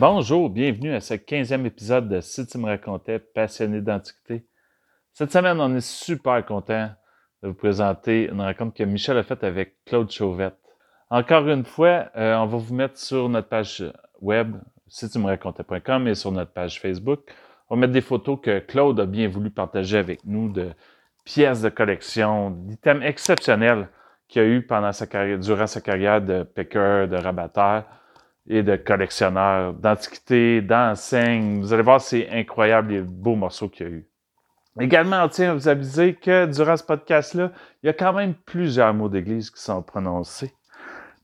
[0.00, 4.46] Bonjour, bienvenue à ce 15e épisode de Si tu me racontais, passionné d'antiquité.
[5.12, 6.88] Cette semaine, on est super content
[7.42, 10.56] de vous présenter une rencontre que Michel a faite avec Claude Chauvette.
[11.10, 13.84] Encore une fois, euh, on va vous mettre sur notre page
[14.22, 14.56] web,
[14.88, 17.20] si tu me racontais.com et sur notre page Facebook.
[17.68, 20.70] On va mettre des photos que Claude a bien voulu partager avec nous de
[21.26, 23.90] pièces de collection, d'items exceptionnels
[24.28, 27.84] qu'il a eu pendant sa carrière, durant sa carrière de picker, de rabatteur
[28.48, 31.60] et de collectionneur d'antiquités, d'enseignes.
[31.60, 34.06] Vous allez voir, c'est incroyable les beaux morceaux qu'il y a eu.
[34.78, 37.50] Également, à vous aviser que durant ce podcast-là,
[37.82, 40.54] il y a quand même plusieurs mots d'église qui sont prononcés.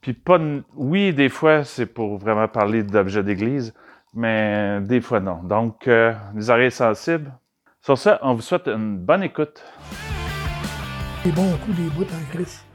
[0.01, 0.39] Puis pas,
[0.75, 3.73] oui, des fois, c'est pour vraiment parler d'objets d'église,
[4.15, 5.43] mais des fois non.
[5.43, 7.33] Donc, euh, les oreilles sensibles.
[7.81, 9.65] Sur ça, on vous souhaite une bonne écoute.
[11.25, 12.66] Des bons coups, des bouts en.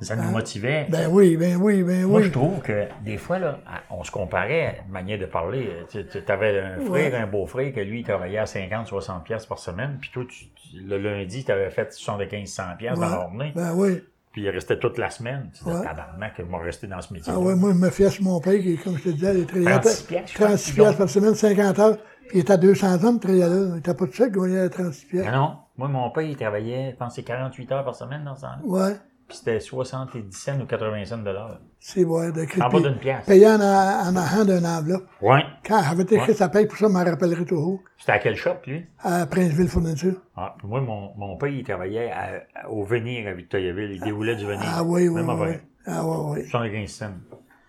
[0.00, 0.86] Ça nous motivait.
[0.90, 2.32] Ben oui, ben oui, ben Moi, je oui.
[2.32, 3.58] trouve que des fois, là,
[3.90, 5.70] on se comparait, manière de parler.
[5.90, 7.14] Tu avais un frère, Ouais.
[7.14, 9.96] un beau-frère, que lui, il travaillait à 50, 60 pièces par semaine.
[10.00, 10.46] Puis toi, tu-
[10.84, 13.52] le lundi, tu avais fait 75, 100 pièces dans la journée.
[13.54, 14.02] Ben oui.
[14.32, 15.48] Puis il restait toute la semaine.
[15.56, 17.32] Tu disais, tabarnak, que moi, rester dans ce métier.
[17.34, 19.46] Ah ouais, moi, je me fiais sur mon père, qui, comme je te disais, il
[19.46, 20.98] travaillait 36 piastres, je pense, 36 il piastres gagne.
[20.98, 21.96] par semaine, 50 heures.
[22.28, 23.46] Puis il était à 200 ans, il là.
[23.72, 25.32] Il était pas tout seul, il gagnait 36 piastres.
[25.32, 25.56] Non, non.
[25.78, 28.58] Moi, mon père, il travaillait, je pense, c'est 48 heures par semaine dans ce temps-là.
[28.64, 28.96] Ouais.
[29.28, 31.58] Puis c'était 70 cents ou 80 cents de l'heure.
[31.80, 33.26] C'est vrai, de En bas d'une pièce.
[33.26, 35.06] Payé en, en argent d'un enveloppe.
[35.20, 35.42] Ouais.
[35.66, 36.34] Quand j'avais écrit Ouais.
[36.34, 37.80] sa paye, pour ça, je m'en rappellerai toujours.
[37.98, 38.86] C'était à quel shop, lui?
[39.00, 40.14] À Princeville Fourniture.
[40.36, 43.92] Ah, puis moi, mon, mon père, il travaillait à- au venir à Victoriaville.
[43.94, 44.62] Il déroulait du venir.
[44.64, 45.48] Ah oui, oui, Même oui.
[45.48, 45.56] 20.
[45.86, 46.48] Ah oui, oui.
[46.48, 47.14] 75 cents.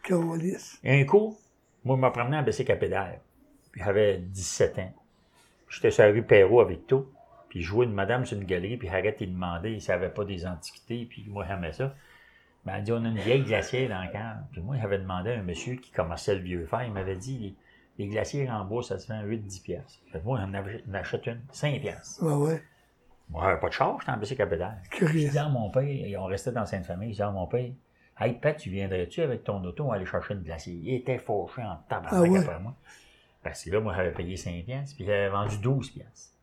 [0.03, 0.79] Calice.
[0.85, 1.35] Un coup,
[1.83, 3.19] moi, je me promenais à Bessic à pédale.
[3.75, 4.93] J'avais 17 ans.
[5.69, 7.07] J'étais sur la rue Perrault avec tout.
[7.57, 10.23] Puis je jouais une madame sur une galerie, puis arrête, il demandait, il savait pas
[10.25, 11.95] des antiquités, puis moi, j'aimais ça.
[12.65, 14.41] Mais elle dit, on a une vieille glacière dans le cadre.
[14.51, 17.55] Puis moi, j'avais demandé à un monsieur qui commençait le vieux fer, il m'avait dit,
[17.97, 19.99] les, les glacières en bois, ça se vend 8-10 piastres.
[20.11, 22.21] Fait moi, j'en achète une, 5 piastres.
[22.23, 22.63] Ouais, ouais.
[23.29, 24.77] Moi, j'avais pas de charge, j'étais en pédale.
[24.83, 25.29] Je Curieux.
[25.29, 27.71] dis à mon père, et on restait dans Sainte-Famille, je dis à mon père,
[28.19, 30.75] Hey Pat, tu viendrais-tu avec ton auto aller chercher une glacière?
[30.75, 32.39] Il était fauché en tabarnak Ah ouais?
[32.39, 32.75] après moi.
[33.43, 36.33] Parce que là, moi, j'avais payé 5 piastres, puis j'avais vendu 12 piastres.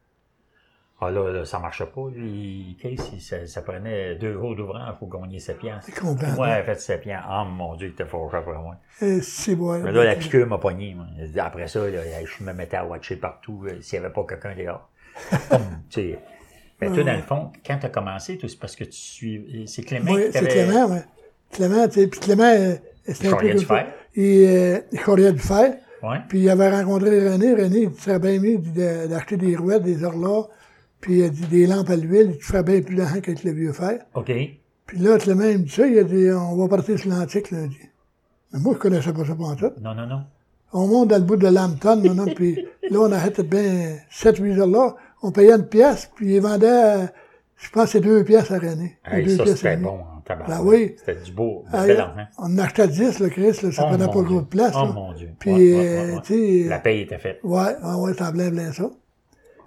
[1.01, 2.09] Ah là, là, ça marchait pas.
[2.15, 5.91] Lui, Case, il- ça, ça prenait deux jours d'ouvrant pour gagner 7 piastres.
[6.37, 7.27] Moi, j'avais fait 7 piastres.
[7.29, 8.77] Ah, mon Dieu, il était fauché après moi.
[9.03, 9.81] Eh, C'est vrai.
[9.81, 10.95] Mais là, la piqûre m'a pogné.
[10.95, 11.07] moi.
[11.45, 14.55] Après ça, là, je me mettais à watcher partout euh, s'il n'y avait pas quelqu'un
[14.57, 14.89] dehors.
[15.51, 15.61] Hum,
[15.91, 16.19] tu sais.
[16.81, 19.65] Mais toi, dans le fond, quand tu as commencé, c'est parce que tu suis.
[19.67, 20.99] C'est Clément Oui, qui c'est Clément, oui.
[21.53, 22.75] Clément, tu sais, puis Clément, euh,
[23.07, 23.87] c'était Il un peu du fer.
[24.17, 25.75] Il, euh, du fer.
[26.03, 26.19] Ouais.
[26.29, 27.55] Puis il avait rencontré René.
[27.55, 28.59] René, il serait bien mieux
[29.09, 30.47] d'acheter des rouettes, des horloges,
[31.05, 33.53] puis il a dit des lampes à l'huile, tu ferais bien plus d'argent qu'avec le
[33.53, 33.99] vieux fer.
[34.15, 34.33] OK.
[34.87, 37.51] Puis là, Clément, il me dit ça, il a dit, on va partir sur l'antique
[37.51, 37.77] lundi.
[38.55, 39.71] Mais moi, je connaissais pas ça pour tout.
[39.83, 40.23] Non, non, non.
[40.73, 42.55] On monte dans le bout de Lambton, maintenant, puis
[42.91, 44.93] là, on achète bien 7-8 horloges.
[45.23, 47.07] On payait une pièce, puis il vendait, euh,
[47.59, 48.97] je pense, c'est deux pièces à René.
[49.05, 50.47] Hey, deux ça, c'était bon en tabac.
[50.49, 50.97] Ben oui.
[50.99, 52.11] C'était du beau, là, argent.
[52.39, 54.73] on achetait 10, le Chris, là, ça Oh, prenait pas gros de place.
[54.75, 54.93] Oh, là.
[54.93, 55.29] mon Dieu.
[55.39, 57.41] Puis, Ouais, ouais, euh, ouais, tu sais, La paye était faite.
[57.45, 58.89] Ouais, ouais, ouais, ça blin blin ça.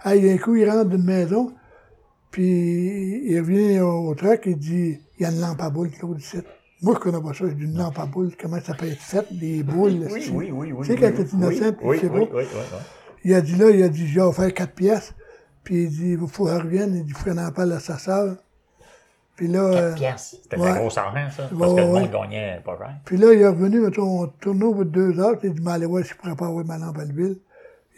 [0.06, 1.54] Hey, un coup, il rentre d'une maison,
[2.32, 6.20] puis il revient au truck, il dit, il y a une lampe à boules, Claude,
[6.20, 6.38] ici.
[6.82, 9.02] Moi, je connais pas ça, j'ai dit, une lampe à boules, comment ça peut être
[9.02, 10.86] fait, des boules, Oui, c'est- oui, oui, oui.
[10.86, 12.78] Tu sais, oui, quand oui, t'es innocent, oui, puis oui, oui, oui, oui, oui.
[13.24, 15.14] Il a dit là, il a dit, j'ai offert quatre pièces,
[15.64, 17.80] puis il dit, il faut qu'elle revienne, il dit, il faut qu'elle en parle à
[17.80, 18.38] sa sœur.
[19.36, 20.38] Puis là, euh, 4 piastres.
[20.44, 20.66] C'était ouais.
[20.74, 21.44] la grosse argent, ça.
[21.44, 22.96] Ouais, Parce que le ouais, monde gagnait pas cher.
[23.06, 25.54] puis là, il est revenu, mettons, on tournait au bout de deux heures, puis il
[25.56, 27.38] dit, mais allez voir si je pourrais pas avoir ma lampe à l'huile.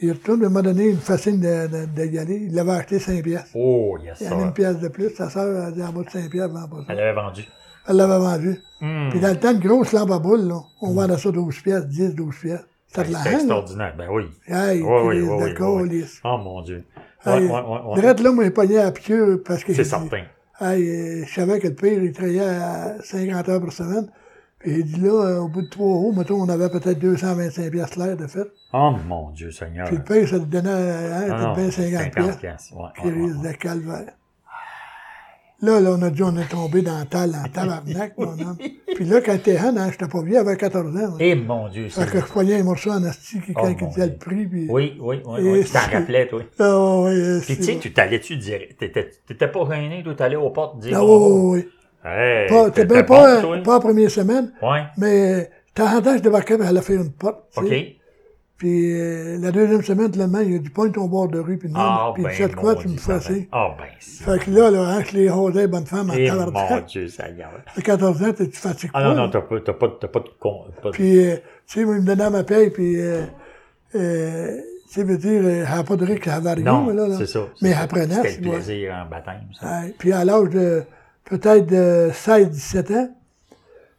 [0.02, 2.36] Il retourne, à un moment donné, il me fascine d'y aller.
[2.48, 3.52] Il l'avait acheté 5 pièces.
[3.54, 4.36] Oh, yes, Il y ça.
[4.36, 5.10] en a une pièce de plus.
[5.16, 6.94] Sa sœur a dit en bas de 5 pièces, vend pas ça.
[6.94, 7.46] Elle avait vendu.
[7.88, 8.62] Elle l'avait vendu.
[8.82, 9.10] Hmm.
[9.10, 11.86] Puis dans le temps, une grosse lampe à boule, là, on vendait ça 12 pièces,
[11.88, 12.60] 10, 12 pièces.
[12.88, 13.38] C'était de C'était l'argent, là.
[13.38, 13.96] extraordinaire.
[13.98, 14.24] Ben oui.
[14.48, 15.82] Hey, Oui, oui, oui, d'accord.
[16.24, 16.84] Oh, mon Dieu.
[17.26, 17.60] Hey, ouais, ouais,
[18.02, 18.24] ouais.
[18.24, 20.24] Là, moi, à la piqûre parce que C'est certain.
[20.62, 24.10] Hey, euh, je savais que le pire, il travaillait à 50 heures par semaine.
[24.66, 28.18] Dit là, euh, au bout de trois roues, mettons, on avait peut-être 225 pièces l'air
[28.18, 28.46] de fait.
[28.74, 29.88] Oh, mon Dieu, Seigneur.
[29.88, 32.36] Puis le pire, ça te donnait, hein, Ah non, peut-être bien 50 pièces.
[32.38, 32.76] piastres.
[32.78, 34.12] Ouais, Puis ouais, ouais, risque de calvaire.
[35.62, 38.28] Là, là, on a dit, on est tombé dans le tal, dans le tabarnak, mon
[38.32, 38.58] homme.
[38.96, 41.00] Puis là, quand t'es jeune, hein, j'étais pas vieux, j'avais 14 ans.
[41.00, 41.18] hein.
[41.20, 43.76] Eh, mon Dieu, Fait que je pognais un morceau en asti qui- Oh, mon il
[43.76, 44.06] disait Dieu.
[44.14, 44.46] le prix.
[44.46, 44.68] Puis...
[44.70, 45.40] Oui, oui, oui.
[45.42, 45.64] Et oui.
[45.66, 46.42] Tu t'en c'est- rappelais, toi.
[46.60, 48.60] Ah euh, Puis, tu c'est sais, tu t'allais-tu dire.
[48.78, 50.98] T'étais t'étais pas gêné, toi, t'allais aux portes dire.
[50.98, 51.68] Ah oui, oui, oui.
[52.04, 53.58] Hey, Pas, t'es bien bon, pas, toi?
[53.64, 54.84] pas la première semaine, Ouais.
[54.98, 57.44] mais temps en temps, je débarquais, elle a fait une porte.
[57.52, 57.60] sais.
[57.62, 57.96] OK.
[58.58, 61.70] Puis euh, la deuxième semaine, finalement, il a dit, pointe ton bord de rue, puis
[61.70, 63.48] non, Ah, puis ben, tu sais quoi, tu me fais ça assez.
[63.54, 63.86] Ah, ben.
[64.00, 66.82] Fait que là, là, hein, je les rosais, bonne femme, en Eh, mon.
[66.86, 67.52] Dieu, Seigneur.
[67.78, 69.08] À 14 ans, tu fatigues Ah pas.
[69.10, 69.22] non, là.
[69.24, 70.66] non, t'as pas, t'as pas, t'as pas de con.
[70.92, 71.42] Puis, euh, tu
[71.80, 73.22] sais, moi, il me donnait ma paye, puis euh,
[73.96, 74.58] euh,
[74.92, 77.16] tu veux dire, euh, elle n'a pas de à avarie, Non, mais là, là.
[77.18, 77.40] c'est ça.
[77.62, 77.82] Mais c'est ça.
[77.84, 79.82] apprenant, C'était le plaisir en baptême, ça.
[79.98, 80.84] Puis à l'âge de
[81.30, 83.16] peut-être de 16-17 ans,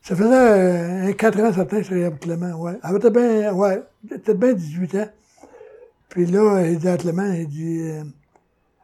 [0.02, 2.72] ça faisait euh, un 4 ans certain que je serais Clément, ouais.
[2.82, 5.08] Elle était bien, ouais, peut-être bien 18 ans.
[6.08, 8.02] Puis là, il dit à Clément, il dit, euh,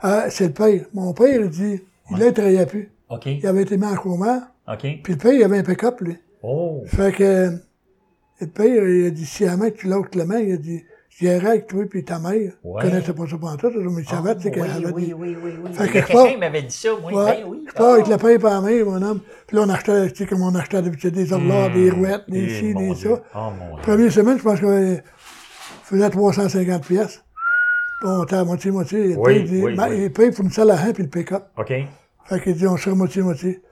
[0.01, 0.85] ah, c'est le père.
[0.95, 2.93] Mon père, il dit, il il travaillait plus.
[3.09, 3.27] OK.
[3.27, 3.95] Il avait été mis en.
[3.95, 4.79] OK.
[4.79, 6.17] Puis le père, il avait un pick-up, lui.
[6.43, 6.83] Oh.
[6.87, 7.51] Fait que, euh,
[8.41, 10.85] le père, il a dit, si à main tu l'as Clément, il a dit,
[11.19, 12.53] j'irai avec toi puis ta mère.
[12.65, 12.83] Ouais.
[12.85, 14.93] Je connaissais pas ça pendant tout, mais il savait, tu sais, Ah, qu'elle oui, avait
[14.93, 15.73] oui, oui, oui, oui.
[15.73, 17.13] Fait Il y que je quelqu'un m'avait dit ça, moi.
[17.25, 17.43] Ouais.
[17.43, 17.65] Ben oui.
[17.69, 18.11] Je pars avec Ah.
[18.11, 19.21] la paille par la main, mon homme.
[19.47, 22.45] Puis là, on achetait, tu sais, comme on achetait d'habitude des horloges, des rouettes, des
[22.45, 23.11] Eh, ci, des Dieu.
[23.17, 23.23] ça.
[23.35, 23.83] Oh mon Dieu.
[23.83, 24.99] Première semaine, je pense qu'on
[25.85, 27.23] faisait 350 pièces.
[28.01, 29.11] Puis on était à moitié-moitié.
[29.13, 30.03] Et Oui, puis, il oui, ben, oui.
[30.05, 31.45] il paye pour une salle à rein puis le pick-up.
[31.57, 31.73] OK.
[32.27, 33.63] Fait qu'il dit, on sera moitié-moitié.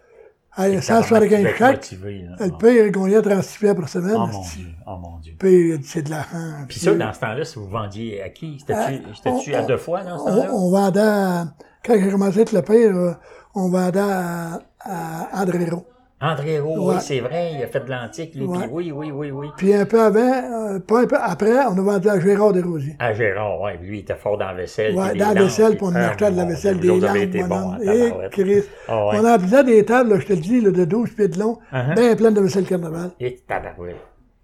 [0.56, 1.77] Hey, Vous 175 êtes chaque.
[1.77, 2.37] motivé, là.
[2.47, 2.56] Le Ah.
[2.59, 4.15] père, il gagnait 36 pièces par semaine.
[4.17, 4.41] Oh mon.
[4.43, 4.67] Dieu.
[4.87, 5.35] Oh mon Dieu.
[5.41, 6.65] Le dit, c'est de l'argent.
[6.69, 8.59] Puis ça, dans ce temps-là, si vous vendiez à qui?
[8.61, 10.51] C'était-tu on- à deux fois dans ce on, temps-là?
[10.53, 11.47] on vendait, à-
[11.85, 13.12] quand j'ai commencé avec le père, euh,
[13.56, 15.85] on vendait à, à André Roux.
[16.25, 16.94] André Roux, Ouais.
[16.97, 18.44] oui, c'est vrai, il a fait de l'antique, lui.
[18.47, 18.67] Ouais.
[18.71, 19.49] Oui, oui, oui, oui.
[19.56, 22.97] Puis un peu avant, euh, pas un peu après, on a vendu à Gérard Desrosiers.
[22.99, 23.73] À Gérard, oui.
[23.82, 24.94] Lui, il était fort dans la vaisselle.
[24.94, 27.49] Ouais, puis dans la vaisselle, puis on puis- achetait de la Ah, vaisselle, des lampes,
[27.49, 27.79] mon homme.
[27.82, 28.12] Et.
[28.31, 28.69] Christ.
[28.88, 29.17] Ah ouais.
[29.21, 31.59] On emplissait des tables, là, je te le dis, là, de 12 pieds de long,
[31.73, 31.94] Uh-huh.
[31.94, 33.11] bien pleines de vaisselle carnaval.
[33.20, 33.97] Et tabarouette.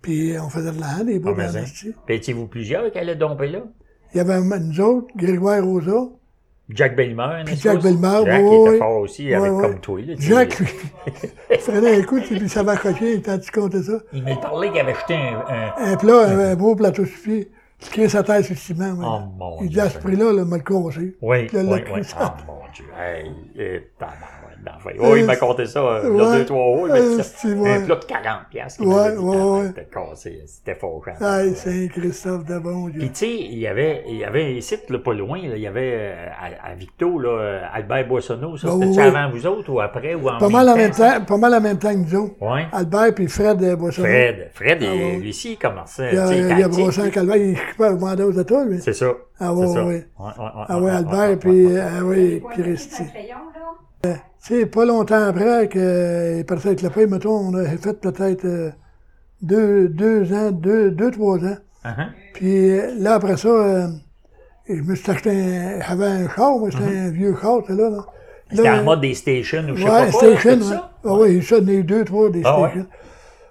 [0.03, 1.95] Puis on faisait de la des beaux Ah, esti.
[2.07, 3.61] Puis étiez-vous plusieurs qui allaient domper là?
[4.15, 6.09] Il y avait nous autres, Grégoire Rosa,
[6.75, 7.83] Jack Bellemare, n'est-ce Jack pas?
[7.83, 8.79] Bellemare, Jack, oui, il était oui.
[8.79, 9.63] fort aussi, Ouais, avec ouais.
[9.63, 10.01] comme toi.
[10.01, 10.23] Là, tu.
[10.23, 10.69] Jacques, lui,
[11.51, 13.99] il prenait un coup, puis ça va cocher, quand tu comptais ça.
[14.13, 15.45] Il m'a parlé qu'il avait jeté un...
[15.49, 18.59] un- Un plat, un, un beau plateau sur pied, qui crée sa tête sur le
[18.59, 18.93] ciment.
[18.93, 19.07] ouais.
[19.07, 19.83] Oh, mon il dit Dieu.
[19.83, 21.17] à ce prix-là, là, m'a le cassé.
[21.23, 22.01] Oui, Puis là, oui, le oui.
[22.19, 22.85] Ah, mon Dieu.
[22.99, 23.81] Hey, et
[24.65, 24.93] d'enfer.
[25.01, 26.39] Oh, il m'a compté ça, euh, il y a Ouais.
[26.39, 26.87] deux, trois hauts.
[26.87, 27.23] Il m'a dit Euh, ça.
[27.23, 27.75] c'est vrai.
[27.75, 28.81] Un plat de 40 piastres.
[28.85, 29.67] Ouais, ouais, ouais.
[29.69, 31.01] C'était cassé, c'était fort.
[31.05, 31.55] quand Hey, même.
[31.55, 32.99] Saint-Christophe de bon Dieu.
[33.01, 35.63] Puis, tu sais, il y avait, il y avait ici, là, pas loin, là, il
[35.63, 36.27] y avait euh,
[36.65, 38.57] à, à Victo, là, euh, Albert Boissonneau.
[38.57, 39.17] Ça, Ah, c'était-tu oui, oui.
[39.17, 41.61] avant vous autres ou après ou en Pas mal en même temps, pas mal en
[41.61, 42.35] même temps que nous autres.
[42.41, 42.67] Ouais.
[42.73, 44.09] Albert puis Fred euh, Boissonneau.
[44.09, 44.51] Fred.
[44.53, 45.17] Fred, Ah, il- ouais.
[45.19, 46.11] lui aussi, il commençait.
[46.13, 47.11] Il a, il a brossé lui.
[47.11, 48.81] calvaire, il est pas mandat aux lui.
[48.81, 49.13] C'est ça.
[49.39, 49.85] Ah, ouais, c'est ça.
[49.85, 49.95] ouais.
[49.95, 51.81] Ouais, ouais, ouais, Ah ouais, ouais, ouais, Albert, ouais, puis, ouais, ouais.
[51.81, 53.03] ah oui, Christy.
[54.41, 58.45] Sais, pas longtemps après qu'il est parti avec le pain, mettons, on a fait peut-être
[58.45, 58.71] euh,
[59.43, 61.57] deux, deux ans, deux, deux, trois ans.
[61.85, 62.09] Uh-huh.
[62.35, 63.89] Puis euh, là, après ça, euh,
[64.69, 67.91] je me suis acheté un, j'avais un char, moi, c'était un vieux char, c'est là,
[67.91, 68.07] là.
[68.51, 70.21] C'était en mode des stations ou je sais Ouais, pas quoi.
[70.21, 70.61] station, ouais.
[70.61, 70.91] ça?
[71.05, 72.69] Ah oui, ça, il y en a eu deux, trois, des Ah ouais?
[72.71, 72.87] stations.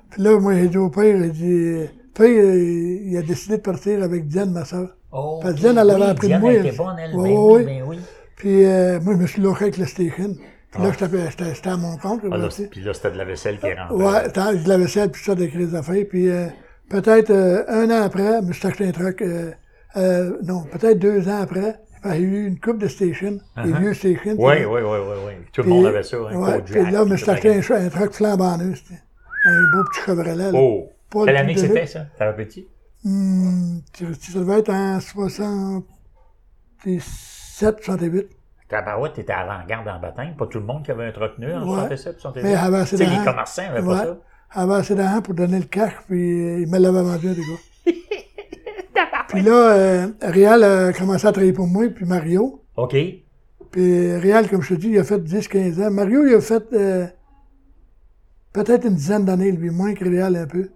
[0.09, 4.03] Puis là, moi, j'ai dit au père, il dit, père, il a décidé de partir
[4.03, 4.89] avec Diane, ma soeur.
[5.11, 7.11] Oh, Parce que Diane, elle avait oui, appris de Diane, moi, elle était bonne, elle.
[7.11, 7.99] Ben oui, ben oui.
[8.35, 10.35] Puis euh, moi, je me suis loqué avec le station.
[10.71, 10.87] Puis Ah.
[10.87, 10.91] là,
[11.29, 12.21] j'étais- j'étais à mon compte.
[12.31, 12.67] Ah, là, sais.
[12.67, 13.95] puis là, c'était de la vaisselle qui rentrait.
[13.95, 16.05] Ouais, tant, je l'avais vaisselle, puis ça, des crises d'affaires.
[16.07, 16.47] Puis euh,
[16.89, 19.21] peut-être euh, un an après, je me suis acheté un truc.
[19.21, 19.51] euh,
[19.97, 21.75] euh, non, peut-être deux ans après,
[22.05, 24.35] il y a eu une coupe de station, des vieux stations.
[24.37, 25.33] Oui, oui, oui, oui, oui.
[25.51, 28.11] Tout le monde avait ça, un ouais, Puis là, je me suis acheté un, truc
[28.13, 28.83] flambant neuf,
[29.45, 30.35] un beau petit Chevrolet.
[30.35, 30.51] là.
[30.53, 30.89] Oh!
[31.11, 32.05] Quelle le année que de c'était, ça?
[32.17, 32.67] T'avais petit?
[33.03, 34.05] Hum, ça
[34.39, 38.27] devait être en 67, 68.
[38.69, 40.35] Tabarouette, t'étais avant-garde en baptême.
[40.37, 41.87] Pas tout le monde qui avait un truc neuf en Ouais.
[41.87, 42.43] 67, 68.
[42.43, 43.31] Mais il avait assez Tu sais, les d'argent.
[43.31, 43.95] commerçants n'avaient Ouais.
[43.97, 44.17] pas ça.
[44.55, 47.35] Il avait assez d'argent pour donner le cash, puis euh, il me l'avait vendu, les
[47.35, 47.93] gars.
[49.27, 52.63] puis là, euh, Réal a commencé à travailler pour moi, puis Mario.
[52.77, 52.95] OK.
[53.71, 55.91] Puis Réal, comme je te dis, il a fait 10-15 ans.
[55.91, 57.05] Mario, il a fait euh,
[58.53, 60.69] peut-être une dizaine d'années, lui, moins que Réal un peu.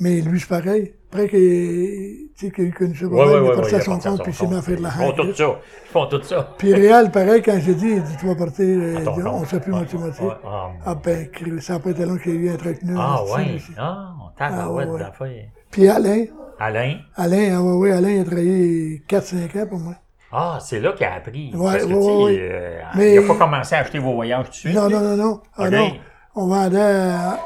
[0.00, 0.94] Mais lui, c'est pareil.
[1.10, 3.98] Après qu'il tu sais, a eu connu ça, Ouais, ouais, il ouais, ouais, à son
[3.98, 5.34] compte, puis mis à faire de la Ils font tout haine.
[5.34, 5.44] ça.
[5.44, 6.48] Ils font tout ça.
[6.58, 8.66] Puis Réal, pareil, quand j'ai dit, il dit, tu vas partir,
[9.06, 9.46] on compte.
[9.46, 10.26] sait plus Ouais, moitié-moitié.
[10.26, 11.28] ouais, ah, Ah ben,
[11.60, 12.96] ça n'a pas été long qu'il y ait eu un truc neuf.
[13.00, 13.56] Ah, là-dessus, ouais.
[13.56, 13.72] aussi.
[13.78, 14.98] Ah, Ah, tabarouette ouais, ouais.
[15.00, 15.44] d'affaires.
[15.70, 16.24] Puis Alain,
[16.60, 16.94] Alain?
[17.16, 19.94] Alain, ah ouais, ouais, Alain, il a travaillé 4-5 ans pour moi.
[20.30, 21.52] Ah, c'est là qu'il a appris.
[21.54, 22.38] Ouais, Parce que, ouais, ouais.
[22.38, 24.74] euh, Mais- il n'a pas commencé à acheter vos voyages tout de suite.
[24.74, 25.40] Non, non, non, non.
[25.56, 25.90] Ah non.
[26.34, 27.38] On vendait, à-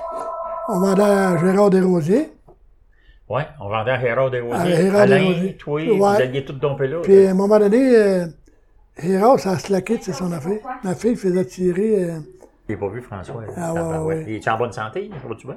[0.68, 2.32] on vendait à Gérard Desrosiers.
[3.32, 4.60] Ouais, on vendait à Gérard Desrosiers.
[4.74, 5.88] À Gérard Alain, toi, Ouais.
[5.96, 6.98] vous alliez tout domper là.
[7.02, 8.26] Puis à un moment donné, euh,
[9.02, 10.58] Gérard, ça a slacké, c'est son affaire.
[10.84, 12.04] Ma fille faisait tirer.
[12.04, 12.18] euh,
[12.68, 13.42] Je l'ai pas vu, François.
[13.56, 14.18] Ah, ouais, Tabarouette.
[14.18, 14.24] ouais.
[14.28, 15.10] Il est en bonne santé?
[15.26, 15.56] Vas-tu bien?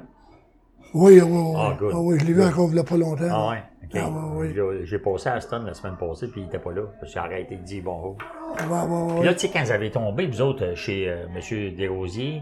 [0.94, 1.54] oui, oui, oui.
[1.58, 1.92] Ah, good.
[1.94, 3.24] Ah oui, je l'ai vu encore il n'y a pas longtemps.
[3.30, 4.00] Ah ouais, ok.
[4.02, 4.78] Ah, ouais, ouais.
[4.84, 6.82] J'ai- passé à Aston la semaine passée, puis il était pas là.
[7.02, 8.16] J'ai arrêté de dire bonjour.
[8.58, 11.26] Ouais, ouais, Puis là, tu sais, quand vous avez tombé, vous autres, euh, chez euh,
[11.26, 11.74] M.
[11.76, 12.40] Desrosiers,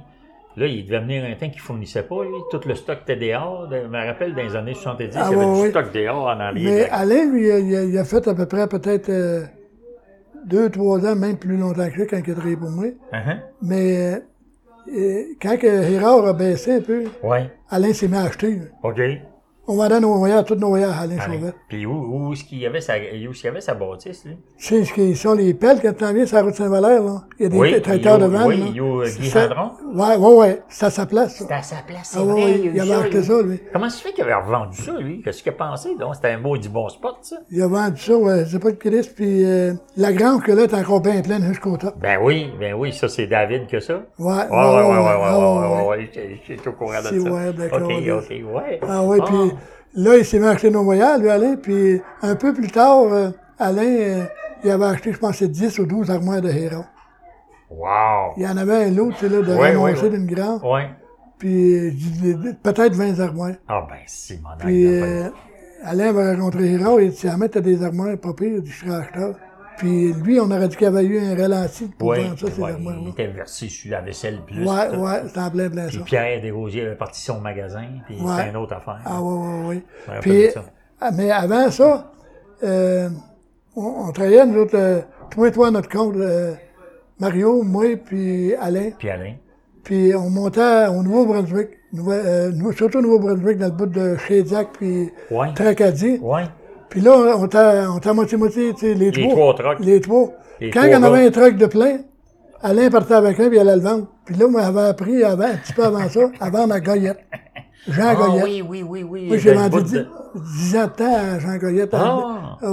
[0.56, 2.30] là, il devait venir un temps qu'il fournissait pas, lui.
[2.50, 3.68] Tout le stock était dehors.
[3.68, 6.24] De- Je me rappelle, dans les années 70, Ah, il y avait du stock dehors
[6.26, 6.72] en arrière.
[6.72, 9.44] Mais Alain, lui, il a, il fait à peu près peut-être euh,
[10.46, 12.84] deux, trois ans, même plus longtemps que ça, quand il a travaillé pour moi.
[13.12, 13.36] Uh-huh.
[13.62, 14.14] Mais
[14.94, 18.56] euh, quand que Gérard a baissé un peu, Ouais, Alain s'est mis à acheter.
[18.56, 18.64] là.
[18.82, 19.00] OK.
[19.66, 21.52] On vendait nos voyages, tous nos voyages à Alain.
[21.68, 21.92] Puis où,
[22.28, 24.36] où est-ce qu'il y avait sa, où qu'il y avait sa bâtisse, lui?
[24.58, 27.22] Sais ce qu'ils sont, les pelles, quand tu en viens sur la route Saint-Valère, là.
[27.38, 29.48] Il y a des Oui, traiteurs de vannes, oui, il y a, euh, Guy C'est-
[29.48, 29.70] Gendron.
[29.94, 30.62] Ouais, ouais, ouais.
[30.68, 31.38] C'est à sa place, ça.
[31.38, 32.34] C'était à sa place, c'est Ah vrai.
[32.44, 33.60] ouais, il, avait acheté ça, lui.
[33.72, 35.22] Comment ça se fait qu'il avait revendu ça, lui?
[35.22, 36.14] Qu'est-ce qu'il a pensé, donc?
[36.14, 37.36] C'était un beau du bon spot, ça?
[37.50, 40.74] Il a vendu ça, ouais, c'est pas de puis euh, la grange que là est
[40.74, 41.94] encore bien pleine jusqu'au top.
[42.00, 43.94] Ben oui, ben oui, ça, c'est David que ça?
[44.18, 46.98] Ouais, Ouais, ouais, ouais, ouais, ouais, ouais, ah, ouais, ouais, ouais, j'ai- j'ai au courant
[46.98, 47.10] de ça.
[47.10, 48.16] C'est ouais, d'accord, Ok, là.
[48.18, 48.80] ok, ouais.
[48.86, 49.53] Ah oui, puis
[49.94, 53.04] là, il s'est mis à acheter nos voyages, lui, Alain, puis un peu plus tard,
[53.12, 54.24] euh, Alain, euh,
[54.62, 56.84] il avait acheté, je pense, c'est 10 ou 12 armoires de héros.
[57.70, 58.34] Wow!
[58.36, 60.10] Il y en avait un autre, tu sais, là, de ouais, ramasser ouais.
[60.10, 60.88] d'une grande, Ouais.
[61.38, 63.54] puis euh, peut-être 20 armoires.
[63.68, 65.28] Ah ben, si, mon Puis euh,
[65.82, 68.96] Alain avait rencontré Hérault, il dit, si jamais t'as des armoires pas dit, je serais
[68.96, 69.34] acheteur.
[69.76, 72.72] Puis lui, on aurait dit qu'il y avait eu un ralenti pour Ouais, ça, ouais,
[73.02, 74.64] il était versé sur la vaisselle plus.
[74.64, 75.00] Ouais, tout.
[75.00, 76.04] ouais, c'était en plein plein Puis ça.
[76.04, 78.32] Pierre Desrosiers avait parti son magasin, puis Ouais.
[78.36, 79.00] c'était une autre affaire.
[79.04, 79.82] Ah oui, oui, oui.
[80.06, 80.62] Je me rappelle Puis,
[81.00, 82.12] ah, mais avant ça,
[82.62, 83.08] euh,
[83.74, 85.00] on, on travaillait, nous autres, euh,
[85.30, 86.54] toi et toi, notre compte, euh,
[87.18, 88.90] Mario, moi, puis Alain.
[88.98, 89.34] Puis Alain.
[89.82, 94.68] Puis on montait au Nouveau-Brunswick, Nouveau- euh, surtout au Nouveau-Brunswick, dans le bout de Chédiac,
[94.78, 95.52] puis Ouais.
[95.54, 96.18] Tracadie.
[96.22, 96.44] Ouais.
[96.94, 99.80] Puis là, on était on à moitié-moitié, tu sais, les, Les trois trucks.
[99.80, 100.28] Les trois.
[100.60, 101.98] Les Quand trois il y en avait un truck de plein,
[102.62, 104.06] Alain partait avec un, puis il allait le vendre.
[104.24, 106.20] Puis là, moi, j'avais appris avant, un petit peu avant ça,
[106.50, 107.18] vendre à Goyette.
[107.88, 108.44] Jean Ah Goyette.
[108.44, 109.26] oui, oui, oui, oui.
[109.26, 111.92] Moi, j'ai le vendu bout 10, de- 10 ans de temps à Jean Goyette.
[111.94, 112.58] à- Ah.
[112.62, 112.66] à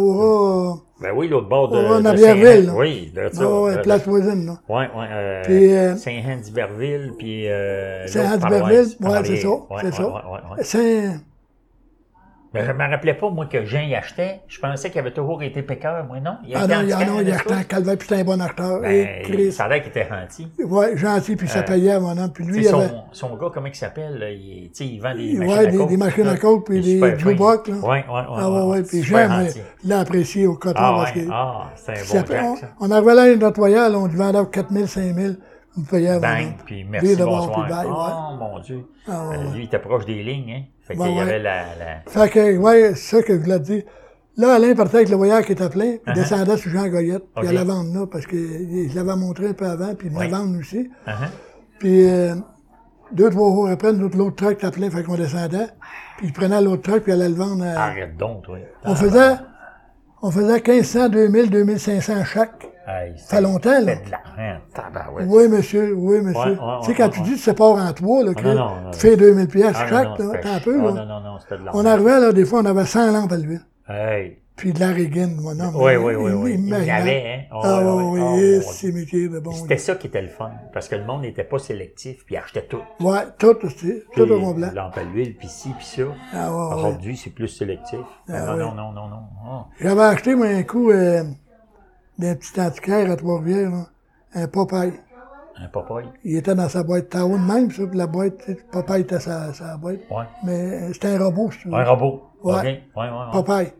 [1.02, 1.78] Ben oui, l'autre bord de.
[1.78, 2.66] Aura de Navièreville, Saint-Hen.
[2.68, 2.74] là.
[2.78, 3.42] Oui, de ça.
[3.44, 4.54] Ah ouais, place voisine, là.
[4.70, 5.08] Ouais, ouais.
[5.12, 7.50] Euh, Puis, euh, Saint-Hen-d'Iberville, puis.
[7.50, 8.88] Euh, Duberville.
[9.02, 9.50] par Ouais, c'est ça.
[9.50, 10.04] Ouais, c'est ouais, ça.
[10.04, 10.64] ouais, ouais, ouais.
[10.64, 11.20] Saint-
[12.54, 14.42] Mais je me rappelais pas, moi, que Jean y achetait.
[14.50, 16.36] Je pensais qu'il avait toujours été pécœur, moi, non?
[16.46, 17.98] Il Ah non, il y en a, non, il y a tout acheté un calvaire,
[17.98, 18.86] puis c'était un bon acheteur.
[18.86, 19.52] Et Ben, Chris.
[19.54, 20.48] ça a l'air qu'il était gentil.
[20.66, 22.32] Ouais, gentil, puis ça payait, mon homme.
[22.34, 22.90] Puis lui, il sais, avait.
[22.90, 24.18] son, son gars, comment il s'appelle?
[24.20, 27.20] là, Il, il vend des Ouais, machines à des- machines à coke, puis Il des
[27.20, 27.76] jukebox, là.
[27.76, 28.38] Ouais, ouais, ouais.
[28.38, 28.84] Ah ouais, ouais.
[28.84, 29.46] Puis Jean,
[29.86, 31.28] l'a apprécié au coton Ah, parce ouais.
[31.32, 32.68] Ah, c'est un bon Jack, on, ça.
[32.82, 35.34] on arrivait là, notre voyage, on le vendait à 4 000, 5 000.
[35.78, 36.20] On payait avant.
[36.28, 37.60] Bang, puis Lui, merci, bonsoir.
[37.60, 37.76] ouais.
[37.88, 38.86] Oh, mon Dieu.
[39.08, 39.54] Ah, ouais, Euh, ouais.
[39.54, 40.62] Lui, il était proche des lignes, hein.
[40.92, 41.22] Fait qu'il y ouais.
[41.22, 41.64] avait la...
[41.80, 42.02] la...
[42.08, 43.84] Fait que, ouais, c'est ça que je voulais te dire.
[44.38, 47.44] Là, Alain partait avec le voyage qui était plein, puis descendait sur Jean Goyette, puis
[47.44, 47.48] Uh-huh.
[47.48, 47.52] Ok.
[47.52, 50.30] il allait vendre là, parce qu'il l'avait montré un peu avant, puis il Oui.
[50.30, 50.90] vendre aussi.
[51.06, 51.12] Uh-huh.
[51.80, 52.36] Puis, euh,
[53.12, 55.68] deux, trois jours après, l'autre truck était plein, fait qu'on descendait,
[56.18, 57.88] puis il prenait l'autre truck, puis il allait le vendre à...
[57.88, 58.58] Arrête donc, toi.
[58.86, 59.36] On faisait,
[60.22, 62.71] on faisait 1500, 2000, 2500 chaque.
[62.92, 63.96] Hey, Ça fait longtemps, là.
[63.96, 65.26] De.
[65.28, 66.58] Oui, monsieur, oui, monsieur.
[66.82, 68.92] Tu sais, quand tu dis que tu sépares en trois, là, que non, non, non.
[68.92, 70.92] tu fais 2000 pièces Ah, chaque, là, t'as un peu, Ah, là.
[70.92, 71.70] non, non, non, c'était de.
[71.74, 73.62] On arrivait, là, des fois, on avait 100 lampes à l'huile.
[73.88, 74.38] Hey.
[74.58, 75.76] Puis de la régine, mon homme.
[75.76, 76.52] Oui, oui, oui, oui.
[76.54, 77.02] Il y imaginable.
[77.02, 77.56] avait, hein.
[77.56, 79.52] Oh, Ah, ouais, oui, oui, Oh, c'est métier de bon.
[79.54, 82.38] C'était ça qui était le fun, parce que le monde n'était pas sélectif, puis il
[82.38, 82.82] achetait tout.
[83.00, 84.68] Ouais, tout, c'est tout au complet.
[84.76, 86.04] Lampe à l'huile, puis ci, puis ça.
[86.34, 86.76] Ah, ouais.
[86.76, 88.00] Aujourd'hui, c'est plus sélectif.
[88.30, 89.64] Ah, non, non, non, non, non.
[89.80, 91.24] J'avais acheté, moi, un coup, euh,
[92.22, 93.86] d'un petit antiquaire à Trois-Rivières, là,
[94.36, 94.94] un Popeye.
[95.58, 96.06] Un Popeye.
[96.24, 97.20] Il était dans sa boîte de
[97.54, 100.00] même, ça, puis la boîte, Popeye était sa, sa boîte.
[100.10, 100.24] Ouais.
[100.44, 101.76] Mais euh, c'était un robot, si tu veux.
[101.76, 102.24] Un robot.
[102.44, 102.54] Ouais.
[102.54, 102.64] OK.
[102.64, 103.32] Ouais, ouais, ouais.
[103.32, 103.74] Popeye.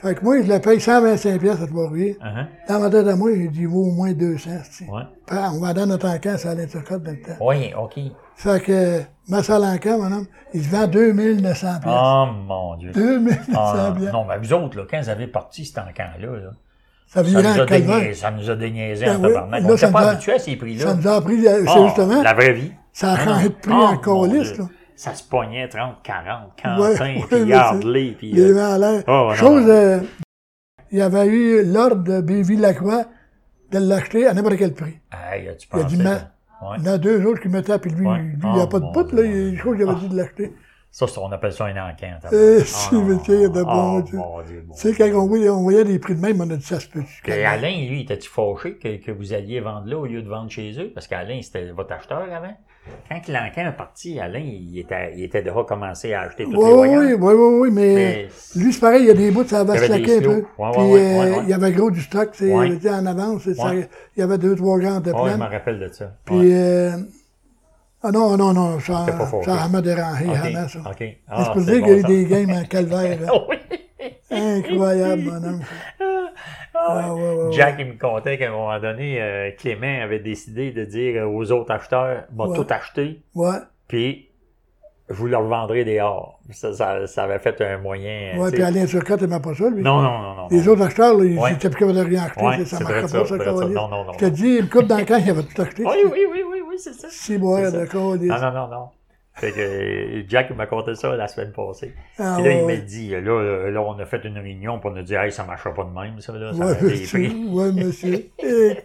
[0.00, 2.14] Fait que moi, je le paye 125 pièces à Trois-Rivières.
[2.22, 2.46] Uh-huh.
[2.68, 4.90] Dans ma tête à moi, j'ai dit, il vaut au moins 200, tu sais.
[4.90, 5.02] Ouais.
[5.32, 7.44] On vendait notre encan, ça allait Turcotte dans le temps.
[7.44, 7.98] Oui, OK.
[8.36, 11.92] Fait que, ma salle mon homme, il se vend 2900 pièces.
[11.96, 12.92] Oh, mon Dieu.
[12.92, 14.12] 2900 Ah, pièces.
[14.12, 16.50] non, mais vous autres, là, quand vous avez parti cet encan-là, là,
[17.08, 19.32] Ça nous a déniaisé, ça nous a déniaisé Ben en oui.
[19.32, 19.62] tabarnak.
[19.62, 20.84] Là, On ça n'était pas nous a- habitué à ces prix-là.
[20.84, 22.72] Ça nous a pris, c'est Ah, justement, La vraie vie.
[22.92, 24.64] ça a changé de prix en là.
[24.94, 28.32] Ça se pognait 30, 40, Ouais, 45, ouais, puis mais Yardley, puis...
[28.32, 30.00] Les euh, non, Chose, euh,
[30.90, 33.04] il y avait eu l'ordre de Béville-Lacroix
[33.70, 34.98] de l'acheter à n'importe quel prix.
[35.38, 35.96] Il y a pensais...
[35.96, 36.76] du ma- Ouais.
[36.80, 38.18] Il y en a deux autres qui mettaient, puis lui, Ouais.
[38.18, 39.22] lui, il n'y a Ah, pas de poutre, là.
[39.22, 40.52] Il y a des choses qu'il avait dit de l'acheter.
[40.90, 42.18] Ça, c'est- on appelle ça un encan.
[42.32, 44.18] Euh, c'est le de bon oh, Dieu.
[44.74, 46.80] Tu sais, quand on voyait, on voyait des prix de même, on a dit ça
[46.80, 47.02] se peut.
[47.22, 50.50] Puis Alain, lui, était-tu fâché que, que vous alliez vendre là au lieu de vendre
[50.50, 50.90] chez eux?
[50.94, 52.56] Parce qu'Alain, c'était votre acheteur avant.
[53.08, 56.56] Quand l'encan est parti, Alain, il était, il était déjà commencé à acheter tous Oui,
[56.56, 57.04] les oui, voyages.
[57.04, 58.28] oui, oui, oui, oui, mais, Mais-
[58.62, 59.92] lui, c'est pareil, il y a des bouts, ça va se un peu.
[59.92, 63.54] Ouais, Puis, ouais, euh, ouais, il y avait gros du stock, était en avance, c'est
[63.54, 66.12] ça, il y avait deux, trois grandes de Ouais, je me rappelle de ça.
[66.24, 66.92] Puis, euh,
[68.02, 69.06] ah non, non, non, ça,
[69.44, 70.78] ça m'a dérangé, OK, vraiment, ça.
[70.80, 70.96] OK.
[71.00, 73.18] Mais Ah, c'est pour c'est dire bon, qu'il y a eu des games en calvaire.
[73.48, 73.56] Oui.
[74.30, 75.60] Incroyable, mon homme.
[76.74, 77.52] Ah, ouais, ouais, ouais.
[77.52, 81.50] Jack, il me contait qu'à un moment donné, euh, Clément avait décidé de dire aux
[81.50, 83.56] autres acheteurs, m'a tout acheté, Ouais,
[83.88, 84.28] puis
[85.08, 86.38] je vous le revendrai dehors.
[86.50, 88.38] Ça, ça, ça avait fait un moyen.
[88.38, 88.62] ouais, tu puis.
[88.62, 89.82] Alain Turcotte, m'a pas ça, lui.
[89.82, 90.48] Non, non, non, non.
[90.50, 90.72] Les non.
[90.72, 91.52] autres acheteurs, là, ils Ouais.
[91.54, 93.36] étaient plus capables de rien acheter, Ouais, ça, c'est marchait pas, ça, ça.
[93.66, 95.82] Non, non, non, Je te dis, une coupe dans le camp, il avait tout acheté.
[95.84, 97.08] Oui, oui, oui, oui, oui, c'est ça.
[97.10, 97.70] C'est ça.
[97.70, 98.14] d'accord.
[98.16, 98.88] les- Non, non, non, non.
[99.34, 101.94] Fait que euh, Jack m'a conté ça la semaine passée.
[102.18, 102.78] Ah, Puis là, ouais, il m'a ouais.
[102.78, 105.72] dit, là, euh, là, on a fait une réunion pour nous dire, hey, ça marchera
[105.72, 106.52] pas de même, ça, là.
[106.52, 107.18] Ça, Ouais, a des monsieur.
[107.28, 107.44] prix.
[107.48, 108.30] Ouais, monsieur.
[108.42, 108.76] Eh,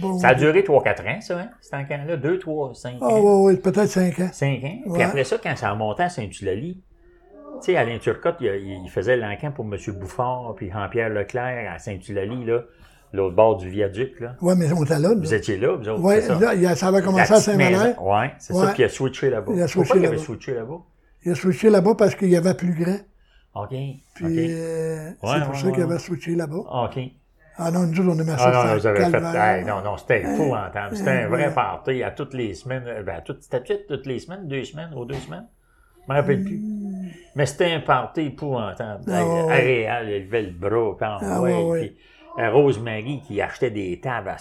[0.00, 0.18] bon.
[0.18, 2.16] Ça a duré 3-4 ans, ça, hein, cet encan-là.
[2.16, 3.20] 2, 3, 5 Ah, ans.
[3.20, 4.30] ouais, ouais, peut-être 5 ans.
[4.32, 4.78] 5 ans.
[4.94, 6.82] Puis après ça, quand ça a monté à Saint-Eulalie,
[7.60, 9.76] tu sais, Alain Turcotte, il, il faisait l'encan pour M.
[9.98, 12.62] Bouffard, puis Jean-Pierre Leclerc à Saint-Eulalie, là,
[13.12, 14.36] l'autre bord du viaduc, là.
[14.40, 15.10] Ouais, mais on était là.
[15.14, 16.38] Vous étiez là, vous autres, ça?
[16.54, 18.02] là, ça avait commencé à Saint-Valère.
[18.02, 19.52] Ouais, c'est ça, puis il a switché là-bas.
[19.54, 20.24] Il a switché Pourquoi il avait là-bas.
[20.26, 20.78] switché là-bas?
[21.24, 22.98] Il a switché là-bas parce qu'il y avait plus grand.
[23.54, 23.70] OK.
[24.14, 26.56] Puis euh, c'est Ouais, pour ouais, ça qu'il avait switché là-bas.
[26.84, 26.98] OK.
[27.60, 28.52] Ah non, nous on aimait ça.
[28.54, 29.16] Ah non, vous avez fait.
[29.36, 30.96] hey, non, non, c'était épouvantable.
[30.96, 31.54] C'était un vrai Ouais.
[31.54, 32.84] party à toutes les semaines.
[32.86, 35.46] euh, Ben, à toutes, c'était toutes, les semaines, deux semaines ou deux semaines?
[36.06, 36.60] Je me rappelle plus.
[37.34, 39.02] Mais c'était un party épouvantable.
[39.08, 39.52] Ah, Hey, ouais, ouais.
[39.52, 41.80] Aréal, il levait le bras quand Ah, ouais.
[41.80, 41.96] Puis,
[42.36, 44.36] Rosemary qui achetait des tables à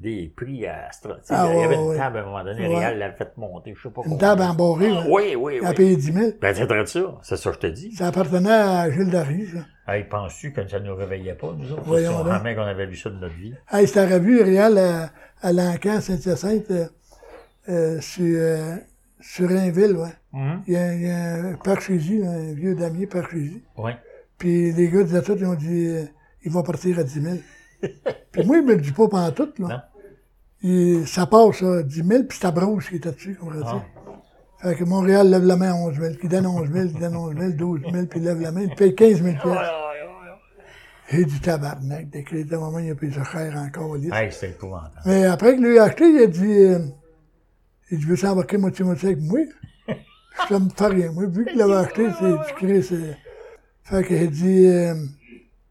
[0.00, 0.88] des prix à
[1.30, 2.76] Ah, Il y avait une table à un moment donné, Ouais.
[2.78, 5.04] Réal l'avait fait monter, je sais pas Une table en barré, là.
[5.08, 5.74] Oui, oui, oui.
[5.74, 6.26] payé 10 000.
[6.40, 7.00] Ben, c'est ça.
[7.22, 7.92] C'est ça que je te dis.
[7.94, 9.92] Ça appartenait à Gilles Darry, ça.
[9.92, 11.82] Hey, penses-tu que ça nous réveillait pas, nous autres?
[11.84, 13.54] Voyons C'est jamais qu'on avait vu ça de notre vie.
[13.70, 15.10] Hey, c'était revu, Réal, à,
[15.42, 16.86] à l'Encan, Saint-Hyacinthe, euh,
[17.68, 18.76] euh, sur, euh,
[19.20, 20.08] sur Rainville, ouais.
[20.32, 20.62] Mhm.
[20.66, 23.62] Il y a, il y a un là, un vieux damier Parchésie.
[23.76, 23.92] Oui.
[24.36, 26.04] Puis les gars disaient tout, ils ont dit, euh,
[26.44, 27.36] il va partir à 10 000.
[28.32, 29.68] puis moi, il me le dit pas pendant tout, Non.
[29.68, 29.88] là.
[30.62, 33.62] Et ça passe, à 10 000, puis c'est ta brousse qui était dessus, comme on
[33.64, 33.84] Ah.
[34.60, 37.16] Fait que Montréal lève la main à 11 000, qui donne 11 000, qui donne
[37.16, 39.72] 11 000, 12 000, puis il lève la main, il paye 15 000 piastres.
[41.10, 43.96] J'ai du tabarnak, des crédits, à un moment, il a payé ça cher encore.
[43.96, 45.00] Hey, épouvantable.
[45.06, 46.78] Mais après que lui a acheté, il a dit, euh,
[47.90, 49.38] il dit, veux-tu embarquer moitié-moitié avec moi?
[50.48, 51.12] Ça me fait rien.
[51.12, 53.16] Moi, vu qu'il l'avait acheté, c'est du c'est...
[53.84, 54.94] Fait qu'il a dit, euh,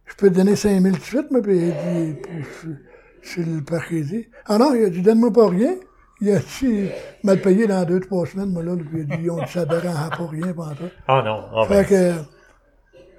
[0.08, 2.44] je peux te donner 5 000 tout de suite, moi, puis il a dit, puis
[2.64, 4.28] je- sur le parchésie.
[4.46, 5.76] Ah non, il a dit, donne-moi pas rien.
[6.22, 6.90] Il a dit,
[7.24, 10.10] mal payé dans deux, trois semaines, moi, là, puis il a dit, ça ne dérange
[10.18, 10.84] pas rien pendant ça.
[11.08, 11.46] Ah non.
[11.54, 12.14] Ah, ben, Fait que,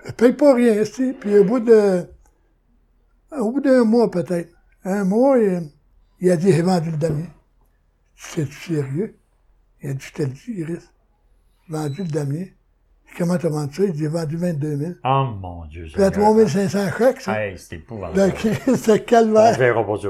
[0.07, 2.05] je paye pas rien, tu Puis au bout de,
[3.39, 4.51] au bout d'un mois peut-être,
[4.85, 5.71] un mois, il,
[6.21, 7.29] il a dit, j'ai vendu le damier.
[8.17, 9.15] C'est sérieux?
[9.83, 10.93] Il a dit, je te le dis, Iris.
[11.69, 12.55] Vendu le damier.
[13.16, 13.83] Comment t'as vendu ça?
[13.85, 14.92] Il dit, j'ai vendu 22 000.
[15.05, 15.87] Oh mon Dieu.
[15.92, 17.40] Puis à 3 500 chèques, ça.
[17.42, 18.33] Hey, c'était épouvantable.
[18.68, 19.59] On calvaire.
[19.59, 20.09] verra pas ça.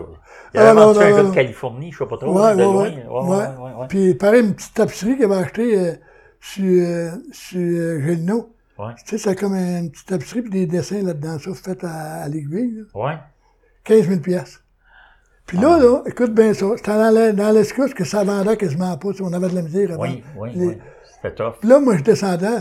[0.54, 2.82] Il Ah, avait vendu un gars de Californie, je sais pas trop, Ouais, ouais, loin.
[2.84, 2.96] ouais.
[3.06, 3.87] Ouais, ouais.
[3.88, 5.92] Puis pareil, une petite tapisserie qu'il avait achetée euh,
[6.40, 8.54] sur, euh, sur euh, Gélino.
[8.78, 8.92] Ouais.
[9.06, 12.28] Tu sais, c'est comme une petite tapisserie puis des dessins là-dedans, ça, fait à, à
[12.28, 12.84] l'aiguille.
[12.94, 13.16] Ouais.
[13.84, 14.62] 15 000 piastres.
[15.46, 19.08] Puis là, là, écoute bien ça, c'était dans dans l'escousse que ça vendait quasiment pas,
[19.22, 20.02] on avait de la misère avant.
[20.02, 20.78] Oui, oui, Les- oui.
[21.16, 21.54] C'était tough.
[21.61, 22.58] Puis là, moi, je descendais.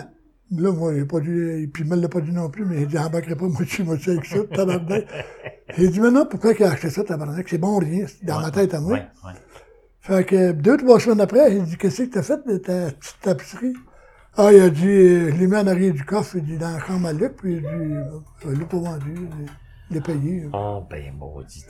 [0.49, 2.87] Là, moi, j'ai pas dit, puis il me l'a pas dit non plus, mais il
[2.87, 5.05] dit, j'embarquerai pas moitié, moitié avec ça, tabarnak.
[5.77, 7.47] J'ai dit, maintenant, pourquoi il a acheté ça, tabarnak?
[7.49, 8.93] C'est bon rien, c'est dans ma tête à moi.
[8.93, 9.31] Oui, oui.
[9.99, 13.17] Fait que deux, trois semaines après, il dit, qu'est-ce que t'as fait de ta petite
[13.21, 13.73] tapisserie?
[14.37, 16.71] Ah, il a dit, euh, je l'ai mis en arrière du coffre, il dit, dans
[16.71, 17.67] la chambre à Luc, puis il dit,
[18.45, 19.15] je l'ai pas vendu,
[19.89, 20.47] je l'ai payé.
[20.53, 21.65] Oh, ben, maudit.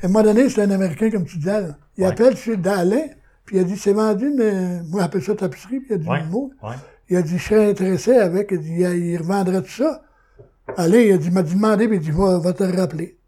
[0.00, 1.76] À un moment donné, c'est un Américain, comme tu disais, là.
[1.96, 2.10] Il Ouais.
[2.10, 3.06] appelle chez Dalin,
[3.44, 6.08] puis il a dit, c'est vendu, mais moi, j'appelle ça tapisserie, puis il a dit
[6.08, 6.52] Ouais, le mot.
[7.12, 10.02] Il a dit, je serais intéressé avec, il dit, il revendrait tout ça.
[10.78, 13.18] Alain, il a dit, m'a demandé, puis il va, te rappeler.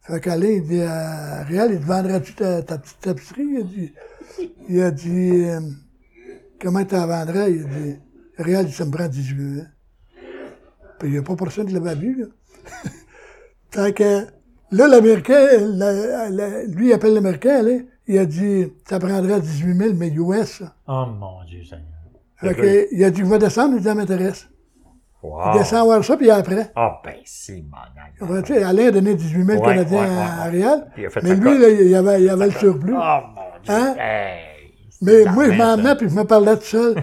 [0.00, 3.92] Fait qu'Alain, il dit, Réal, il te vendrait-tu ta, petite tapisserie?
[4.66, 5.60] Il a dit, euh,
[6.58, 7.52] comment tu la vendrais?
[7.52, 7.96] Il a dit,
[8.38, 9.66] Réal, il dit, ça me prend 18 ans.
[10.98, 12.26] Puis il n'y a pas personne qui l'avait vu, là.
[13.70, 14.24] fait que,
[14.70, 17.62] là, l'Américain, la- la- lui, il appelle l'Américain,
[18.06, 20.62] il a dit, ça prendrait 18 000, mais US.
[20.86, 21.97] Oh, mon Dieu, Seigneur.
[22.40, 24.48] Fait il a dit, va descendre, il dit, ça m'intéresse.
[25.22, 25.40] Wow.
[25.52, 26.70] Il descend voir ça, puis après.
[26.76, 27.64] Ah, ben, c'est
[28.20, 31.34] mon Ouais, tu sais, Alain a donné 18 000 Ouais, Canadiens ouais, à fait Mais
[31.34, 32.94] lui, là, il avait, il avait le surplus.
[32.96, 33.74] Oh, mon Dieu.
[33.74, 33.96] Hein?
[33.98, 34.47] Hey,
[35.00, 36.94] Mais moi, je m'en venais, puis je me parlais tout seul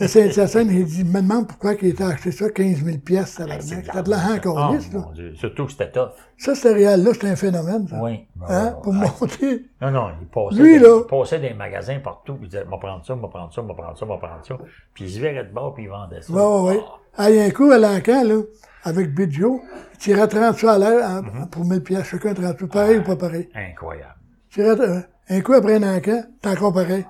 [0.00, 0.68] de Saint-Hyacinthe.
[0.70, 4.02] Il dit, me demande pourquoi il était acheté ça, 15 000 piastres, ça c'est C'était
[4.02, 5.00] de l'argent encore Oh, lisse, là.
[5.00, 5.32] mon Dieu.
[5.34, 6.10] Surtout que c'était tough.
[6.38, 7.96] Ça, c'était réel, là, c'était un phénomène, ça.
[8.00, 8.20] Oui.
[8.48, 9.66] Hein, pour monter.
[9.82, 11.00] Non, non, il passait, Lui, des, là.
[11.04, 13.98] il passait des magasins partout, il disait, m'a prendre ça, m'a prendre ça, m'a prendre
[13.98, 14.56] ça, m'a prendre ça.
[14.94, 16.32] Puis il se verrait de bord, puis il vendait ça.
[16.32, 16.80] Ouais.
[17.16, 18.36] Ah, il y a un coup à l'encan, là,
[18.84, 19.60] avec Bidjo,
[19.94, 21.50] il tirait 30 sous à l'heure hein, Mm-hmm.
[21.50, 22.68] pour 1000 piastres, chacun 30 sous.
[22.68, 23.48] Pareil ou pas pareil?
[23.54, 24.14] Incroyable.
[24.58, 27.04] Euh, un coup après un encan, c'est encore pareil.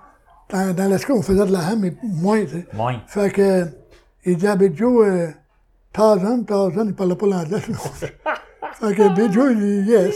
[0.53, 2.67] Dans, dans l'escouade, on faisait de la ham, mais moins, tu sais.
[2.73, 3.01] Moins.
[3.07, 3.67] Fait que,
[4.25, 5.29] il dit à Big Joe, euh,
[5.93, 7.61] Tarzan, Tarzan, il parlait pas l'anglais.
[7.61, 10.15] fait que Joe, il dit, yes.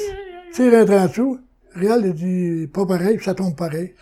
[0.52, 1.38] Tire un 30 sous.
[1.74, 3.94] Réal, il dit, pas pareil, ça tombe pareil.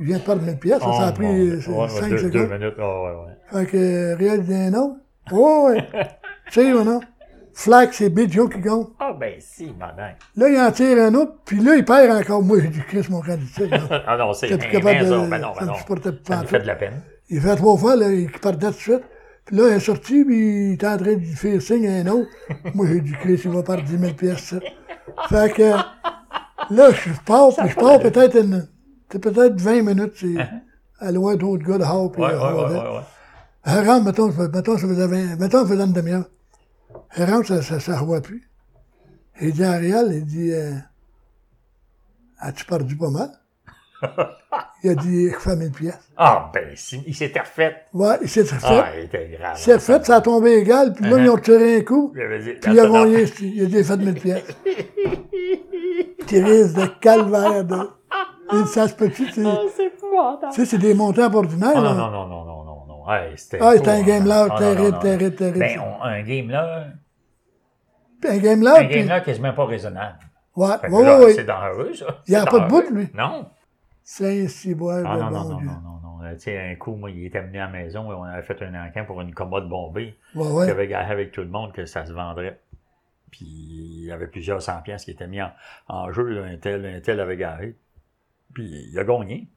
[0.00, 2.10] Il vient de perdre 1000 pièces, ça, ça a Oh, pris euh, ouais, ouais, 5
[2.10, 2.32] deux, secondes.
[2.32, 2.74] deux minutes.
[2.78, 3.64] Oh, ouais, ouais.
[3.66, 4.96] Fait que Réal, il dit, autre.
[5.32, 5.88] Oh, ouais.
[6.50, 7.06] Tire un autre.
[7.92, 8.84] C'est Big Joe qui gagne.
[8.98, 10.14] Ah, ben, si, madame.
[10.36, 12.42] Là, il en tire un autre, puis là, il perd encore.
[12.42, 14.02] Moi, j'ai dit, Chris, mon candidat.
[14.06, 15.74] Ah non, c'est plus capable de- Ben non, ben non.
[16.26, 17.00] Ça me fait de la peine.
[17.30, 19.02] Il fait trois fois, là, il partait tout de suite.
[19.46, 22.06] Puis là, il est sorti, puis il était en train de faire signe à un
[22.08, 22.28] autre.
[22.74, 24.56] Moi, j'ai dit, Chris, il va par 10 000 pièces, ça.
[25.28, 25.70] Fait que,
[26.74, 28.66] là, je pars, puis je pars peut-être une,
[29.10, 30.34] c'est peut-être 20 minutes, c'est
[30.98, 32.96] à loin d'autres gars de puis Ouais, ouais, ouais, ouais,
[33.76, 34.00] ouais.
[34.02, 36.24] Mettons, mettons, ça faisait 20, mettons, ça faisait une demi-heure.
[37.16, 38.48] Elle rentre, ça, ça, ça revoit plus.
[39.40, 40.72] Il dit à Ariel, il dit, euh,
[42.40, 43.30] as-tu perdu pas mal?
[44.82, 45.98] il a dit, fais 1000 pièces.
[46.16, 47.76] Ah, ben, si- il s'était refait.
[47.92, 48.56] Ouais, il s'est refait.
[48.64, 49.54] Ah, il était grave.
[49.56, 52.52] il s'est refait, ça a tombé égal, puis là, ils ont retiré un coup, dit,
[52.60, 54.44] puis il a attends, gagné, il a dit, fait 1000 pièces.
[56.26, 57.76] Thérèse de calvaire, de...
[58.52, 59.58] Dit, ça se peut-tu, c'est, Ah,
[60.52, 61.94] tu sais, c'est des montants ordinaires, Ah, là.
[61.94, 63.10] non, non, non, non, non, non, non.
[63.12, 64.44] Hey, c'était Ah, c'était un game là.
[64.44, 64.98] Ah, non, terrible, non, non.
[65.00, 65.58] terrible, terrible.
[65.58, 66.86] Ben, on- un game là,
[68.28, 70.18] un game là, un Ah, game là quasiment pas raisonnable.
[70.56, 72.22] ouais, ouais, là, ouais, C'est dangereux, ça.
[72.26, 73.08] Il y a C'est pas de bout, lui.
[73.14, 73.46] Non.
[74.02, 75.66] Saint-Cyboire, Ah, de non, non, non, Dieu.
[75.66, 76.34] non, non, non.
[76.34, 78.60] Tu sais, un coup, moi, il était amené à la maison et on avait fait
[78.62, 80.14] un encamp pour une commode bombée.
[80.34, 80.66] Ouais, ouais.
[80.66, 82.60] J'avais gagné avec tout le monde que ça se vendrait.
[83.30, 85.50] Puis il y avait plusieurs cent pièces qui étaient mis en,
[85.88, 86.44] en jeu.
[86.44, 87.76] Un tel, un tel avait gagné.
[88.52, 89.48] Puis il a gagné.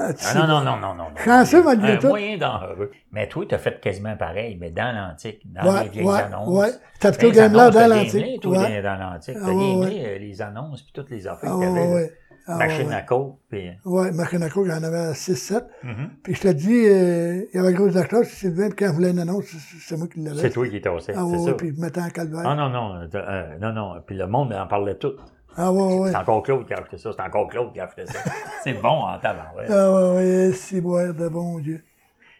[0.00, 1.04] Ah, Ah, non, non, non, non, non.
[1.24, 2.08] Chanceux, malgré un tout.
[2.08, 2.90] moyen dangereux.
[3.12, 6.20] Mais toi, tu as fait quasiment pareil, mais dans l'antique, dans les Ouais, vieilles ouais,
[6.22, 6.48] annonces.
[6.48, 6.70] ouais.
[7.00, 8.12] T'as Les plutôt game là annonces, dans t'as l'antique.
[8.14, 8.82] gamelé, toi, Ouais.
[8.82, 9.36] dans l'antique.
[9.36, 11.88] Ah, T'as euh, les annonces, puis toutes les affaires Ah, qu'il y ouais, avait.
[11.88, 11.94] là.
[11.96, 12.12] ouais.
[12.50, 13.68] Ah, Machine à côte, puis...
[13.84, 15.64] Ouais, machine à coke, j'en avais 6-7.
[15.82, 16.10] Mhm.
[16.22, 18.86] Puis je te dis, euh, il y avait un gros acteur, c'est Sylvain, puis quand
[18.86, 19.44] il voulait une annonce,
[19.86, 20.38] c'est- moi qui l'avais.
[20.40, 21.52] C'est toi qui t'as Ah, c'est ça.
[21.52, 22.44] puis il me mettait en calvaire.
[22.46, 23.96] Ah non, non, euh, euh, non, non.
[24.06, 25.12] Puis le monde en parlait tout.
[25.58, 26.10] Ah, ouais, ouais.
[26.10, 27.10] C'est encore Claude qui a acheté ça.
[27.14, 28.18] C'est encore Claude qui a acheté ça.
[28.64, 29.68] c'est bon en tabarouette.
[29.70, 30.16] Ah, ouais,
[30.46, 31.82] ouais, Cyboire de bon Dieu.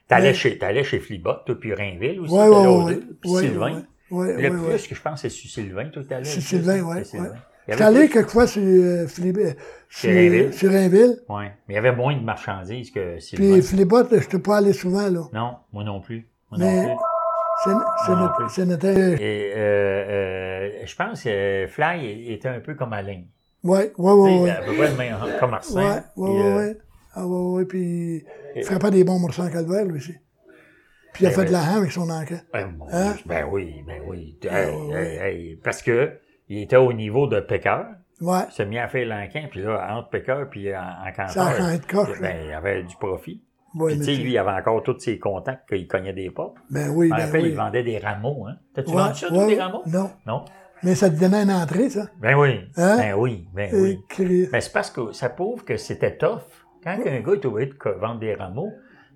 [0.07, 0.35] T'allais Ouais.
[0.35, 2.33] chez, t'allais chez Flibot, toi, puis Rainville aussi.
[2.33, 3.01] Ouais, ouais, ouais.
[3.21, 3.83] Puis ouais, Sylvain.
[4.11, 4.79] Ouais, ouais, Le ouais, plus ouais.
[4.89, 6.25] que je pense, c'est sur Sylvain, toi, t'allais.
[6.25, 7.27] C'est Sylvain, ouais, c'est ouais.
[7.29, 9.23] Y J'étais avait allé plus- quelquefois sur, euh, sur,
[10.11, 10.53] Rainville.
[10.55, 11.17] sur Rainville.
[11.29, 11.53] Ouais.
[11.69, 13.53] Mais il y avait moins de marchandises que Sylvain.
[13.53, 15.21] Puis Philibot, je n'étais pas allé souvent, là.
[15.35, 16.27] Non, moi non plus.
[16.51, 17.05] Moi Mais- non plus.
[17.65, 17.71] C'est
[18.07, 18.47] c'est Non, notre- plus.
[18.51, 18.87] c'est notre.
[18.87, 23.23] Et euh, euh, je pense que Fly était un peu comme Alain.
[23.65, 24.51] Ouais, sais, ouais.
[24.51, 25.77] à peu près le même commerçant.
[25.77, 26.79] Ouais, euh, ouais.
[27.15, 30.15] Ah, ouais, ouais, puis il pas des bons morceaux en calvaire, lui aussi.
[31.13, 31.47] Puis il a Ben fait oui.
[31.49, 32.47] de la ham avec son enquête.
[32.53, 33.15] Ben, Hein?
[33.27, 34.39] Ben oui, ben oui.
[34.45, 36.13] Hey, Parce que
[36.49, 37.87] il était au niveau de Pécœur.
[38.21, 41.13] Ouais, Il s'est mis à faire l'enquin, puis là, entre Pécœur puis en, en
[42.21, 43.43] ben, il avait du profit.
[43.73, 46.57] Puis tu sais, lui, il avait encore tous ses contacts qu'il cognait des portes.
[46.71, 47.49] Ben oui, ben rappelle, oui.
[47.51, 48.57] il vendait des rameaux, hein.
[48.75, 49.83] T'as-tu Ouais, vendu ça, des rameaux?
[49.87, 50.45] Non, Non?
[50.83, 52.07] mais ça te donnait une entrée, ça.
[52.21, 52.61] Ben oui.
[52.77, 52.97] Hein?
[52.97, 53.99] Ben oui, ben oui.
[54.53, 56.41] Mais c'est parce que ça prouve que c'était tough.
[56.85, 58.71] Quand un gars est obligé de vendre des rameaux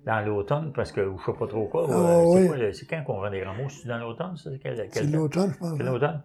[0.05, 2.87] dans l'automne, parce que je sais pas trop quoi, Ah, euh, c'est oui.
[2.89, 3.69] quand qu'on vend des rameaux?
[3.69, 4.49] C'est dans l'automne, ça?
[4.91, 5.77] C'est l'automne, je pense.
[5.77, 6.21] C'est l'automne.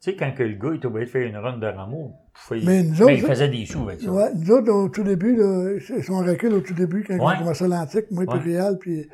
[0.00, 2.12] Tu sais, quand que le gars est obligé de faire une run de rameaux,
[2.50, 4.10] il, Mais nous ben, autres, il faisait des sous avec ça.
[4.10, 7.34] Ouais, nous autres, au tout début, là, ils sont recul au tout début, quand Ouais.
[7.36, 8.38] on commençait l'antique, moi et Ouais.
[8.40, 9.08] puis Réal, puis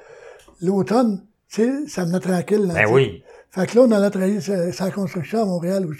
[0.61, 2.75] l'automne, tu sais, ça venait tranquille, l'antique.
[2.87, 3.23] Ben oui.
[3.51, 4.39] Fait que là, on allait travailler
[4.81, 5.93] la construction à Montréal, où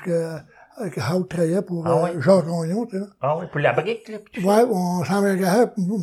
[1.01, 2.21] Howe travaillait pour Ah euh?
[2.21, 3.05] Jacques Rognon, tu sais.
[3.21, 4.19] Ah oui, pour la brique, là.
[4.33, 4.45] puis.
[4.45, 5.35] Ouais, on s'en va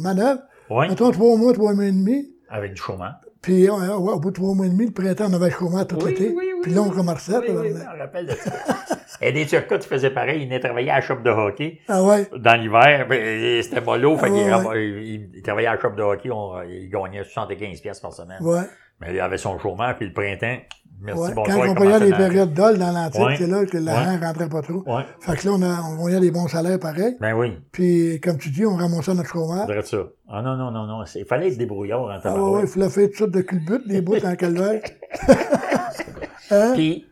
[0.02, 0.42] manœuvre.
[0.70, 0.88] Ouais.
[0.88, 2.32] Mettons trois mois, trois mois et demi.
[2.50, 3.14] Avec du chômage.
[3.42, 5.88] Puis euh, au bout de trois mois et demi, le printemps, on avait le chômage
[5.88, 6.30] tout Oui, l'été.
[6.30, 6.96] oui, oui, puis là, on oui.
[6.96, 7.38] commerçait.
[7.38, 8.52] Oui, on- rappelle de ça.
[9.22, 10.42] Et des Turcots, tu faisais pareil.
[10.42, 11.80] Ils venaient travailler à la shop de hockey.
[11.90, 14.18] Ah ouais, Dans l'hiver, ben, c'était mollo.
[14.18, 16.30] Fait Ah, ouais, ram- il, il travaillait à la shop de hockey.
[16.32, 18.38] On, il gagnait 75 pièces par semaine.
[18.42, 18.62] ouais.
[19.02, 20.58] Mais il avait son chômage, puis le printemps,
[21.02, 21.34] merci, ouais.
[21.34, 21.46] bonsoir.
[21.48, 23.36] Quand on voyait commençait les périodes d'ol dans l'antique, Ouais.
[23.38, 24.26] c'est là que l'argent Ouais.
[24.28, 24.84] rentrait pas trop.
[24.86, 25.04] Ouais.
[25.20, 27.16] Fait que là, on, a, on voyait des bons salaires pareils.
[27.20, 29.68] Ben oui, Puis, comme tu dis, on ramassait notre chômage.
[29.68, 29.98] dirait ça.
[30.30, 31.06] Ah non, non, non, non.
[31.06, 32.54] c'est- Il fallait être débrouillard en Ah ouais, tabarouette.
[32.56, 34.82] ouais, il fallait faire toutes sortes de culbutes, des bouts en calvaire.
[36.52, 36.72] hein?
[36.76, 37.06] Puis,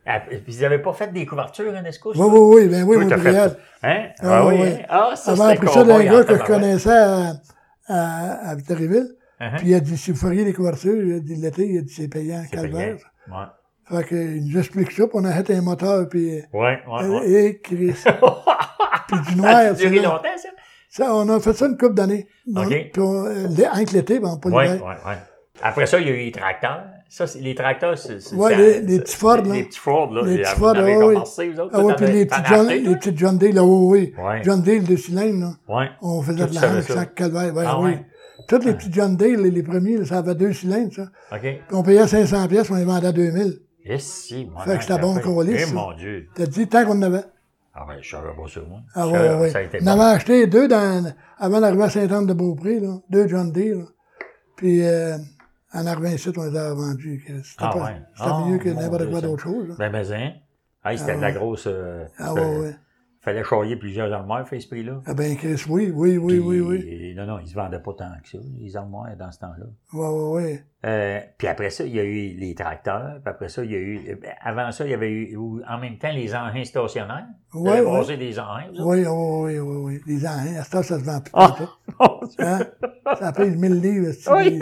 [0.48, 2.12] ils n'avaient pas fait des couvertures, UNESCO?
[2.16, 3.58] Oui, oui, oui, ben oui, fait Montréal.
[3.82, 3.88] ça.
[3.90, 4.06] Hein?
[4.20, 4.80] Ah, Ah, oui, ouais.
[4.82, 4.86] hein?
[4.90, 7.34] Ah, ça, c'était appris ça d'un gars que je connaissais à,
[7.88, 9.10] à, à Victoriaville.
[9.40, 9.58] Uh-huh.
[9.58, 11.82] Puis il a dit, si vous feriez des couvertures, il a dit l'été, il a
[11.82, 12.96] dit, c'est payant, C'est calvaire.
[13.30, 13.36] Ouais.
[13.90, 16.42] Fait que, il nous explique ça, puis on a fait un moteur, puis...
[16.54, 17.32] Ouais, ouais, euh, ouais.
[17.32, 17.94] Et Chris.
[19.08, 20.50] puis du Ça noir, a c'est duré longtemps, ça?
[20.90, 22.28] Ça, on a fait ça une couple d'années.
[22.56, 22.90] OK.
[22.94, 25.18] Puis on, euh, avec l'été, ben, pas Ouais, ouais, ouais.
[25.62, 26.84] Après ça, il y a eu les tracteurs.
[27.10, 29.54] Ça, c'est, les tracteurs, c'est, c'est Ouais, ça- les- les petits Ford, là.
[29.54, 30.22] les petits Ford, là.
[30.26, 30.94] Les petits Ford, ah oui.
[31.54, 31.72] vous autres?
[31.74, 34.24] Ah Toi, puis les petits John, les petits John Dale, là, oui, oui.
[34.24, 34.42] Ouais.
[34.44, 35.76] John Dale de cylindres, là.
[35.78, 35.90] Ouais.
[36.02, 36.82] On faisait de la ça?
[36.82, 37.54] ça, calvaire.
[37.56, 37.92] Ouais, Ah oui.
[37.92, 38.06] ouais?
[38.48, 41.04] Tous les petits John Dale, les, premiers, ça avait deux cylindres, ça.
[41.32, 41.42] OK.
[41.42, 43.60] Puis on payait 500 pièces, on les vendait à 2000.
[43.88, 44.64] Yes, si, moi.
[44.64, 46.28] Fait que c'était bon qu'on Eh, mon Dieu.
[46.36, 47.24] T'as dit, tant qu'on en avait.
[47.74, 48.80] Ah ben, je savais pas ça, moi.
[48.96, 49.66] Ah ouais, ouais, Ça a ouais.
[49.68, 49.92] été On bon.
[50.02, 52.98] avait acheté deux dans, avant d'arriver à Saint-Anne-de-Beaupré, là.
[53.10, 53.84] Deux John là.
[54.56, 55.16] Puis, euh,
[55.74, 57.24] en arrivant ici, on les avait vendus.
[57.28, 58.02] C'était Ah pas- ouais.
[58.16, 59.76] C'était Ah, mieux que mon n'importe quoi d'autre chose, là.
[59.78, 60.32] Ben, mais, hein.
[60.84, 62.76] Hey, c'était Ah de la grosse, euh, Ah c'était- ouais, ouais.
[63.32, 65.02] Fallait choyer plusieurs armoires, fait ce prix-là.
[65.06, 67.14] Ah ben, Chris, oui, oui, oui, Puis, oui, oui.
[67.16, 69.66] Non, non, ils se vendaient pas tant que ça, les armoires, dans ce temps-là.
[69.94, 70.60] Oui, oui, oui.
[70.86, 73.16] Euh, puis après ça, il y a eu les tracteurs.
[73.24, 74.00] Puis après ça, il y a eu...
[74.10, 77.26] euh, Avant ça, il y avait eu ou- en même temps les engins stationnaires.
[77.54, 77.82] Ouais.
[77.82, 78.70] brasé des engins?
[78.80, 80.00] Oui, oui, oui, oui, oui.
[80.08, 81.32] Les hein, à ce temps, ça se vend plus.
[81.34, 81.56] Ah!
[81.58, 82.60] tout, Hein?
[83.20, 84.12] Ça pèse 1000 livres.
[84.18, 84.60] c'est- Oui.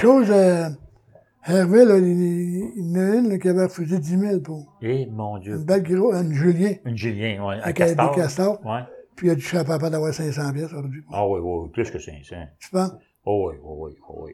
[0.00, 0.68] Chose, euh,
[1.46, 2.06] Hervé, là, il,
[2.76, 5.54] il y en a une qui avait refusé 10 000 pour Eh, mon Dieu.
[5.56, 7.42] une belle gros, une Julien, Une Julien.
[7.42, 8.10] Un avec castor.
[8.14, 8.66] des castors.
[8.66, 8.80] Ouais.
[9.16, 11.02] Puis il a dit, je serais papa d'avoir 500 pièces aujourd'hui.
[11.12, 12.36] Ah oui, oui, oui, plus que 500.
[12.58, 12.92] Tu penses?
[13.24, 14.32] Oh oui, oh oui, oh oui.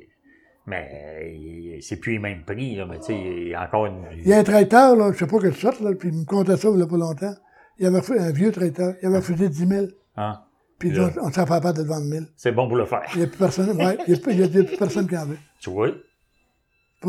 [0.66, 3.86] Mais euh, c'est plus les mêmes prix, là, mais tu sais, il y a encore
[3.86, 4.02] une...
[4.18, 6.24] Il y a un traiteur, là, je sais pas quelle sorte, là, puis il me
[6.24, 7.34] comptait ça il y a pas longtemps.
[7.78, 9.86] Il avait refusé, un vieux traiteur, il avait refusé 10 000.
[10.16, 10.40] Hein?
[10.78, 12.26] Puis il dit, on ne serait pas capable de vendre 1000.
[12.36, 13.02] C'est bon pour le faire.
[13.14, 15.06] Il n'y a plus personne, ouais, il y a, plus- il y a plus personne
[15.06, 15.38] qui en veut.
[15.60, 15.88] Tu vois?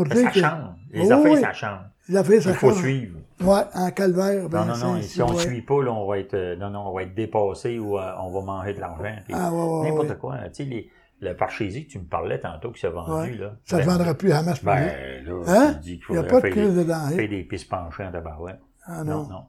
[0.04, 0.74] Pour ça que change.
[0.92, 1.40] Les Oh, affaires, oui.
[1.40, 1.80] ça change.
[2.08, 2.78] les affaires, ça Il faut change.
[2.82, 3.18] suivre.
[3.40, 4.96] Ouais, en calvaire, ben, Non, non, non.
[5.02, 5.40] c'est- Si on ne ouais.
[5.42, 8.12] suit pas, là, on va être, euh, non, non, on va être dépassé ou euh,
[8.20, 9.16] on va manger de l'argent.
[9.32, 10.36] Ah, ouais, ouais, N'importe quoi.
[10.48, 13.52] Tu sais, les, le parchésie que tu me parlais tantôt qui s'est vendu, là.
[13.64, 14.62] Ça ne ben, vendra plus à Hamas.
[14.64, 15.74] Ben, là, Hein?
[15.74, 16.94] tu dis qu'il faudrait pas de faire des, dedans.
[16.94, 17.10] hein?
[17.10, 18.60] faire des pistes penchées en tabarouette.
[18.86, 19.28] Ah Non, non.
[19.28, 19.40] non.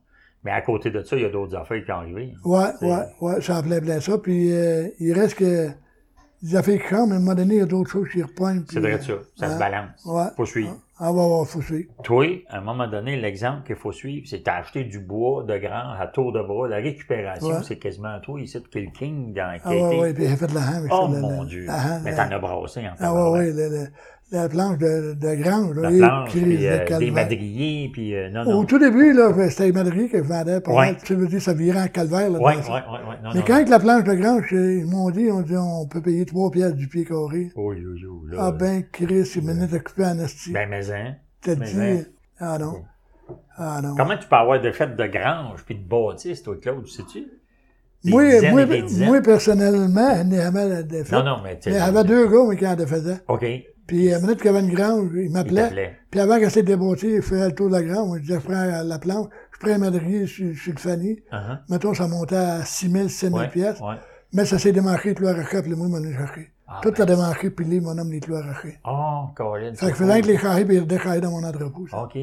[0.44, 2.34] Mais à côté de ça, il y a d'autres affaires qui sont arrivées.
[2.46, 4.18] Ouais, C'est- ouais, ouais, ça en plaît plein ça.
[4.18, 5.70] Puis euh, il reste que
[6.42, 8.22] des affaires qui changent, mais à un moment donné, il y a d'autres choses qui
[8.22, 8.64] repoignent.
[8.70, 9.14] C'est vrai de ça.
[9.36, 9.54] Ça hein?
[9.54, 10.06] se balance.
[10.06, 10.26] Ouais.
[10.36, 10.78] Faut suivre.
[11.00, 11.90] Ah, ouais, ouais, faut suivre.
[12.04, 15.98] Toi, à un moment donné, l'exemple qu'il faut suivre, c'est d'acheter du bois de grange
[16.00, 16.68] à tour de bras.
[16.68, 17.64] La récupération, Ouais.
[17.64, 20.36] c'est quasiment toi ici qui est le king dans Ah, ouais, ouais, puis il a
[20.38, 21.68] fait de la avec Oh mon Dieu.
[22.04, 23.90] Mais t'en as brassé en Ah, ouais, ouais,
[24.32, 25.76] la, la- la planche de, de grange.
[25.76, 28.66] La planche, puis de des madriers, puis euh, non, Au non.
[28.66, 30.68] tout début, là, c'était les madriers que je vendais.
[30.68, 30.76] Ouais.
[30.76, 30.98] mal.
[31.04, 32.32] Tu veux dire, ça virait en calvaire.
[32.32, 32.56] Ouais, ouais.
[33.24, 33.56] Non, Mais non, quand non.
[33.56, 36.76] avec la planche de grange, ils m'ont dit, on dit, on peut payer trois pièces
[36.76, 37.52] du pied carré.
[37.56, 38.38] Oh, yo, yo, là.
[38.40, 40.52] Ah ben, Chris, il m'en est occupé en esti.
[40.52, 41.16] Ben, mais hein.
[41.42, 42.00] T'as dit, hein.
[42.40, 42.84] ah non.
[43.58, 43.96] Ah non.
[43.96, 47.26] Comment tu peux avoir de fêtes de grange puis de bâtisse, toi, Claude, sais-tu?
[48.04, 51.16] Des Moi, moi, des moi, personnellement, je n'ai jamais de fait.
[51.16, 53.18] Non, non, mais tu Mais il y avait deux gars, mais qui en faisaient.
[53.28, 53.46] OK.
[53.88, 55.96] Puis, à la minute qu'il y avait une grange, il m'appelait.
[56.12, 58.08] Puis avant qu'elle s'est débâtie, il faisait le tour de la grange.
[58.08, 61.20] Moi, je disais, prends la planche, je prends un madrier sur, sur le fanny.
[61.32, 61.60] Uh-huh.
[61.70, 63.80] Mettons, ça montait à 6 000, 7 000 Ouais, pièces.
[63.80, 63.96] ouais.
[64.34, 66.52] Mais ça s'est démanché, tout arraché, puis moi, il m'en a cherché.
[66.68, 68.78] Ah, Tout ben, a démanché, puis lui, mon homme, les tout arraché.
[68.86, 69.74] Oh, Colin.
[69.74, 71.88] Fait que faisait que les charriers, puis il décaillait dans mon entrepôt.
[71.90, 72.04] ça.
[72.04, 72.18] OK.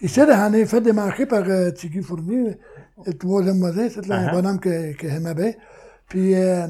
[0.00, 2.58] Ici, on est fait démarrer par euh, Tigui Fournier,
[3.04, 4.28] le troisième voisin, c'est là, Uh-huh.
[4.28, 5.50] un bonhomme que, que j'aimais bien.
[6.08, 6.68] Puis, euh,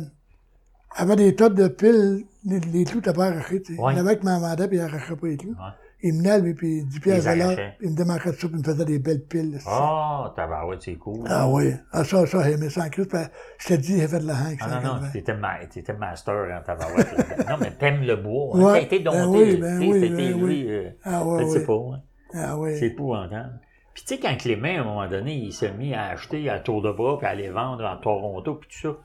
[0.97, 3.81] avait des tas de piles, les, les clous t'as pas arrachés, tu sais.
[3.81, 3.93] Ouais.
[3.93, 5.51] Il y avait qui m'en vendait, puis il arrachait pas les clous.
[5.51, 5.71] Ouais.
[6.01, 7.77] Il me venait, lui, puis 10 pièces Les à arrachait.
[7.83, 9.53] il me démarrait de ça, puis il me faisait des belles piles.
[9.55, 11.25] là, Oh, tabarouette, c'est cool.
[11.29, 13.19] Ah oui, ah, ça, ça, j'ai aimé ça en Christ, puis
[13.59, 16.35] je t'ai dit, j'ai fait de la hank, Ah non, non, t'étais, ma, t'étais master
[16.57, 17.09] en tabarouette.
[17.49, 18.51] non, mais t'aimes le bois.
[18.57, 18.61] Hein?
[18.63, 18.73] Ouais.
[18.75, 19.39] T'as été Ben dompté.
[19.39, 20.67] oui, ben oui, ben oui.
[20.69, 21.67] euh, Ah je sais oui.
[21.67, 22.01] pas, hein.
[22.35, 22.77] Ah oui.
[22.79, 23.59] C'est épouvantable.
[23.95, 26.61] Puis tu sais, quand Clément, à un moment donné, il s'est mis à acheter à
[26.61, 28.97] tour de bras, puis à les vendre en Toronto, puis tout ça,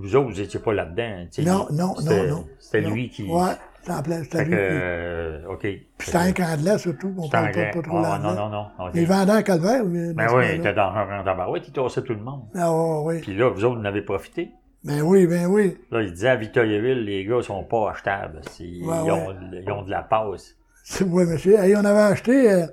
[0.00, 1.26] vous autres, vous étiez pas là-dedans.
[1.38, 2.46] Non, non, non, non.
[2.58, 2.90] C'était Non.
[2.90, 3.24] lui qui...
[3.30, 5.60] Ouais, c'était lui euh, OK.
[5.60, 8.28] Puis c'était un anglais, surtout, on parle pas, trop Ah, l'anglais.
[8.28, 8.66] non, non, non.
[8.86, 8.90] OK.
[8.94, 10.12] Mais il vendait en calvaire, mais.
[10.12, 12.42] Ben oui, il était dans un tabarouette, il tassait tout le monde.
[12.54, 13.20] Ah ouais, oui.
[13.22, 14.50] Puis là, vous autres, vous en avez profité?
[14.84, 15.76] Ben oui, ben oui.
[15.90, 18.40] Là, il disait à Victoriaville, les gars sont pas achetables.
[18.60, 20.56] Ils, Ouais, ils ont, ils ont de la passe.
[20.84, 21.62] C'est oui, monsieur.
[21.64, 22.66] Et on avait acheté euh,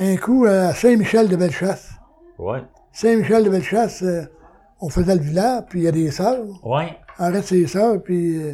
[0.00, 1.92] un coup à Saint-Michel de Bellechasse.
[2.38, 2.60] Ouais.
[2.92, 4.22] Saint-Michel de Bellechasse, euh,
[4.84, 6.44] on faisait le village, puis il y a des sœurs.
[6.62, 6.94] Ouais.
[7.18, 8.52] En reste, c'est les sœurs, puis, euh,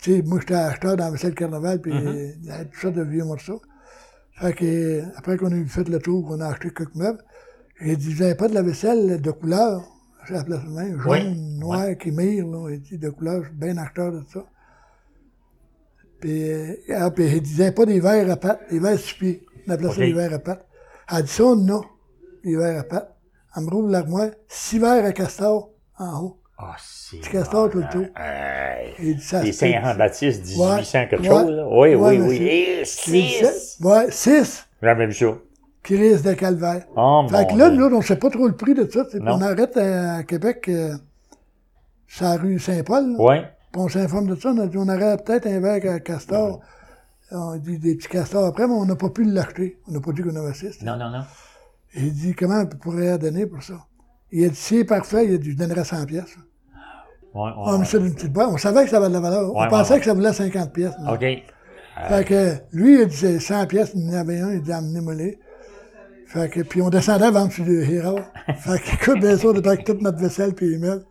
[0.00, 2.80] tu sais, moi, j'étais acheteur dans la vaisselle carnaval, puis euh, il y avait tout
[2.80, 3.60] ça de vieux morceaux.
[4.40, 7.22] Fait que, euh, après qu'on a eu fait le tour, qu'on a acheté quelques meubles,
[7.82, 9.82] j'ai dit, pas de la vaisselle de couleur?
[10.26, 13.48] J'ai la place de main, jaune, noir, qui mire, là, il dit, de couleur, je
[13.48, 14.46] suis bien acheteur de ça.
[16.20, 19.44] Puis, euh, ah, puis il disait pas des verres à pattes, des verres sur pied.
[19.66, 20.66] On appelait ça des verres à pattes.
[21.10, 21.80] Elle dit ça, on en a,
[22.42, 23.11] des verres à pattes.
[23.56, 26.42] Elle me rouvre l'armoire, six verres à castor en haut.
[26.58, 27.18] Ah, c'est.
[27.18, 28.06] Petit castor tout le tour.
[28.98, 29.52] Les peut.
[29.52, 31.66] Saint-Jean-Baptiste, 1800 Ouais, quelque ouais, chose, là.
[31.68, 32.36] Oui, ouais, oui, oui.
[32.36, 33.02] Et ça.
[33.02, 33.78] 6!
[33.82, 34.66] Ouais, six.
[34.80, 35.26] J'avais vu ça.
[35.82, 36.84] Crise de calvaire.
[36.96, 37.78] Oh, Fait que là, Dieu.
[37.78, 39.04] nous autres, on sait pas trop le prix de ça.
[39.20, 40.94] On arrête à, Québec, euh,
[42.06, 43.16] sur la rue Saint-Paul.
[43.16, 44.50] Puis on s'informe de ça.
[44.50, 46.60] On a dit, on aurait peut-être un verre à castor.
[47.32, 49.78] On dit des petits castors après, mais on n'a pas pu l'acheter.
[49.88, 50.80] On n'a pas dit qu'on avait six.
[50.82, 51.24] Non, non, non.
[51.94, 53.86] J'ai dit, comment on pourrait donner pour ça?
[54.30, 55.26] Il a dit, c'est parfait.
[55.26, 56.36] Il a dit, je donnerais 100 pièces.
[57.34, 57.78] Ouais, ouais.
[57.78, 58.48] Mais c'est une petite boîte.
[58.50, 59.54] On savait que ça avait de la valeur.
[59.54, 60.94] Ouais, on pensait ouais, que ça voulait 50 pièces.
[61.10, 61.24] OK.
[62.08, 65.38] Fait que lui, il disait 100 pièces, il en avait un, il dit amenez-moi les.
[66.26, 68.18] Fait que, puis on descendait vendre sur le Hero.
[68.56, 71.04] fait que, écoute, bien sûr, on avec toute notre vaisselle puis les meubles.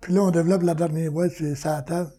[0.00, 2.10] Puis là, on développe la dernière boîte, c'est ça table.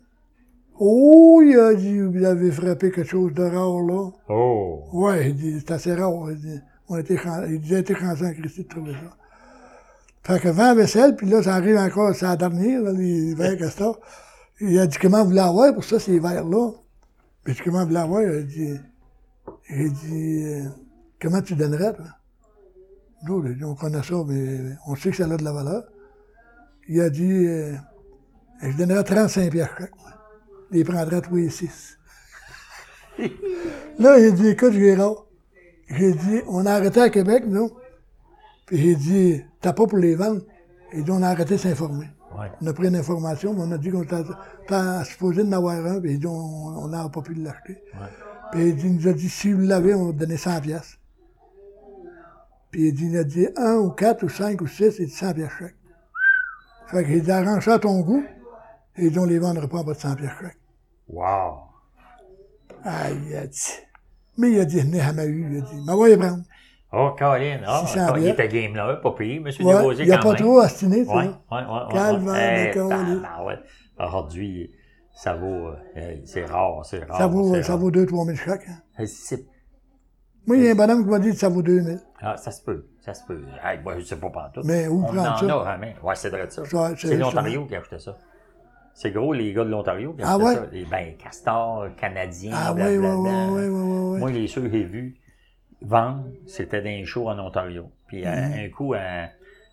[0.79, 4.11] Oh, il a dit, vous avez frappé quelque chose de rare, là.
[4.29, 4.83] Oh.
[4.93, 6.29] Ouais, il dit, c'est assez rare.
[6.29, 8.93] Il dit, on a été, chan- il dit, j'ai été chanceux en Christy de trouver
[8.93, 9.17] ça.
[10.23, 13.57] Fait que vent vaisselle, puis là, ça arrive encore, c'est la dernière, là, les verres
[13.59, 13.99] Castor.
[14.59, 16.71] Il a dit, comment vous voulez avoir pour ça, ces verres-là?
[17.43, 18.21] Puis, je dis, comment vous voulez avoir?
[18.23, 20.63] Il a dit, euh,
[21.21, 22.05] comment tu donnerais, toi?
[23.23, 25.83] Nous, on connaît ça, mais on sait que ça a de la valeur.
[26.87, 27.73] Il a dit, euh,
[28.61, 30.11] je donnerais 35 pièces chaque, moi.
[30.71, 31.97] Il prendrait tous les six.
[33.99, 35.26] là, il a dit, écoute, Gérard,
[35.87, 37.71] j'ai dit, on a arrêté à Québec, nous.
[38.65, 40.41] Puis j'ai dit, t'as pas pour les vendre?
[40.93, 42.09] Il dit, on a arrêté de s'informer.
[42.37, 42.51] Ouais.
[42.61, 44.23] On a pris une information, mais on a dit qu'on était
[45.05, 47.81] supposé d'en avoir un, puis il dit, on n'a pas pu l'acheter.
[47.93, 48.07] Ouais.
[48.51, 50.61] Puis il dit, il nous a dit, si vous l'avez, on va vous donner 100
[50.61, 50.99] pièces.
[52.71, 55.11] Puis il dit, il a dit, un ou quatre ou cinq ou six, il dit
[55.11, 55.75] 100 pièces chaque.
[56.87, 58.23] Fait qu'il dit, arrange ça à ton goût.
[58.97, 60.57] Et il dit, on les vendra pas en bas de 100 pièces chaque.
[61.07, 61.59] Wow!
[62.83, 63.71] Ah, il a dit.
[64.37, 66.43] Mais il a dit, venez à ma il a dit, mais va y prendre.
[66.93, 69.43] Oh, Colin, 600 il était game là, pas payé, M.
[69.45, 70.37] Ouais, Desrosiers, il a quand pas même.
[70.41, 71.29] trop astiné, tu Ouais, sais.
[71.51, 72.67] ouais, ouais, ouais.
[72.69, 73.21] Lui.
[73.21, 73.59] tabarouette.
[73.99, 74.71] Aujourd'hui,
[75.13, 77.17] ça vaut, euh, c'est rare, c'est rare.
[77.17, 77.77] Ça vaut, ça rare.
[77.79, 78.67] vaut 2-3 000 chaque.
[78.69, 78.77] hein.
[78.99, 79.05] Eh,
[80.45, 81.97] Moi, il y a un bonhomme qui m'a dit que ça vaut 2 000.
[82.21, 83.41] Ah, ça se peut, ça se peut.
[83.63, 84.63] Hey, moi, je sais pas pantoute.
[84.63, 85.45] Mais où On prendre en ça?
[85.45, 86.63] a, hein, mais, ouais, c'est vrai de ça.
[86.95, 88.17] C'est l'Ontario qui a acheté ça.
[88.99, 90.55] C'est gros, les gars de l'Ontario Ah ouais?
[90.55, 90.65] ça.
[90.71, 94.19] Les, ben, castors, canadiens, Ah oui, oui, oui, oui, oui, oui.
[94.19, 95.15] Moi, les ceux que j'ai vus
[95.83, 97.91] vendre, c'était dans les shows en Ontario.
[98.07, 99.27] Puis euh, un coup, à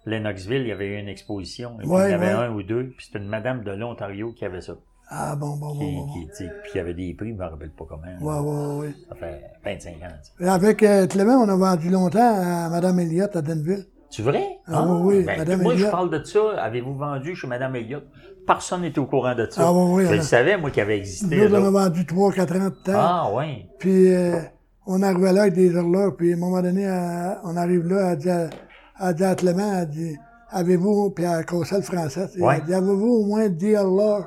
[0.04, 1.76] Lennoxville, il y avait eu une exposition.
[1.76, 1.94] Et puis, Mhm.
[1.94, 2.32] Ouais, il y avait ouais.
[2.32, 2.92] un ou deux.
[2.98, 4.74] Puis c'était une madame de l'Ontario qui avait ça.
[5.08, 7.70] Ah, bon, bon, Qui, bon, qui, puis il y avait des prix, je me rappelle
[7.70, 8.02] pas comment.
[8.20, 8.94] Ouais, ouais, ouais.
[9.08, 10.50] Ça fait 25 ans.
[10.52, 13.86] Avec euh, Clément, on a vendu longtemps à Mme Elliott à Denville.
[14.10, 14.44] C'est vrai?
[14.66, 16.62] Ah oui, oui, ben, Madame Moi, je parle de ça.
[16.62, 18.04] Avez-vous vendu chez Madame Elliott?
[18.46, 19.62] Personne n'était au courant de ça.
[19.66, 21.36] Ah oui, oui, Je le a- savais, moi, qu'il avait existé.
[21.48, 22.92] Nous, on a vendu 3-4 ans de temps.
[22.94, 23.66] Ah, oui.
[23.78, 24.38] Puis, euh,
[24.86, 26.12] on arrivait là avec des horloges.
[26.18, 28.30] Puis, à un moment donné, euh, on arrive là, elle dit
[28.98, 30.16] à, dit à Clément, elle dit,
[30.50, 34.24] avez-vous, puis cassait le français, elle dit, avez-vous au moins 10 horloges?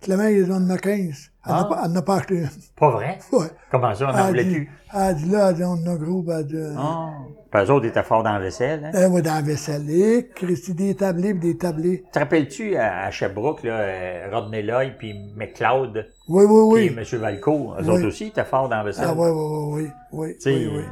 [0.00, 1.29] Clément, il en a 15.
[1.46, 1.64] Elle n'a Ah.
[1.64, 2.48] pas, elle n'a pas acheté une.
[2.78, 3.18] Pas vrai?
[3.32, 3.46] Ouais.
[3.70, 4.70] Comment ça, on en Elle voulait plus?
[4.94, 7.08] elle dit, là, on a gros, ben, elle dit, Ah.
[7.50, 8.90] Puis eux autres étaient forts dans la vaisselle, hein?
[8.94, 9.88] eh, ouais, dans la vaisselle.
[9.90, 12.04] Et, Christy, des tablés, puis des tablés.
[12.12, 16.06] Te rappelles-tu à, à Sherbrooke, là, euh, Rodney Lloyd puis McLeod?
[16.28, 16.94] Oui, oui, oui.
[16.96, 17.18] M.
[17.18, 17.88] Valco, eux Oui.
[17.90, 19.06] autres aussi étaient forts dans la vaisselle.
[19.08, 20.82] Ah, oui, oui, oui, oui, oui, oui, oui.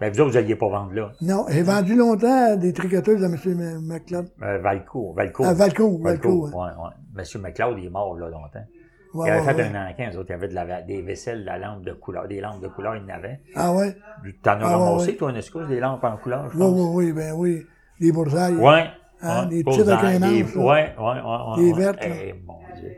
[0.00, 1.10] Ben, vous autres, vous alliez pas vendre là.
[1.20, 3.80] Non, j'ai vendu longtemps des tricoteuses à M.
[3.82, 4.28] McLeod.
[4.42, 5.44] Euh, Valco, Valco.
[5.44, 6.90] À Valco, Valco, ouais, ouais.
[7.14, 8.64] Monsieur McLeod, il est mort, là, longtemps.
[9.12, 9.76] Ouais, il avait ouais, fait ouais.
[9.76, 11.92] un encan, eux autres, il y avait de la, des vaisselles, de la lampe de
[11.92, 13.40] couleur, des lampes de couleur, il en avait.
[13.56, 13.96] Ah, ouais?
[14.42, 16.72] T'en as Ah, ramassé, toi, excuse, des lampes en couleur, je Oui, pense?
[16.94, 17.66] oui, oui, ben oui.
[17.98, 18.54] Les boursailles.
[18.54, 18.86] Ouais.
[19.22, 20.42] Hein, des petites avec dans- un des-
[20.96, 21.98] ange, Des vertes.
[22.02, 22.92] Eh, mon Dieu.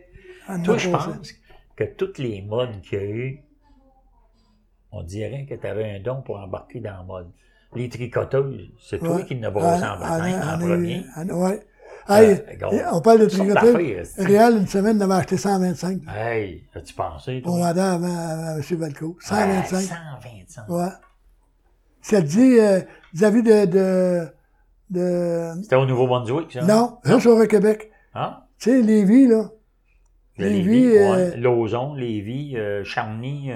[0.46, 1.32] Ah, Toi, je pense
[1.74, 3.40] que toutes les modes qu'il y a eu,
[4.92, 7.30] on dirait que tu avais un don pour embarquer dans la mode.
[7.74, 11.06] Les tricoteuses, c'est toi qui en as brossé Ah, en baptême ah, en ah, premier.
[11.32, 11.60] ouais.
[12.08, 12.76] Hey, Euh, gros.
[12.92, 16.00] on parle de c'est- Réal, une semaine, on avait acheté 125.
[16.08, 17.52] Hey, as-tu pensé, toi?
[17.52, 18.62] On vendait avant à, M.
[18.78, 19.16] Valco.
[19.20, 19.88] 125.
[19.92, 20.68] Ah, 125.
[20.68, 20.88] Ouais.
[22.00, 22.80] Ça te dit, euh,
[23.14, 24.26] vis-à-vis de, de,
[24.90, 26.62] de, C'était au Nouveau-Brunswick, ça?
[26.62, 27.90] non, juste au Québec.
[28.14, 28.46] Ah?
[28.58, 29.50] Tu sais, Lévis, là.
[30.38, 31.36] Le Lévis, Lévis, euh, ouais.
[31.36, 33.50] Lauson, Lévis, euh, Charny,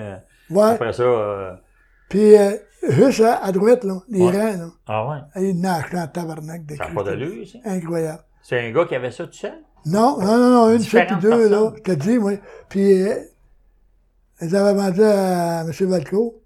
[0.50, 0.62] Ouais.
[0.62, 1.58] après ça,
[2.08, 2.52] Puis, euh,
[2.90, 4.30] juste à, à droite, là, les Ouais.
[4.30, 4.68] rangs, là.
[4.86, 7.58] ah ouais, Il en a acheté en tabarnak de ça n'a pas d'allure, ça.
[7.64, 8.22] Incroyable.
[8.48, 9.58] C'est un gars qui avait ça tout seul?
[9.86, 11.72] Non, non, non, non, une seule puis deux, là.
[11.74, 12.34] Je te dis, moi.
[12.68, 13.16] Puis, euh,
[14.40, 15.72] ils avaient vendu à M.
[15.88, 16.44] Valco.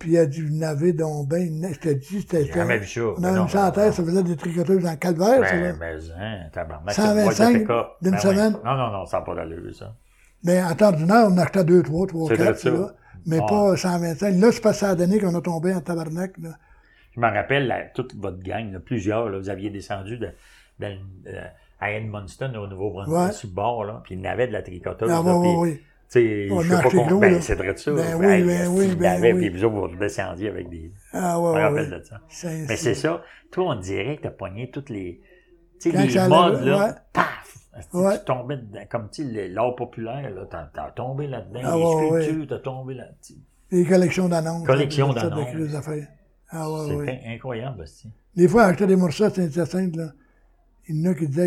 [0.00, 2.46] Puis, il a dit, vous n'avez donc ben, je te dis, c'était.
[2.46, 3.02] J'ai jamais vu ça.
[3.02, 5.72] On avait non, une centaine, ça faisait des tricoteuses en calvaire, ça, là.
[5.74, 6.92] Ben, mais, hein, tabarnak.
[6.92, 7.86] 125 c'est une boîte de pick-up.
[8.02, 8.52] d'une Ben semaine.
[8.64, 9.94] Non, non, non, ça n'a pas d'allure, ça.
[10.42, 12.70] Mais en temps d'une heure, on achetait deux, trois, trois, quatre, ça.
[12.70, 12.94] là.
[13.26, 13.46] Mais Ah.
[13.48, 14.40] pas 125.
[14.40, 16.50] Là, c'est pas ça a donné qu'on a tombé en tabarnak, là.
[17.14, 20.30] Je me rappelle, là, toute votre gang, là, plusieurs, là, vous aviez descendu de,
[20.80, 20.86] de-
[21.28, 21.44] euh,
[21.80, 23.32] à Edmundston, au Nouveau-Brunswick, Ouais.
[23.32, 25.10] sur le bord, là, puis il y en avait de la tricoteuse.
[25.10, 25.74] Ah, là, oui, oui.
[26.08, 27.18] Tu sais, je sais pas comment.
[27.18, 27.90] Ben, c'est vrai de ça.
[27.92, 29.50] Ben oui, ben oui, ben l'avait, oui.
[29.50, 30.92] Puis vous autres, vous descendiez avec des.
[31.12, 31.98] Ah, Je ouais, me ouais, rappelle ouais.
[31.98, 32.20] de ça.
[32.68, 33.22] Mais c'est ça.
[33.50, 35.20] Toi, on dirait que t'as pogné toutes les.
[35.80, 36.86] Tu sais, les modes, là.
[36.86, 36.92] ouais.
[37.12, 37.56] Paf!
[37.90, 38.18] Tu Ouais.
[38.24, 38.80] tombais dedans.
[38.88, 40.46] Comme, tu l'art populaire, là.
[40.48, 41.60] T'as, t'as tombé là-dedans.
[41.64, 43.34] Ah, les ouais, sculptures, t'as tombé là-dessus.
[43.72, 44.66] Les collections d'annonces.
[44.66, 45.48] Collections d'annonces.
[46.50, 47.20] Ah, ouais, C'est ouais.
[47.26, 48.10] incroyable, aussi.
[48.34, 50.12] Des fois, acheter des morceaux à Saint-Hyacinthe, là,
[50.88, 51.42] il y en a qui disaient,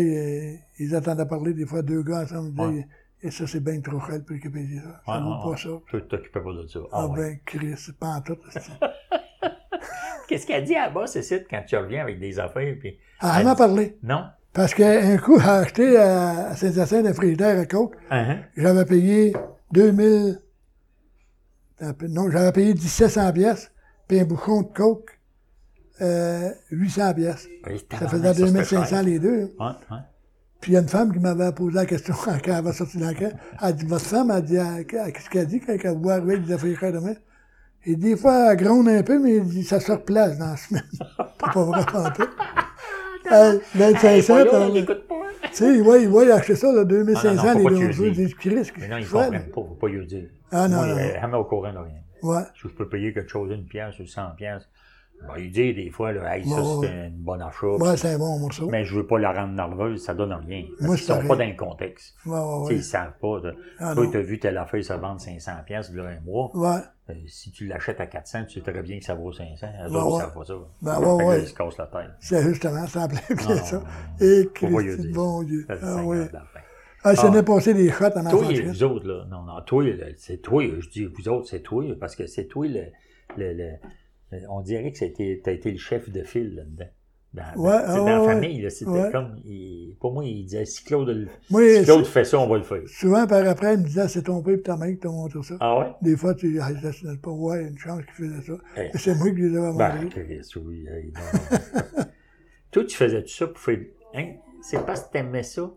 [0.54, 2.88] euh, ils attendaient parler, des fois, deux gars ensemble, ils disaient,
[3.22, 5.00] et ça, c'est bien trop prix que payer ça.
[5.06, 5.68] Ça Ouais, vaut ouais, pas ça.
[5.90, 6.78] Tu t'occupais pas de ça.
[6.92, 7.16] Ah, Ah, ouais.
[7.18, 8.36] ben, Chris, c'est pas en tout.
[10.28, 12.98] Qu'est-ce qu'elle dit à bas, Cécile, quand tu reviens avec des affaires, puis.
[13.20, 13.98] Ah, elle m'a parlé.
[14.02, 14.24] Non?
[14.52, 17.94] Parce qu'un coup, j'ai acheté à à Saint-Hyacinthe un frigidaire à coke.
[18.10, 18.38] Hein?
[18.56, 19.32] J'avais payé
[19.72, 20.40] 2000,
[21.80, 23.70] un peu- non, j'avais payé 1700 pièces,
[24.08, 25.19] puis un bouchon de coke,
[26.02, 27.48] euh, 800 pièces.
[27.66, 29.02] Oui, Ça faisait c'était 2500 cher.
[29.02, 29.52] les deux.
[29.58, 29.96] Ouais, ouais.
[30.60, 32.98] Puis il y a une femme qui m'avait posé la question quand elle avait sorti
[32.98, 33.34] de l'enquête.
[33.62, 34.56] Elle dit, votre femme, elle dit,
[34.88, 37.14] qu'est-ce qu'elle dit quand elle voit arriver avec des affaires demain?
[37.86, 40.56] Et des fois, elle gronde un peu, mais elle dit, ça se replace dans la
[40.56, 40.82] semaine.
[40.92, 42.28] C'est pas vrai, en tout.
[43.30, 45.14] Hey, 2500, Hey, pas là, t'as- on l'écoute pas.
[45.44, 47.92] tu sais, ils voient, acheter ça, là, 2500, Ah, non, non, faut les pas deux
[47.92, 50.28] jours, ils disent, Christ, Mais non, ils fais, comprennent pas, faut pas y dire.
[50.50, 51.20] Ah, non, Moi, non, euh, non.
[51.20, 52.00] jamais au courant de rien.
[52.22, 52.42] Ouais.
[52.54, 54.68] Si je peux payer quelque chose, une pièce ou 100 pièces,
[55.28, 57.66] ben, il dit des fois, là, hey, ça, Ouais, c'est une bonne achat.
[57.66, 58.68] Ouais, c'est un bon morceau.
[58.68, 60.64] Mais je veux pas la rendre nerveuse, ça donne rien.
[60.80, 62.14] Moi, c'est sont pas dans le contexte.
[62.26, 62.74] Ouais, ouais, Tu sais, ouais.
[62.76, 63.40] Ils savent pas.
[63.78, 66.20] Ah, Toi, tu as vu telle affaire se vendre 500 pièces il y a un
[66.20, 66.50] mois.
[66.54, 66.80] Ouais.
[67.10, 69.66] Euh, si tu l'achètes à 400, tu sais très bien que ça vaut 500.
[69.66, 70.54] Eux Ben autres, ils savent pas ça.
[70.82, 71.40] Ben ouais.
[71.42, 72.10] Ils se cassent la tête.
[72.20, 73.82] C'est justement, ça en plein, Non, plein non, ça.
[74.20, 75.14] Et Christ, dire.
[75.14, 75.66] bon Dieu.
[75.68, 76.18] Ah, oui.
[77.02, 77.30] Ah, ça Ah.
[77.30, 78.52] n'est passé des shots en Toi, enfant.
[78.66, 79.84] vous autres, là, non, non, toi,
[80.18, 82.66] c'est toi, je dis vous autres, c'est toi, parce que c'est toi
[83.38, 83.72] le-
[84.48, 86.90] on dirait que c'était, t'as été le chef de file là-dedans.
[87.32, 89.10] Dans, Ouais, dans, ah, la famille, là, c'était Ouais.
[89.12, 92.64] comme, il- pour moi, il disait, si Claude, si Claude fait ça, on va le
[92.64, 92.82] faire.
[92.88, 95.40] souvent, par après, il me disait, c'est ton père et ta mère qui t'ont montré
[95.44, 95.54] ça.
[95.60, 95.86] Ah ouais?
[96.02, 98.52] Des fois, tu ah, ça, c'est pas, ouais, une chance qu'il faisait ça.
[98.76, 100.24] Mais c'est moi qui les avais Ben, montrés.
[100.24, 102.04] Chris, oui, hey, non, non.
[102.72, 103.78] Toi, tu faisais tout ça pour faire,
[104.14, 104.26] hein?
[104.62, 105.70] C'est parce que t'aimais ça?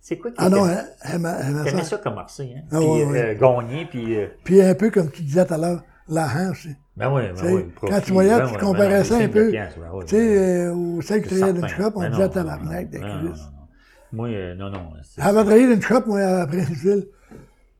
[0.00, 1.90] C'est quoi qui Ah non, elle m'a- elle m'a T'aimais ça.
[1.90, 2.62] ça commencer, hein?
[2.72, 4.16] Ah puis euh, gagner, puis...
[4.16, 5.82] euh, Puis un peu comme tu disais tout à l'heure,
[6.14, 6.68] la hanche.
[6.96, 7.64] ben oui, ben oui.
[7.80, 9.50] quand tu voyais, ben tu comparais ben, ça un des peu.
[9.50, 10.36] ben oui, Tu sais, oui.
[10.36, 13.28] euh, au 5 C'est travaillait d'une shop, on disait non, tabarnak de non, non, non,
[13.30, 13.42] Christ.
[13.44, 13.58] non.
[14.12, 14.90] Moi, euh, non, non.
[15.16, 17.06] Elle avait travaillé d'une shop, moi, à Princeville.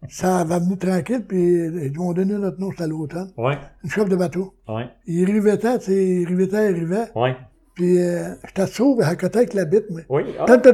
[0.09, 3.31] Ça va venir tranquille, puis ils m'ont donné notre nom, c'était à l'automne.
[3.37, 4.55] Ouais, Une shop de bateau.
[4.69, 7.11] ouais, Il rivetait, tu sais, il rivetait, il rivait.
[7.15, 7.37] ouais.
[7.75, 10.01] Puis euh, j'étais sauve à côté avec la bite, moi.
[10.09, 10.23] Oui.
[10.39, 10.45] ah.
[10.47, 10.67] Toute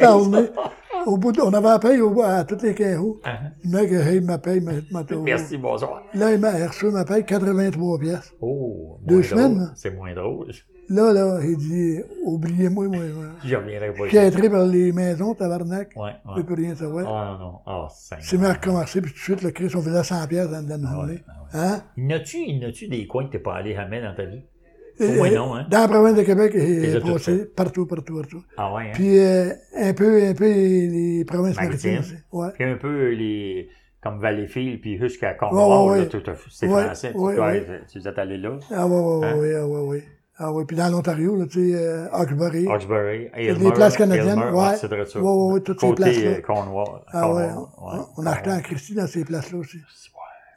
[0.00, 0.46] la journée.
[1.06, 3.20] Au bout de- on avait à paye au, à tous les 15 roues.
[3.24, 6.02] Ah, Le mec, hey, il m'a payé, il m'a m'a- Merci, bonsoir.
[6.14, 8.32] Là, il m'a reçu ma paye 83 pièces.
[8.40, 9.70] Oh, Deux semaines, là.
[9.76, 10.48] C'est moins drôle.
[10.88, 13.24] Là, là, il dit, oubliez-moi, moi, moi.
[13.44, 15.90] Je reviendrai pas Je suis entré par les maisons, tabarnak.
[15.96, 16.36] Ouais, Je ouais.
[16.36, 17.06] peux plus rien savoir.
[17.08, 17.58] Ah, non, non.
[17.66, 20.48] Ah, c'est C'est à recommencer, puis tout de suite, le Christ, on faisait 100 pièces
[20.50, 21.20] dans dans une journée.
[21.54, 21.82] Hein?
[21.96, 24.42] Il n'a-tu, il n'a-tu des coins que t'es pas allé jamais dans ta vie?
[25.00, 25.66] Moins non, hein?
[25.70, 28.42] Dans la province de Québec, il est passé partout, partout, partout.
[28.56, 28.92] Ah ouais, hein?
[28.94, 31.92] Puis euh, un peu, un peu les provinces Maritimes.
[31.94, 32.18] maritimes.
[32.32, 32.48] Ouais.
[32.54, 33.68] Puis un peu les,
[34.02, 36.08] comme Valleyfield, puis jusqu'à Ouais, Cornwall, ouais, ouais.
[36.50, 37.10] C'est Ouais, français.
[37.12, 37.66] tu- ouais, ouais.
[37.94, 38.58] Es allé là?
[38.72, 39.36] Ah ouais, ouais, Hein?
[39.38, 40.04] ouais, ah ouais, ouais.
[40.38, 40.64] Ah ouais.
[40.66, 42.66] Puis dans l'Ontario, là, tu sais, euh, Hawkesbury.
[42.68, 44.76] Hawkesbury, les places canadiennes, Aylmer, ouais.
[44.76, 45.18] c'est ça.
[45.20, 46.30] Ouais, ouais, ouais, toutes ces Côté places-là.
[46.30, 47.00] euh, Cornwall.
[47.08, 49.78] Ah ouais, Cornwall, on, on a acheté en Christie dans ces places-là aussi.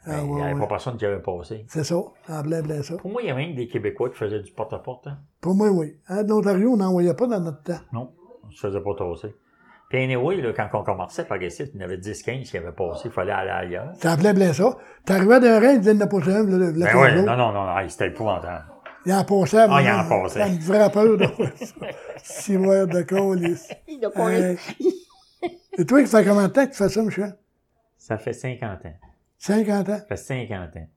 [0.06, 0.60] Ah Ben, il n'y avait ouais.
[0.60, 1.64] pas personne qui avait passé.
[1.68, 2.96] C'est ça, en plein, plein ça.
[2.96, 5.06] Pour moi, il y avait même des Québécois qui faisaient du porte-à-porte.
[5.08, 5.18] Hein?
[5.40, 5.98] Pour moi, oui.
[6.08, 7.80] Hein, de l'Ontario, on n'en voyait pas dans notre temps.
[7.92, 8.12] Non,
[8.44, 9.34] on ne se faisait pas tasser.
[9.90, 12.70] Puis anyway, là, quand on commençait par ici, il y en avait 10-15 qui avaient
[12.72, 13.92] passé, il fallait aller ailleurs.
[14.04, 14.76] En plein, plein ça.
[15.04, 17.22] T'arrivais d'un rein, il disait, il n'y en a pas un, le, le Ben ouais,
[17.22, 18.64] non, non, non, non, c'était épouvantable.
[19.04, 19.66] Il en passait.
[19.68, 20.40] Ah, il en passait.
[20.40, 21.74] Ça me ferait peur de voir ça.
[22.22, 23.66] Six mois de colis.
[23.88, 24.58] Il a Hey.
[25.78, 27.34] Et toi, ça fait combien de temps que tu fais ça, Michel?
[27.96, 28.92] Ça fait 50 ans.
[29.40, 29.98] 50 ans?
[29.98, 30.88] Ça fait 50 ans.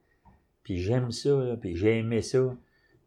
[0.63, 2.55] Puis j'aime ça, là, puis j'ai aimé ça.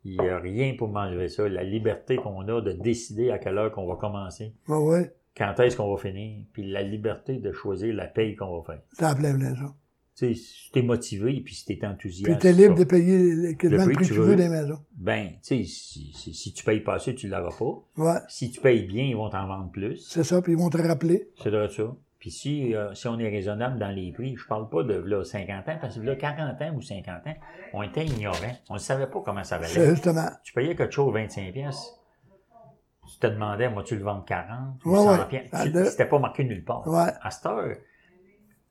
[0.05, 1.49] Il n'y a rien pour m'enlever ça.
[1.49, 5.59] La liberté qu'on a de décider à quelle heure qu'on va commencer, Ben ouais, quand
[5.61, 9.09] est-ce qu'on va finir, puis la liberté de choisir la paye qu'on va faire.
[9.11, 9.75] en plein, ça.
[10.19, 12.25] Tu sais, si t'es motivé, puis si t'es enthousiaste.
[12.31, 14.37] Puis t'es libre ça, de payer quasiment Le le prix que tu tu veux veux.
[14.37, 14.79] des maisons.
[14.97, 18.03] Ben, tu sais, si, si, si tu payes pas assez, tu l'auras pas.
[18.03, 19.97] Ouais, Si tu payes bien, ils vont t'en vendre plus.
[20.09, 21.29] c'est ça, puis ils vont te rappeler.
[21.43, 21.95] C'est de ça.
[22.27, 25.23] Puis si, euh, si on est raisonnable dans les prix, je parle pas de là,
[25.23, 27.35] 50 ans, parce que là, 40 ans ou 50 ans,
[27.73, 28.35] on était ignorants.
[28.69, 29.91] On ne savait pas comment ça valait.
[29.91, 30.27] justement.
[30.43, 31.95] Tu payais quelque chose 25 pièces.
[33.13, 35.25] Tu te demandais, moi, tu le vends 40 ou Ouais, 100 ouais.
[35.29, 35.51] pièces.
[35.53, 36.85] Ah, Tu- C'était pas marqué nulle part.
[36.89, 37.13] Ouais.
[37.23, 37.77] À cette heure,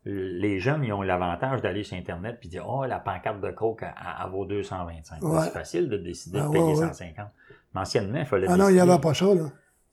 [0.03, 3.83] les jeunes, ils ont l'avantage d'aller sur Internet puis dire, oh, la pancarte de coke,
[3.83, 5.21] elle, elle vaut 225.
[5.23, 5.39] Ouais.
[5.45, 6.87] C'est facile de décider de payer ouais, ouais.
[6.87, 7.27] 150.
[7.73, 9.43] Mais anciennement, il fallait Ah non, il n'y avait pas ça, là.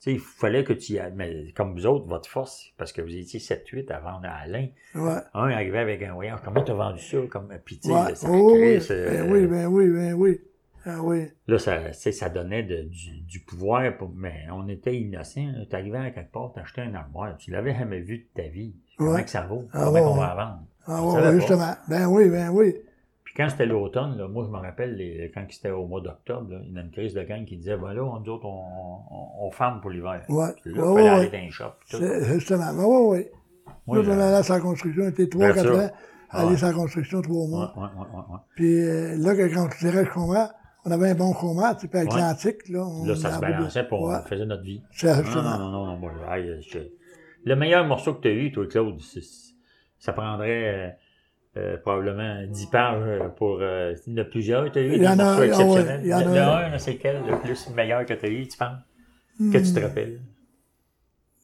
[0.03, 1.13] Tu il fallait que tu y ailles.
[1.15, 4.67] Mais comme vous autres, votre force, parce que vous étiez 7-8 à vendre à Alain.
[4.95, 5.19] Ouais.
[5.33, 6.39] Un arrivait avec un voyage.
[6.43, 7.17] Comment t'as vendu ça?
[7.29, 8.15] Comme, puis tu sais, Ouais.
[8.15, 10.41] ça Oh, oui, ben oui, ben oui, ben oui.
[10.85, 11.27] Ah oui.
[11.47, 15.53] Là, ça, tu ça donnait de- du, du pouvoir, pour- mais on était innocents.
[15.69, 17.37] Tu arrivais à quelque part, t'achetais un armoire.
[17.37, 18.75] Tu l'avais jamais vu de ta vie.
[18.97, 19.23] Comment Ouais.
[19.23, 19.69] que ça vaut?
[19.71, 20.19] Ah, Comment ouais, ouais.
[20.19, 20.63] va la vendre?
[20.85, 21.33] Ah On pas.
[21.35, 21.73] justement.
[21.87, 22.75] Ben oui, ben oui.
[23.33, 26.51] Puis quand c'était l'automne, là, moi, je me rappelle, les, quand c'était au mois d'octobre,
[26.51, 28.45] là, il y a une crise de gang qui disait, ben là, on, nous autres,
[28.45, 28.63] on,
[29.09, 30.21] on, on ferme pour l'hiver.
[30.29, 30.49] Ouais.
[30.61, 31.65] Puis là, Ouais, fallait ouais, aller dans les shops.
[31.89, 31.97] tout.
[32.33, 32.73] Justement.
[32.73, 33.25] Ben oui, oui.
[33.87, 35.85] Moi, Nous, on je- allait à sa construction, on était trois, Ben, quatre ça.
[35.85, 35.89] ans,
[36.29, 37.73] aller sans construction trois mois.
[37.75, 38.39] ouais, ouais, ouais, ouais.
[38.55, 40.49] Puis euh, là, quand tu dirais le chômage,
[40.85, 42.19] on avait un bon chômage, tu sais, puis avec Ouais.
[42.19, 44.83] l'Atlantique, là, on Là, ça se balançait pour on faisait notre vie.
[44.91, 45.57] C'est Non, justement.
[45.57, 46.11] non, non, non, moi,
[46.61, 46.77] je-
[47.45, 49.53] Le meilleur morceau que tu as eu, toi, Claude, c'est-
[49.97, 50.97] ça prendrait.
[51.57, 53.59] Euh, probablement 10 pages euh, pour.
[53.61, 56.01] Euh, il y en a plusieurs, tu as eu Il y en a- ah exceptionnels.
[56.03, 58.29] il y en a- Le, le un, c'est quel le plus meilleur que tu as
[58.29, 58.77] eu, tu penses?
[59.51, 60.19] Que tu te Hmm, rappelles?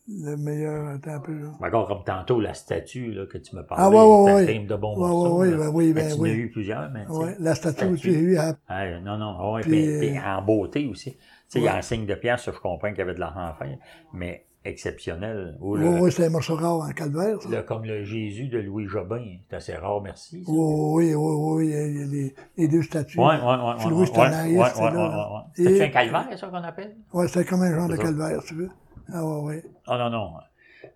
[0.08, 1.52] Le meilleur, attends un peu, là.
[1.62, 3.84] Encore comme tantôt, la statue là, que tu me parlais.
[3.84, 5.38] Ah, ouais, ouais, de bons Ouais, morceaux.
[5.38, 7.06] ouais, ouais, oui, ben tu en as eu plusieurs, mais.
[7.06, 7.12] tu.
[7.14, 7.92] Ouais, la statue statue.
[7.92, 11.12] que j'ai eue à Ah, non, non, ouais, Puis, puis, puis euh, en beauté aussi.
[11.14, 11.78] Tu sais, il y a ouais.
[11.78, 13.78] un signe de pierre, ça, je comprends qu'il y avait de l'argent à faire,
[14.14, 15.58] mais exceptionnel.
[15.62, 17.50] Ou Oui, le, oui, c'est un morceau rare en calvaire, ça.
[17.50, 20.44] le- comme le Jésus de Louis Jobin, c'est assez rare, merci.
[20.44, 20.52] ça.
[20.52, 21.68] Oui, oui, oui, oui,
[22.12, 23.20] les, les deux statues.
[23.20, 23.38] Ouais.
[23.38, 23.44] C'est
[23.86, 25.30] ouais, Louis c'est là, là.
[25.34, 25.42] ouais.
[25.56, 26.96] C'est un calvaire, ça, qu'on appelle?
[27.14, 28.02] Ouais, c'est comme un genre de ça.
[28.04, 28.70] calvaire, tu veux.
[29.12, 29.64] Ah, ouais, ouais.
[29.88, 30.32] Ah, non, non.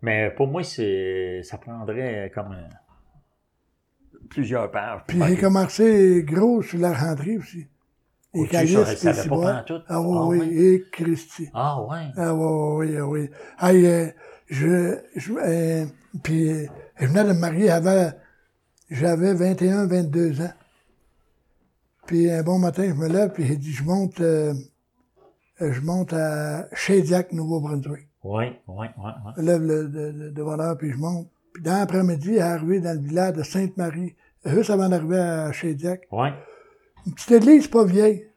[0.02, 2.56] Mais pour moi, c'est, ça prendrait comme
[4.30, 5.02] plusieurs pages.
[5.08, 7.68] Puis j'ai commencé gros sur l'argenterie aussi.
[8.34, 9.84] Les calices, les pantoute?
[9.88, 10.48] Ah, oui, Ah, oui, ouais.
[10.56, 11.50] et Christy.
[11.54, 12.08] Ah, ouais.
[12.18, 13.30] Ah oui, oui, oui.
[13.64, 14.08] Euh,
[14.48, 15.86] je, je, euh,
[16.24, 16.50] puis
[17.00, 18.12] je venais de me marier, j'avais,
[18.90, 20.52] j'avais 21, 22 ans.
[22.08, 24.54] Puis un bon matin, je me lève, puis j'ai dit, je monte, euh,
[25.60, 28.08] je monte à Shediac, Nouveau-Brunswick.
[28.24, 29.32] Oui, oui, oui, oui.
[29.38, 31.28] Je lève le, de, de, de bonne heure, puis je monte.
[31.54, 34.16] Puis dans l'après-midi, arrivé dans le village de Sainte-Marie,
[34.46, 36.30] juste avant d'arriver à Shediac, Oui.
[37.06, 38.28] Une petite église pas vieille.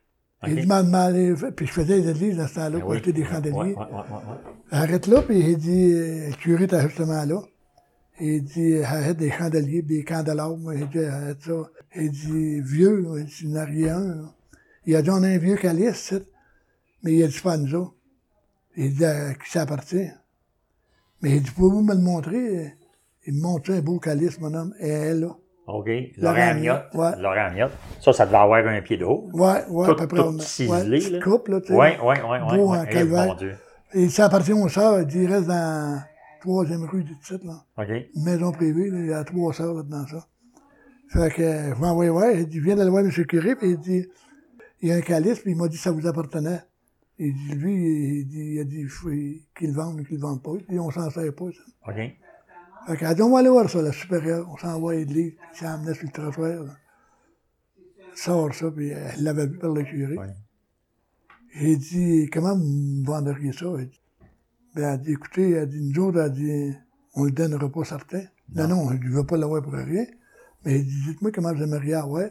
[0.46, 3.24] Dit, m'en demander, puis je faisais des églises dans ce temps-là Ben pour acheter des
[3.24, 3.52] chandeliers.
[3.54, 4.36] ouais, ouais, ouais, ouais.
[4.70, 7.42] Arrête là, puis il dit, euh, le curé était justement là.
[8.20, 10.56] Il dit, arrête des chandeliers, des candélabres.
[10.56, 11.70] Moi, j'ai dit, arrête ça.
[11.96, 13.18] Il dit, vieux, là.
[13.18, 13.98] il dit, il n'y en a rien.
[13.98, 14.34] là.
[14.84, 16.14] Il a dit, on a un vieux calice.
[17.02, 17.94] Mais il a dit, pas à nous autres.
[18.76, 20.10] Il dit, à qui ça appartient?
[21.22, 22.72] Mais il dit, pouvez-vous me le montrer?
[23.26, 25.36] Il me montre un beau calice, mon homme, et elle, là.
[25.66, 25.88] OK.
[26.18, 26.84] Laurent Amiotte.
[26.94, 27.16] Ouais.
[27.18, 27.72] Laurent Amiotte.
[28.00, 29.28] Ça, ça devait avoir un pied de haut.
[29.32, 30.18] Ouais, ouais, Tout- à peu près.
[30.18, 31.20] tout on ciselé, ouais, là.
[31.20, 31.74] coupe, là, tu sais.
[31.74, 32.56] Oui, oui, oui, oui.
[32.56, 32.78] Beau ouais.
[32.78, 33.26] en Eh, calvaire.
[33.26, 33.56] mon Dieu.
[33.94, 35.54] Et ça appartient aux sœurs, il reste dans
[35.96, 36.06] la
[36.40, 37.64] troisième rue du titre, là.
[37.78, 37.88] OK.
[38.14, 40.26] une maison privée, là, il y a trois sœurs là-dedans, ça.
[41.08, 43.10] Fait que, euh, je m'envoie voir, il dit, viens d'aller voir M.
[43.10, 44.06] curé, puis il dit,
[44.82, 46.60] il y a un calice, puis il m'a dit, ça vous appartenait.
[47.18, 47.74] Il dit, lui,
[48.20, 48.86] il, dit, il a dit,
[49.56, 50.50] qu'il le vende ou qu'il le vende pas.
[50.68, 51.90] Il dit, on s'en sert pas, ça.
[51.92, 51.96] OK.
[52.86, 54.48] Fait qu'elle dit, on va aller voir ça, la supérieure.
[54.48, 56.76] On s'envoie l'église, puis il s'en sur le trottoir, là.
[58.14, 60.16] Sort ça, puis elle l'avait vu par le curé.
[60.16, 60.34] Ouais.
[61.54, 63.66] J'ai dit, comment vous me vendriez ça?
[63.78, 64.00] Elle dit,
[64.74, 66.74] ben, elle dit, écoutez, elle dit, nous autres, elle dit,
[67.14, 68.22] on le donnera pas certain.
[68.54, 70.06] Non, non, je ne veux pas l'avoir pour rien.
[70.64, 72.28] Mais elle dit, dites-moi comment vous aimeriez avoir.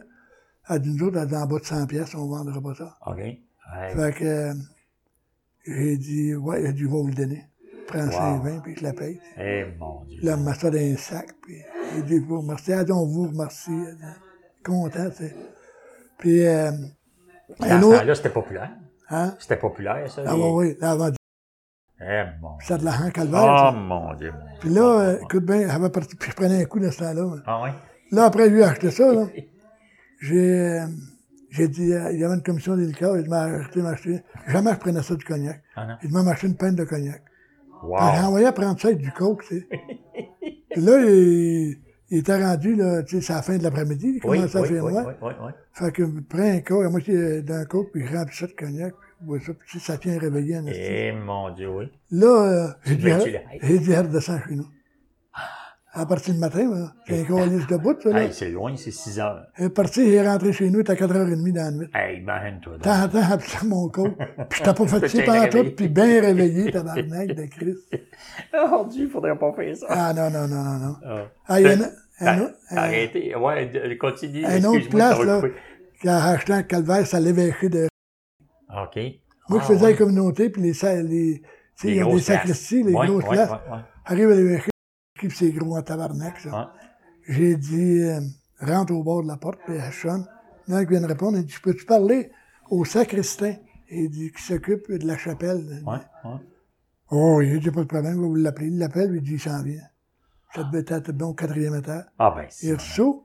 [0.70, 2.76] Elle dit, nous autres, elle dit, en bas de 100 pièces, on ne vendra pas
[2.76, 2.98] ça.
[3.06, 3.20] OK.
[3.20, 3.40] Hey.
[3.96, 4.54] Fait que, euh,
[5.66, 7.46] j'ai dit, ouais, elle dit, vais vous le donner.
[7.88, 9.20] Prends 5,20, puis je la paye.
[9.38, 10.20] Eh, mon Dieu.
[10.24, 11.58] Là, elle me met ça dans un sac, puis
[11.96, 12.74] j'ai dit, vous remercier.
[12.74, 13.72] Elle dit, on vous remercie.
[14.64, 15.36] Content, tu sais.
[16.18, 16.72] Puis, euh,
[17.60, 18.72] Dans un ce autre, temps-là, c'était populaire.
[19.10, 19.36] hein?
[19.40, 20.24] C'était populaire, ça.
[20.26, 21.10] Ah, les- là, avant,
[22.02, 23.70] Eh, mon ça de l'argent calvaire.
[23.70, 24.32] Oh, mon Dieu.
[24.32, 24.58] mon Dieu.
[24.60, 26.98] Puis là, euh, écoute bien, elle avait parti, puis je prenais un coup de ce
[27.00, 27.36] temps-là.
[27.46, 27.70] Ah, oui?
[28.12, 29.28] Là, après lui acheté ça, là,
[30.22, 30.88] j'ai, euh,
[31.52, 34.24] j'ai dit, euh, il y avait une commission liqueurs, il m'a acheté, m'a acheté.
[34.48, 35.62] Jamais je prenais ça du cognac.
[35.76, 35.96] Ah, non.
[36.04, 37.22] Il m'a acheté une peine de cognac.
[37.86, 37.98] Wow.
[37.98, 39.68] Puis J'ai envoyé à prendre ça avec du coke, tu sais.
[40.72, 41.78] Puis là, il,
[42.10, 44.58] il était rendu, là, tu sais, c'est à la fin de l'après-midi, il Oui, commençait
[44.58, 45.14] à oui, faire oui, noir.
[45.22, 45.32] oui.
[45.74, 48.52] Fait que je prends un coke, à moitié d'un coke, puis je remplis ça de
[48.54, 50.66] cognac, puis bois ça, puis ça tient réveillé en.
[50.68, 51.86] Eh, mon Dieu, oui.
[52.12, 54.68] Là, euh, j'ai dit, j'ai dit, elle descend chez nous.
[55.98, 57.98] À partir du matin, c'est un colis de bout.
[58.08, 59.46] Hey, c'est loin, c'est 6 heures.
[59.58, 61.88] Est partie, il est rentré chez nous, il était à 4h30 dans la nuit.
[61.96, 62.74] Hey, imagine-toi.
[62.74, 62.82] donc.
[62.82, 64.18] Tant temps, à pisser mon coke.
[64.50, 67.78] Puis j'étais pas fatigué pendant tout, puis bien réveillé, tabarnak de Christ.
[68.54, 69.86] Oh, Dieu, faudrait pas faire ça.
[69.90, 70.96] Ah non, non, non, non, non.
[71.06, 71.26] Ah.
[71.48, 71.86] Ah, il y en a
[72.32, 73.36] un, autre- un, Arrêtez.
[73.36, 74.46] Ouais, continue.
[74.46, 75.42] un autre place, là,
[76.02, 77.88] qui a acheté un calvaire, ça l'évêché de...
[78.70, 78.96] OK.
[79.50, 79.92] Moi, Ah, je faisais ouais.
[79.92, 80.72] la communauté, puis les,
[81.84, 83.50] il y a des sacristies, les grosses places.
[84.06, 84.70] Arrive à l'évêché,
[85.34, 86.50] c'est gros en tabarnak, ça.
[86.50, 86.66] Ouais.
[87.28, 88.20] J'ai dit, euh,
[88.60, 90.28] rentre au bord de la porte, puis elle sonne.
[90.68, 92.32] Il a qui vient de répondre, il dit, peux-tu parler
[92.70, 93.56] au sacristain?
[93.90, 95.82] Il dit, qui s'occupe de la chapelle.
[95.86, 95.98] Ouais,
[96.30, 96.40] ouais.
[97.12, 98.68] Oh, il dit, pas de problème, vous l'appeler.
[98.68, 99.82] Il l'appelle, lui dit, il s'en vient.
[100.54, 102.06] Ça devait être bon, quatrième étage.
[102.20, 102.74] Ah, ben, Il c'est.
[102.74, 103.22] reçoit.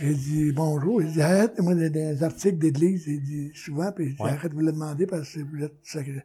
[0.00, 1.02] J'ai dit, bonjour.
[1.02, 4.30] Il dit, arrête, moi, des, des articles d'église, il dit, souvent, puis il dit, Ouais.
[4.30, 6.22] arrête de vous le demander parce que vous êtes sacri-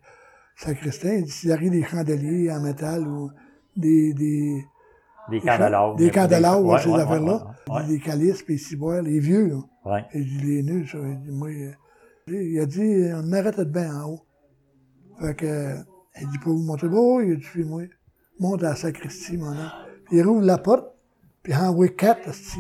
[0.56, 1.14] sacristain.
[1.16, 3.30] Il dit, s'il arrive des chandeliers en métal ou
[3.78, 4.66] des, des,
[5.30, 5.96] Des candélabres.
[5.96, 9.60] des candélabres, Ouais, ces ouais, affaires-là, ouais, des calices, puis ici, boire, les vieux, là.
[9.86, 10.06] ouais.
[10.14, 10.98] Dit, les nus, ça.
[11.00, 11.50] Il dit, moi,
[12.28, 14.22] il a dit, on arrête de bain en haut.
[15.20, 15.76] Fait que,
[16.22, 17.84] il dit, pour vous montrer, oh, il a dit, suis-moi.
[18.40, 19.72] Monte à la sacristie, mon homme.
[20.06, 20.86] Puis il rouvre la porte,
[21.44, 22.60] puis il envoie quatre, esti.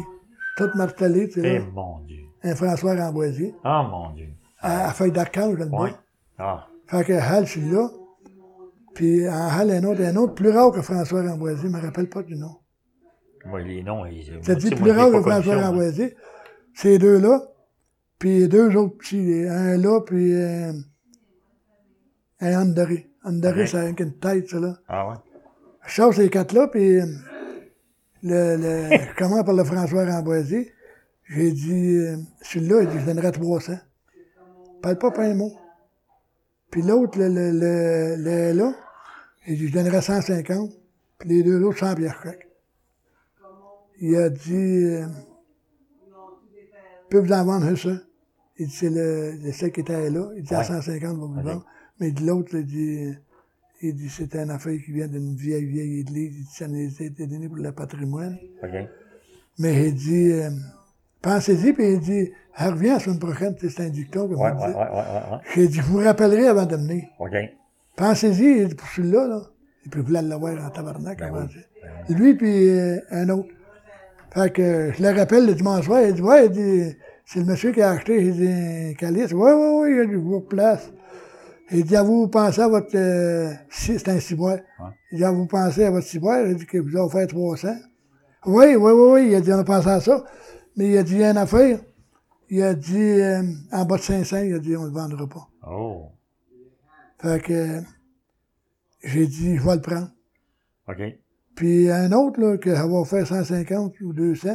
[0.57, 2.23] Toutes martelées, tu sais, Eh, mon Dieu.
[2.43, 3.53] Un François Ramboisier.
[3.63, 4.29] Ah, mon Dieu.
[4.59, 5.91] À, à feuille d'archange, bois.
[6.39, 7.87] Ah, Fait que Hal, je suis là.
[8.97, 12.09] Puis en Hal, un autre, un autre plus rare que François Ramboisier, je me rappelle
[12.09, 12.55] pas du nom.
[13.45, 14.39] Moi, les noms, ils.
[14.41, 15.61] Ça dit plus rare que François.
[15.61, 16.15] Ramboisier.
[16.73, 17.43] Ces deux-là,
[18.17, 20.71] puis deux autres petits, un là, puis euh,
[22.39, 23.11] un Andoré.
[23.23, 23.67] Andoré, Ok.
[23.67, 24.73] ça a une tête, ça, là.
[24.87, 25.15] Ah ouais?
[25.85, 27.05] Je sors ces quatre-là, puis euh,
[28.23, 30.71] le, le, je commence par le François Ramboisier.
[31.29, 33.73] J'ai dit, euh, celui-là, il dit, je donnerais 300.
[34.81, 35.51] Parle pas, pas un mot.
[36.71, 38.73] Puis l'autre, le, le, le, le- là,
[39.47, 40.71] il dit, je donnerais 150.
[41.19, 42.47] Puis les deux autres, 100 piastres chaque.
[43.99, 45.05] Il a dit, euh,
[47.09, 47.89] peux vous en vendre ça?
[48.59, 50.29] Il dit, c'est le, le qui était là.
[50.35, 50.65] Il dit, à Ouais.
[50.65, 51.65] 150, va vous vendre.
[51.99, 53.13] Mais de l'autre, il dit,
[53.81, 56.35] il dit, c'est une affaire qui vient d'une vieille, vieille église.
[56.37, 58.37] Il dit, ça nous a été donné pour le patrimoine.
[59.59, 60.49] Mais il dit, euh,
[61.21, 64.67] pensez-y, puis il dit, elle revient la semaine prochaine, c'est un dicton, comme Ouais, on
[64.67, 64.73] dit.
[64.75, 65.37] ouais.
[65.55, 67.03] J'ai dit, je vous rappellerai avant de venir.
[67.97, 69.41] Pensez-y, il dit, pour celui-là, là.
[69.85, 71.61] Et puis, vous voulez l'avoir en tabarnak, Ben oui,
[72.07, 72.13] ça.
[72.13, 73.49] Lui, puis euh, un autre.
[74.33, 76.95] Fait que je le rappelle le dimanche soir, il dit, ouais, il dit,
[77.25, 79.31] c'est le monsieur qui a acheté, il dit, un calice.
[79.33, 80.91] Ouais, ouais, ouais, il a dit, je vous place.
[81.71, 84.59] Il dit, à vous pensez à votre, euh, si, c'est un ciboire.
[85.11, 87.69] Il dit, à vous pensez à votre ciboire, il dit que vous a offert 300.
[88.45, 90.23] Oui, oui, oui, oui, il a dit, on a pensé à ça.
[90.75, 91.79] Mais il a dit, il y a une affaire.
[92.49, 93.41] Il a dit, euh,
[93.71, 95.47] en bas de 500, il a dit, on ne le vendra pas.
[95.67, 96.11] Oh.
[97.19, 97.81] Fait que,
[99.03, 100.09] j'ai dit, je vais le prendre.
[100.87, 101.01] OK.
[101.55, 104.49] Puis un autre, là, ça va faire 150 ou 200,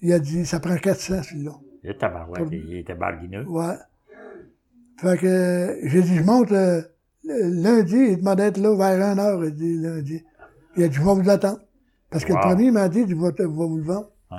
[0.00, 1.52] il a dit, ça prend 400, celui-là.
[1.82, 3.44] Il était tabarouette, il était barguineux.
[3.46, 3.74] Ouais.
[4.98, 6.80] Fait que, j'ai dit, je monte euh,
[7.24, 10.24] lundi, il demandait d'être là vers 1 heure, il dit, lundi.
[10.76, 11.60] Il a dit, je vais vous attendre.
[12.08, 12.38] Parce que Wow.
[12.38, 14.10] le premier, il m'a dit, je vais vous le vendre.
[14.30, 14.38] Ouais.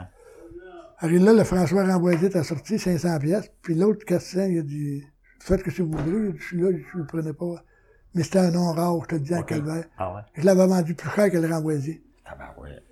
[1.00, 5.04] Alors là, le François Ramboisier t'a sorti 500 pièces, puis l'autre 400, il a dit,
[5.48, 7.64] faites que si vous voulez, Il dit, celui-là, je ne le prenais pas.
[8.16, 9.48] Mais c'était un nom rare, je te dis, en OK.
[9.48, 9.86] calvaire.
[9.98, 10.22] Ah ouais?
[10.36, 12.02] Je l'avais vendu plus cher que le Ramboisier.
[12.26, 12.84] Tabarouette.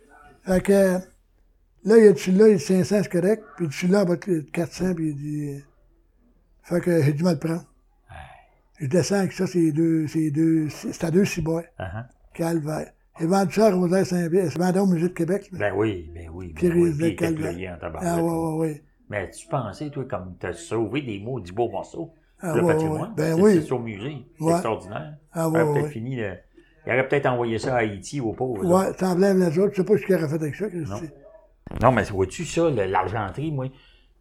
[0.44, 0.98] Fait que,
[1.84, 3.44] là, il a dit, celui-là, il dit 500, c'est correct.
[3.56, 5.64] Puis il dit, celui-là, va être 400, puis il dit,
[6.64, 7.66] fait que j'ai dû me le prendre.
[8.80, 12.04] Je descends avec ça, c'est deux, c'est deux, c'est à deux ciboires, Uh-huh.
[12.34, 12.92] calvaire.
[13.18, 15.48] J'ai vendu ça à Rosaire Saint-Pierre, c'est vendu au Musée de Québec.
[15.54, 15.60] là.
[15.60, 16.54] Ben oui, ben oui.
[16.62, 16.94] Ben oui.
[16.98, 17.80] de calvaire.
[18.02, 18.84] Ah, ouais, ouais, ouais.
[19.10, 22.14] Mais tu pensais, toi, comme t'as sauvé des mots du beau morceau.
[22.42, 23.02] Ah, le ouais, patrimoine.
[23.02, 23.16] ouais.
[23.16, 23.64] Ben c'est, oui.
[23.66, 24.18] C'est au musée.
[24.38, 24.52] C'est Ouais.
[24.54, 25.14] extraordinaire.
[25.32, 26.38] Ah, il aurait peut-être fini le-
[26.88, 28.64] Il aurait peut-être envoyé ça à Haïti aux pauvres.
[28.64, 28.70] là.
[28.90, 31.10] Ouais, t'enlèves les autres, je sais pas ce qu'il aurait fait avec ça, Christy.
[31.82, 33.66] Non, mais vois-tu ça, l'argenterie, moi,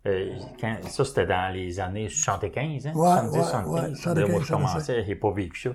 [0.07, 2.93] euh, quand, ça c'était dans les années 75, hein?
[2.95, 3.69] Ouais, 70, ouais, 75.
[3.69, 5.71] ouais, Là, moi, 75, je commençais, j'ai pas vécu ça.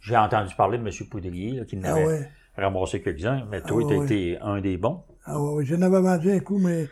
[0.00, 0.92] J'ai entendu parler de M.
[1.10, 2.30] Poudrier, qui Ah n'avait ouais.
[2.56, 4.04] ramassé quelques-uns, mais toi, Ah ouais.
[4.04, 5.02] été un des bons.
[5.24, 5.64] Ah ouais, ouais.
[5.64, 6.86] J'en avais vendu un coup, mais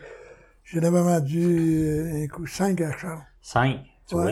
[0.63, 3.21] j'en avais vendu euh, un coup, cinq à Charles.
[3.41, 3.77] Cinq,
[4.07, 4.31] tu vois.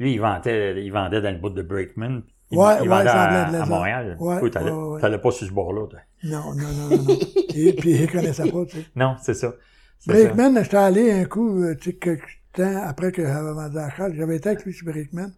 [0.00, 2.22] Lui, il vendait, il vendait dans le bout de Brakeman.
[2.50, 3.66] Il, Ouais, il ouais, vendait ça à, ça.
[3.66, 4.16] Montréal.
[4.18, 5.82] Ouais, Toi, t'allais, ouais, t'allais pas sur ce bord-là.
[6.24, 7.18] Non, non, non, non, non.
[7.54, 8.86] Et puis, il connaissait pas, tu sais.
[8.96, 9.54] Non, c'est ça.
[9.98, 13.78] C'est Brakeman, j'étais allé un coup, euh, tu sais, quelques temps après que j'avais vendu
[13.78, 15.32] à Charles, j'avais été avec lui sur Brakeman.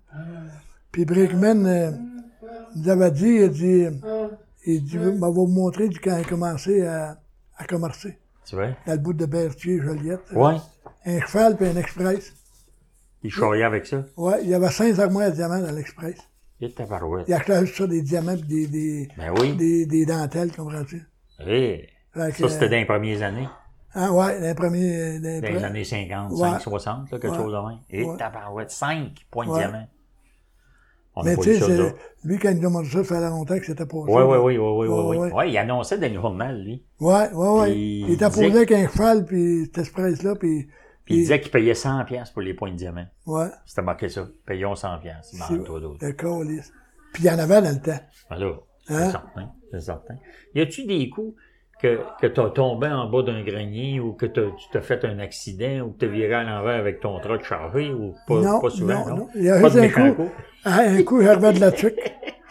[0.93, 1.91] Puis Brakeman euh,
[2.77, 3.87] nous avait dit, il dit,
[4.65, 7.19] il dit, vous montrer du quand il a commencé à,
[7.59, 8.17] à commercer.
[8.45, 8.51] ça.
[8.51, 8.69] Tu vois?
[8.87, 10.31] Dans le bout de Berthier, Joliette.
[10.33, 10.55] Ouais.
[11.05, 12.33] Un cheval puis un express.
[13.25, 14.05] Il charriait avec ça?
[14.17, 16.17] Ouais, il y avait cinq armoires de diamants dans l'express.
[16.61, 16.73] Il.
[17.27, 19.57] Il achetait ça, des diamants puis des, des, Ben oui.
[19.57, 21.03] des, des dentelles, comprends-tu?
[21.41, 21.89] Hey.
[22.15, 23.49] Fait que, Ça, c'était dans les premières années.
[23.95, 25.19] Ah ouais, les premiers...
[25.19, 26.59] Les Dans les années 50, Ouais.
[26.61, 27.37] 60, là, quelque Ouais.
[27.37, 27.79] chose de même.
[27.91, 28.17] Et Ouais.
[28.17, 29.87] tabarouette, 5 points de diamant.
[31.15, 31.95] On Mais tu sais,
[32.25, 34.05] lui, quand il demande ça, ça fait longtemps que c'était pas ça.
[34.09, 35.17] Oui, oui, oui, oui, oui, Ouais, oui.
[35.19, 35.33] ouais.
[35.33, 36.83] Ouais, il annonçait dans le journal, lui.
[37.01, 37.71] Ouais, ouais, ouais.
[37.73, 40.69] Puis il était posé avec un cheval, puis cette express-là, puis...
[41.05, 43.07] Puis il disait qu'il payait 100 pièces pour les points de diamant.
[43.27, 44.27] Ouais, C'était marqué ça.
[44.47, 45.35] Payons 100 pièces.
[45.65, 46.11] toi d'autres.
[46.13, 46.73] calice.
[47.13, 48.01] Puis il y en avait dans le temps.
[48.31, 49.11] Alors, c'est Hein?
[49.11, 50.15] certain, c'est certain.
[50.55, 51.35] Y a-tu des coups
[51.81, 54.41] que, que t'as tombé en bas d'un grenier ou que tu
[54.73, 58.15] t'as fait un accident ou que t'as viré à l'envers avec ton truck chargé ou
[58.29, 59.29] pas, non, pas souvent, non, non?
[59.35, 60.31] Il y a juste de un coup, coup.
[60.65, 61.99] ah, un coup, j'arrivais de la tuque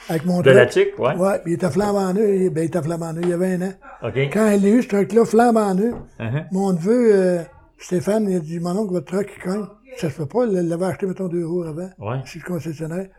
[0.09, 1.15] avec mon De la tique, ouais.
[1.15, 2.29] Ouais, puis il était flambant neuf.
[2.29, 3.73] il- Ben, il était flambant neuf, il y avait un an.
[4.03, 4.15] OK.
[4.33, 6.45] Quand il a eu ce truck-là, flambant neuf, Uh-huh.
[6.51, 7.41] mon neveu, euh,
[7.81, 9.65] Stéphane, il a dit, mon oncle, votre truck, il cogne.
[9.97, 11.89] Ça se fait pas, il l'avait acheté, mettons, deux jours avant.
[11.99, 12.21] Ouais.
[12.25, 13.09] C'est le concessionnaire.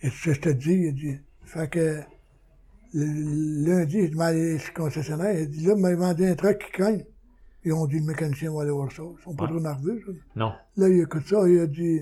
[0.00, 2.00] Et ce je te dis, il a dit, fait que,
[2.94, 6.34] lundi, je demande aller chez le concessionnaire, il a dit, là, il m'a vendu un
[6.34, 7.04] truck qui cogne.
[7.64, 9.02] Ils ont dit, le mécanicien va aller voir ça.
[9.04, 9.50] Ils sont pas Ouais.
[9.50, 10.12] trop nerveux, ça.
[10.34, 10.52] Non.
[10.76, 12.00] Là, il écoute ça, il a dit,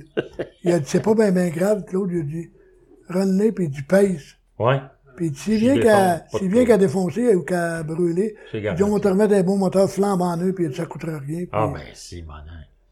[0.64, 1.84] il a dit, c'est pas bien, bien grave.
[1.84, 2.51] Claude, il a dit,
[3.09, 4.36] run puis il dit, pèse.
[4.59, 4.80] Ouais.
[5.28, 6.66] Puis vient défonce, qu'à, problème.
[6.66, 8.82] qu'à défoncer ou qu'à brûler, C'est il dit, garanti.
[8.84, 11.44] on te remettre un bon moteur flambe en eux, puis ça coûtera rien.
[11.52, 12.34] Ah, ben, si, mon.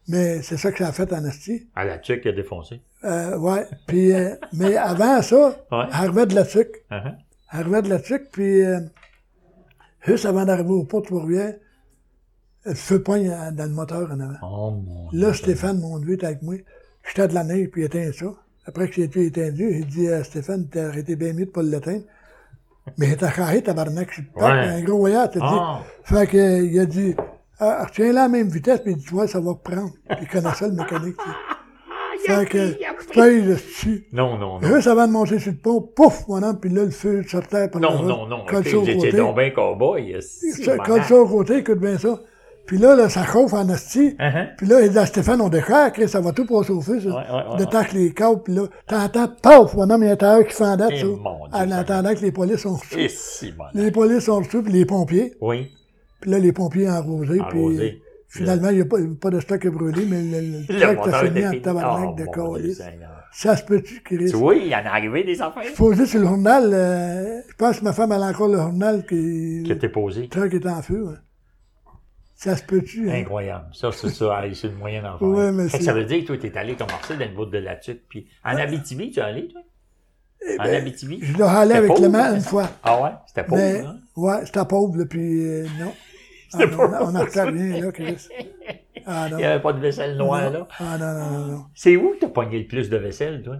[0.07, 1.67] Mais c'est ça que ça a fait en esti.
[1.75, 2.81] À la tuque, il a défoncé.
[3.03, 3.65] Euh, ouais.
[3.87, 5.37] Puis, euh, mais avant ça,
[5.71, 5.85] Ouais.
[5.87, 6.83] elle arrivait de la tuque.
[6.91, 7.15] Uh-huh.
[7.53, 8.79] Elle arrivait de la tuque, puis euh,
[10.05, 11.55] Juste avant d'arriver au pont de Trois-Rivières,
[12.65, 14.37] le feu dans le moteur en avant.
[14.43, 15.33] Oh mon Là.
[15.33, 16.55] Stéphane, mon Dieu, était avec moi.
[17.07, 18.27] J'étais de la neige, puis il éteint ça.
[18.65, 21.63] Après que j'ai été étendu, il dit à Stéphane, t'as arrêté bien mieux de pas
[21.63, 22.03] l'éteindre.
[22.97, 24.09] Mais il était carré, tabarnak.
[24.09, 24.67] Je suis pas Ouais.
[24.67, 25.45] un gros voyage, t'as dit.
[25.47, 25.79] Ah.
[26.03, 27.15] Fait que, il a dit,
[27.59, 29.91] ah, retiens-la à la même vitesse, puis il dit, tu vois, ça va prendre.
[30.09, 32.35] Puis il connaît ça, le mécanique, tu sais.
[32.35, 34.05] Fait que, je paye dessus.
[34.11, 34.67] Non, non, non.
[34.67, 37.69] Juste avant de monter sur le pont, pouf, mon homme, puis là, le feu sortait
[37.69, 38.45] par Non, le non, non.
[38.45, 38.73] Côté.
[39.13, 40.15] donc bien cowboy.
[40.85, 42.19] Colle ça au côté, écoute bien ça.
[42.69, 44.15] Puis là, là, ça chauffe en asti.
[44.19, 44.49] Uh-huh.
[44.55, 46.99] Puis là, il dit à Stéphane, on déchire, Chris, ça va tout passer au feu,
[47.01, 47.07] ça.
[47.09, 50.13] Ouais, ouais, ouais, détache les câbles, puis là, t'entends, paf, mon homme, il y a
[50.13, 51.07] un tailleur qui fendait, Eh, ça.
[51.51, 52.99] En attendant que les polices sont reçus.
[52.99, 53.55] Et si.
[53.73, 55.33] Les polices sont reçus, puis les pompiers.
[55.41, 55.71] Oui.
[56.21, 58.01] Puis là, les pompiers enrosés, Arrosés.
[58.29, 60.93] puis finalement, il n'y a pas, pas de stock à brûler, mais le, le, Le
[60.95, 62.15] truck t'a fini était en tabarnak Oh,
[62.55, 62.77] de calice.
[62.77, 63.09] Seigneur.
[63.31, 64.25] Ça se peut-tu, Chris?
[64.29, 67.55] Tu vois, il y en est arrivé des affaires Posé sur le journal, euh, je
[67.55, 70.27] pense que ma femme, elle a encore le journal qui, qui le étaient posées.
[70.29, 71.05] truck est en feu.
[71.09, 71.17] hein.
[72.41, 73.15] Ça se peut-tu, hein?
[73.15, 73.65] Incroyable.
[73.73, 74.41] Ça, c'est ça.
[74.53, 75.25] C'est une moyenne enfant.
[75.25, 77.75] Ouais, mais ça veut dire que toi, t'es allé commencer dans le bout de la
[77.75, 78.03] tuque.
[78.07, 79.59] Puis en Abitibi, tu es allé, toi?
[80.57, 81.15] En Abitibi?
[81.21, 82.69] Eh ben, Je l'ai allé avec le pauvre, main une fois.
[82.81, 83.09] Ah ouais?
[83.27, 83.97] C'était pauvre, Mais, hein?
[84.15, 85.91] ouais, c'était pauvre, là, puis euh, non.
[86.53, 86.97] Ah, C'était non, pauvre.
[87.01, 88.27] On rien, là, Chris.
[89.05, 89.37] Ah, non.
[89.37, 90.59] Il n'y avait pas de vaisselle noire, Non.
[90.59, 90.67] là.
[90.79, 91.65] Ah, non, non, non, non.
[91.75, 93.57] C'est où que t'as pogné le plus de vaisselle, toi?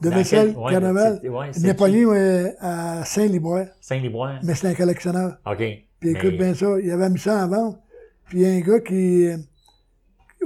[0.00, 1.20] De Dans vaisselle, quel- ouais, carnaval?
[1.22, 4.40] ouais, Il c'est est pogné ouais, à Saint-Liboire, Saint-Liboire?
[4.42, 5.36] mais c'est un collectionneur.
[5.46, 5.62] OK.
[6.00, 7.78] Puis écoute Mais- bien ça, il avait mis ça en vente.
[8.30, 9.36] Puis il y a un gars qui, euh,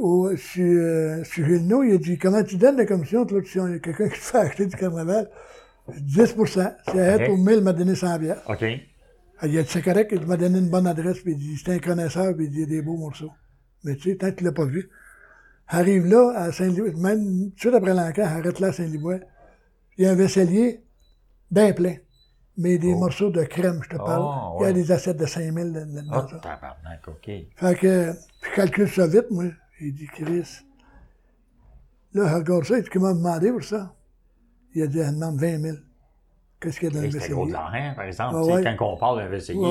[0.01, 3.59] au, sur, euh, sur Gilno, il a dit Comment tu donnes la commission, toi, si
[3.59, 5.31] il y a quelqu'un qui te fait acheter du carnaval?
[6.01, 7.27] 10 C'est à Ok.
[7.27, 8.43] pour 1000, il m'a donné 100 bières.
[8.49, 8.65] OK.
[9.39, 11.57] Ah, Il a dit C'est correct, il m'a donné une bonne adresse, puis il dit
[11.63, 13.31] C'est un connaisseur, puis il dit Il y a des beaux morceaux.
[13.85, 14.89] Mais tu sais, tant qu'il l'a pas vu.
[15.69, 17.21] Arrive là, à Saint-Louis, même
[17.51, 19.19] tout de suite après l'encan, arrête là à Saint-Libois.
[19.99, 20.83] Il y a un vaisselier,
[21.51, 21.97] bien plein.
[22.57, 22.99] Mais des Oh.
[22.99, 24.23] morceaux de crème, je te parle.
[24.25, 26.03] Oh, Il y a des assiettes de 5000 là- là-dedans.
[26.13, 26.39] Ah, ça.
[26.39, 27.31] tabarnak, OK.
[27.57, 29.45] Fait que, je calcule ça vite, moi.
[29.81, 30.61] Il dit, Chris.
[32.13, 33.93] Là, je regarde ça, il dit, comment demandé pour ça?
[34.75, 35.77] Il a dit, elle demande 20 000.
[36.61, 38.37] Qu'est-ce qu'il y a dans le Hey, C'était gros de l'argent, par exemple.
[38.37, 38.63] Ouais.
[38.79, 39.29] Quand on parle d'un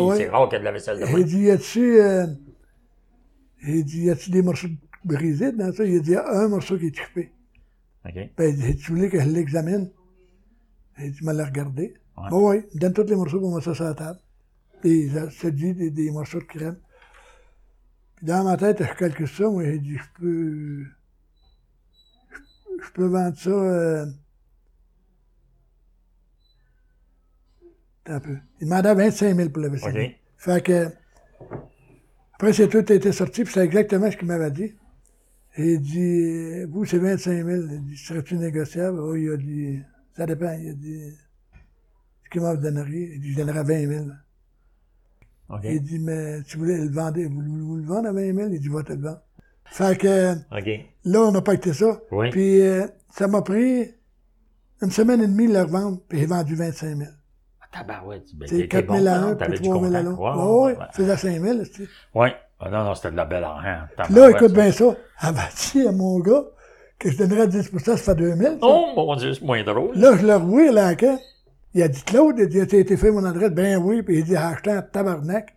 [0.10, 0.18] ouais.
[0.18, 2.28] c'est rare qu'il y ait de la vaisselle de Il dit, y a-tu, euh,
[3.66, 4.68] il dit, y a-tu des morceaux
[5.06, 5.86] brisés dans ça?
[5.86, 7.32] Il a dit, y a un morceau qui est coupé.
[8.06, 8.14] OK.
[8.38, 9.90] Ben, il dit, tu voulais que je l'examine?
[11.00, 11.94] Il dit, l'ai regardé.
[12.18, 12.30] Ouais.
[12.30, 14.20] Bon, oui, il me donne tous les morceaux pour mettre ça sur la table.
[14.84, 16.78] Des, ça dit, des, des morceaux de crème.
[18.16, 20.84] Puis dans ma tête, je calcule ça, moi, j'ai dit, je peux,
[22.34, 24.06] je, je peux vendre ça, euh,
[28.06, 28.38] un peu.
[28.60, 30.06] Il demandait 25 000 pour le vaisselier.
[30.06, 30.20] OK.
[30.38, 30.88] Fait que,
[32.34, 34.74] après, c'est tout été sorti, puis c'est exactement ce qu'il m'avait dit.
[35.56, 37.62] Et il dit, vous, c'est 25 000.
[37.72, 39.00] Il dit, serais-tu négociable?
[39.00, 39.80] Oh, il a dit,
[40.18, 40.52] ça dépend.
[40.52, 41.14] Il a dit,
[42.34, 42.90] ce qu'il m'a donnerait?
[43.14, 44.06] Il dit, je donnerais 20 000.
[45.50, 45.60] OK.
[45.64, 48.50] Il dit, mais tu voulais le vendre, vous, vous- vous le vendre à 20 000?
[48.52, 49.22] Il dit, va te le vendre.
[49.66, 50.34] Fait que,
[51.06, 52.00] là, on n'a pas été ça.
[52.12, 52.30] Oui.
[52.32, 53.90] Puis, euh, ça m'a pris
[54.82, 57.10] une semaine et demie de le revendre, puis j'ai vendu 25 000.
[57.62, 58.26] Ah, tabarouette.
[58.36, 59.96] Ben, C'est t'es- t'es 4 bon, 000 à hein, un, t'avais puis du 3 000
[59.96, 60.20] à l'autre.
[60.20, 61.60] Ouais, ouais, ouais, faisait 5 000.
[61.72, 61.88] c'est-
[62.20, 62.34] Ouais.
[62.60, 63.84] Ah, non, non, c'était de la belle argent.
[64.06, 64.96] Puis là, écoute bien ça.
[65.22, 66.44] Elle m'a dit à mon gars
[67.00, 68.54] que je donnerais 10 ça fait 2 000.
[68.54, 68.58] ça.
[68.62, 69.96] Oh, mon Dieu, c'est moins drôle.
[69.98, 71.20] Là, je l'ai revu, là, quand
[71.74, 73.52] il a dit, Claude, il a dit, as été fait mon adresse?
[73.52, 75.56] Ben oui, puis il dit, acheté un tabarnak.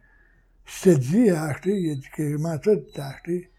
[0.65, 3.51] Je t'ai dit, a acheté, il a dit, comment ça, tu t'as acheté?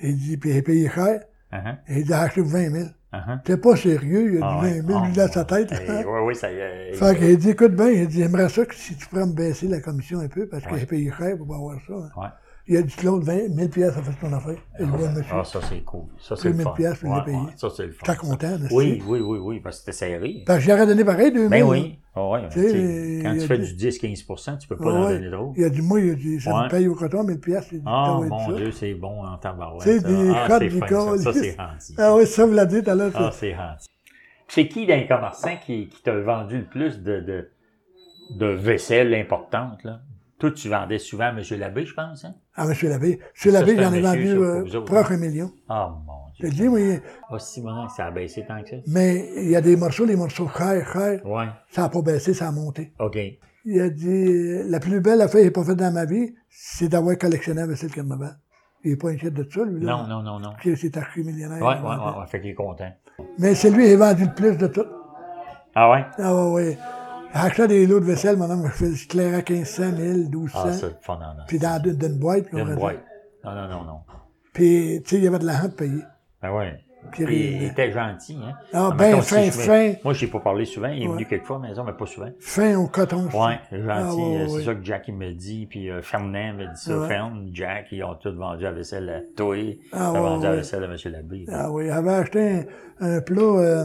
[0.00, 1.20] Il dit, puis il a payé cher.
[1.52, 2.88] Uh-huh, Il dit, acheté pour 20 000.
[3.12, 3.42] uh-huh.
[3.44, 4.80] T'es pas sérieux, il a Ah, dit ouais.
[4.80, 5.70] 20 000, Ah, lui, dans sa tête.
[5.70, 6.06] là.
[6.08, 6.92] ouais, ouais, ça y est.
[6.98, 9.26] Fait qu'il a dit, écoute bien, il a dit, j'aimerais ça que si tu pourrais
[9.26, 10.80] me baisser la commission un peu, parce que Ouais.
[10.80, 11.92] j'ai payé cher pour avoir ça.
[11.92, 12.10] hein.
[12.16, 12.28] Ouais.
[12.72, 14.54] Il a dit, Claude, 20 000 piastres, ça fait ton affaire.
[14.78, 15.24] Et le monsieur.
[15.32, 16.04] Ah, ça, c'est cool.
[16.20, 16.70] Ça, c'est le 1000 fun.
[16.76, 17.38] piastres, il l'a Ouais, payé.
[17.56, 17.98] ça, c'est le fun.
[18.06, 20.44] J'étais content, n'est-ce Oui, oui, oui, oui, parce que c'était serré.
[20.46, 21.48] Parce que j'aurais donné pareil 2000.
[21.50, 21.98] Ben oui.
[22.14, 25.14] Ah ouais, quand tu fais du 10-15% tu peux pas Ah en ouais.
[25.18, 25.52] donner trop.
[25.56, 26.64] Il a dit, moi, il a dit, ça Ouais.
[26.64, 27.72] me paye au coton 1000 piastres.
[27.72, 28.52] Il dit, Ah, être mon.
[28.52, 29.82] Dieu, c'est bon en tabarouette.
[29.82, 29.98] Ça.
[29.98, 31.32] des ah, c'est du fin, ça.
[31.32, 31.94] C'est gentil.
[31.98, 33.10] Ah oui, ça, vous l'a dit tout à l'heure.
[33.14, 33.32] Ah, ça.
[33.32, 33.88] c'est gentil.
[34.46, 37.48] C'est qui dans les commerçants qui, qui t'a vendu le plus de, de,
[38.36, 40.00] de vaisselle importante, là?
[40.40, 41.42] Toi, tu vendais souvent à M.
[41.58, 42.34] Labbé, je pense, hein?
[42.56, 43.20] Ah, monsieur Labbé.
[43.34, 45.14] Ça, Labbé, c'est j'en ai vendu euh, proche hein?
[45.14, 45.50] un million.
[45.68, 46.50] Ah, mon Je Dieu.
[46.50, 46.98] te dis, oui,
[47.30, 48.76] Ah, si, bon, ça a baissé tant que ça?
[48.86, 51.24] mais il y a des morceaux, les morceaux chers, chers.
[51.26, 51.44] Ouais.
[51.70, 52.92] Ça n'a pas baissé, ça a monté.
[52.98, 53.18] OK.
[53.66, 56.88] Il a dit, la plus belle affaire que j'ai pas faite dans ma vie, c'est
[56.88, 58.38] d'avoir collectionné la vaisselle carnaval.
[58.82, 59.84] Il n'est pas inquiet de ça, lui.
[59.84, 59.92] Là.
[59.92, 60.52] Non, non, non, non.
[60.64, 61.60] Il s'est archi millionnaire.
[61.60, 62.90] Ouais, ouais, ouais, ouais, fait qu'il est content.
[63.38, 64.86] Mais c'est lui qui a vendu le plus de tout.
[65.74, 66.06] Ah ouais?
[66.16, 66.78] Ah ouais, ouais.
[67.32, 70.58] Acheter des lots de vaisselle, mon homme, je fais- je clairais à 1500, 1000, 1200.
[70.64, 71.44] Ah, c'est fun, non, non.
[71.46, 72.46] puis dans d'une d'une boîte.
[72.52, 73.04] Une qu'on boîte.
[73.44, 73.98] Non, non, non, non.
[74.52, 76.02] Puis, tu sais, il y avait de l'argent de payer.
[76.42, 76.80] Ben ouais.
[77.12, 78.52] Puis Puis il était gentil, hein.
[78.74, 80.88] Ah, ben mettons, fin, si je fin, Moi, j'ai pas parlé souvent.
[80.88, 81.14] Il est Ouais.
[81.14, 82.28] venu quelques fois à la maison, mais pas souvent.
[82.40, 83.26] fin au coton.
[83.30, 83.88] je Ouais, gentil.
[83.88, 84.64] Ah, ouais, euh, c'est ouais.
[84.64, 85.66] ça que Jack il me dit.
[85.70, 87.06] Puis euh, Fernand me dit ça.
[87.08, 89.56] Fern, Jack, ils ont tous vendu la vaisselle à toi.
[89.92, 90.56] Ah, Ils ont vendu la ouais.
[90.58, 90.96] vaisselle à M.
[91.06, 91.46] Labrie.
[91.50, 92.66] Ah oui, il avait acheté
[93.00, 93.84] un, un plat, euh,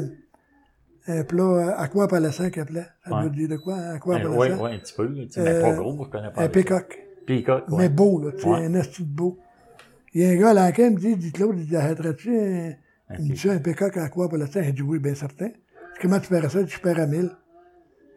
[1.08, 2.88] un plat euh, aqua palassin qu'il appelait?
[3.08, 3.22] Ça Ouais.
[3.22, 4.64] doit dire de quoi, hein, aqua Oui, palassin?
[4.64, 5.14] ouais, un petit peu.
[5.14, 6.42] Tu sais, mais pas Euh, gros, moi, je connais pas.
[6.42, 6.50] Un ça.
[6.50, 7.00] pécoque.
[7.26, 7.78] Peacock, ouais.
[7.78, 9.40] Mais beau, là, tu sais, un esti de beau.
[10.14, 12.30] Il y a un gars à l'enquête, il me dit, dit Claude, il dit, arrêterais-tu
[12.38, 12.74] un,
[13.20, 14.62] me dit ça, un pécoque à quoi pour le temps?
[14.62, 15.50] Il dit oui, bien certain.
[16.02, 16.62] Comment tu paierais ça?
[16.64, 17.30] Dit, je paierais à 1000.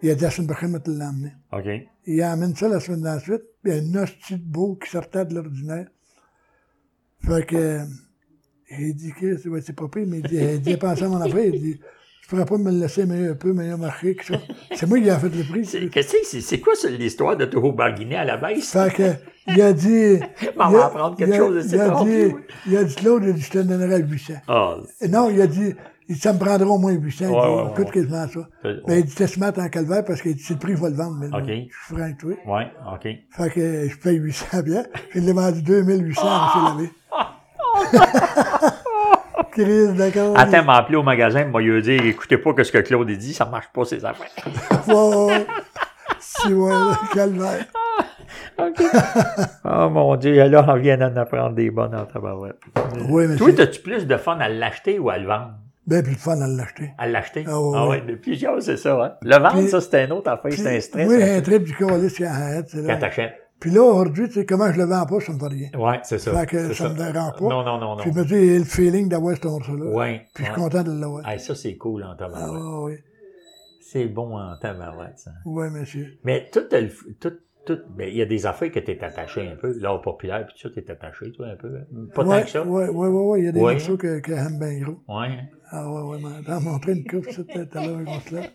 [0.03, 1.33] Il a dit, la semaine prochaine, je vais te l'emmener.
[1.53, 1.89] OK.
[2.07, 4.89] Il amène ça la semaine d'ensuite, puis il y a un hostie de beau qui
[4.91, 5.89] sortait de l'ordinaire.
[7.27, 7.85] Fait que, euh,
[8.79, 11.61] il dit, c'est pas pire, mais il dit, il dit, pensé à mon affaire, il
[11.61, 11.81] dit,
[12.29, 14.35] tu pourrais pas me le laisser un peu meilleur marché que ça.
[14.75, 15.65] C'est moi qui ai fait le prix.
[15.65, 16.41] C'est- Qu'est-ce que c'est?
[16.43, 18.71] C'est quoi ça, l'histoire de toujours barguiner à la baisse?
[18.71, 19.13] Fait que,
[19.47, 20.19] il a dit.
[20.57, 22.35] Maman il a- va apprendre quelque il a- chose de il a dit, oui.
[22.67, 24.35] il a dit, Claude, il a dit, je te donnerai 800.
[24.47, 25.75] Ah, Et non, il a dit,
[26.07, 27.25] dit, ça me prendra au moins 800.
[27.25, 28.41] Ouais, il dit, ouais, coûte quasiment ça.
[28.67, 30.91] Euh, Mais il dit, se mettre en calvaire parce que c'est le prix, il va
[30.91, 31.17] le vendre.
[31.19, 31.33] Mais OK.
[31.33, 32.31] non, je suis franc toi.
[32.59, 33.09] ouais, OK.
[33.31, 34.85] Fait que je paye 800 bien.
[35.15, 36.77] Je l'ai vendu 2800 à M.
[36.77, 36.91] Lavé.
[39.53, 40.39] Chris, d'accord.
[40.39, 43.15] Attends, m'a appelé au magasin, m'a lui dit, écoutez pas que ce que Claude a
[43.15, 44.29] dit, ça marche pas, ces affaires.
[44.87, 45.47] Ouais, ouais, ouais.
[46.21, 46.73] Si, ouais,
[47.15, 47.65] calvaire.
[48.59, 48.83] OK.
[49.65, 52.59] oh mon Dieu, là, on vient d'en apprendre des bonnes en tabarouette.
[53.09, 55.53] Oui, mais Toi, c'est as-tu plus de fun à l'acheter ou à le vendre?
[55.87, 56.91] bien plus le fun à l'acheter.
[56.99, 57.45] À l'acheter?
[57.49, 58.03] Ah ouais, ouais, ouais.
[58.07, 59.13] depuis genre, c'est ça, hein?
[59.23, 61.09] Le vendre, Puis- ça, c'était un autre affaire, c'est un stress.
[61.09, 62.25] Oui, hein, un trip du colis c'est
[62.87, 63.48] Quand t'achètes.
[63.61, 65.69] Puis là, aujourd'hui, tu sais, comment je le vends pas, ça me fait rien.
[65.79, 66.33] Ouais, c'est ça.
[66.39, 67.41] Fait que ça me dérange pas.
[67.41, 68.03] Non, non, non, non.
[68.03, 69.85] Puis je me dis, il y a le feeling d'avoir ce tour-là.
[69.91, 70.27] Ouais.
[70.35, 70.65] Puis je suis ouais.
[70.71, 71.29] content de l'avoir.
[71.29, 72.63] Hey, ça, c'est cool en Ah, tabarouette.
[72.63, 72.99] oui, oui.
[73.81, 75.31] C'est bon en tabarouette, ça.
[75.45, 76.19] Oui, monsieur.
[76.23, 76.89] Mais tout, le-
[77.19, 77.33] tout,
[77.67, 79.77] tout, ben, il y a des affaires que t'es attaché un peu.
[79.81, 81.75] L'art populaire, puis tout ça, t'es attaché, toi, un peu.
[81.75, 82.07] hein?
[82.15, 82.63] Pas ouais, tant que ça.
[82.65, 83.39] Oui, oui, oui, oui.
[83.41, 83.73] Il y a des Ouais.
[83.73, 84.99] morceaux que, que j'aime bien gros.
[85.09, 85.27] Ouais.
[85.29, 85.47] hein?
[85.71, 86.19] Ah, oui, oui.
[86.23, 88.51] Mais t'as montré une coupe, ça, tout à l'heure, on se lève.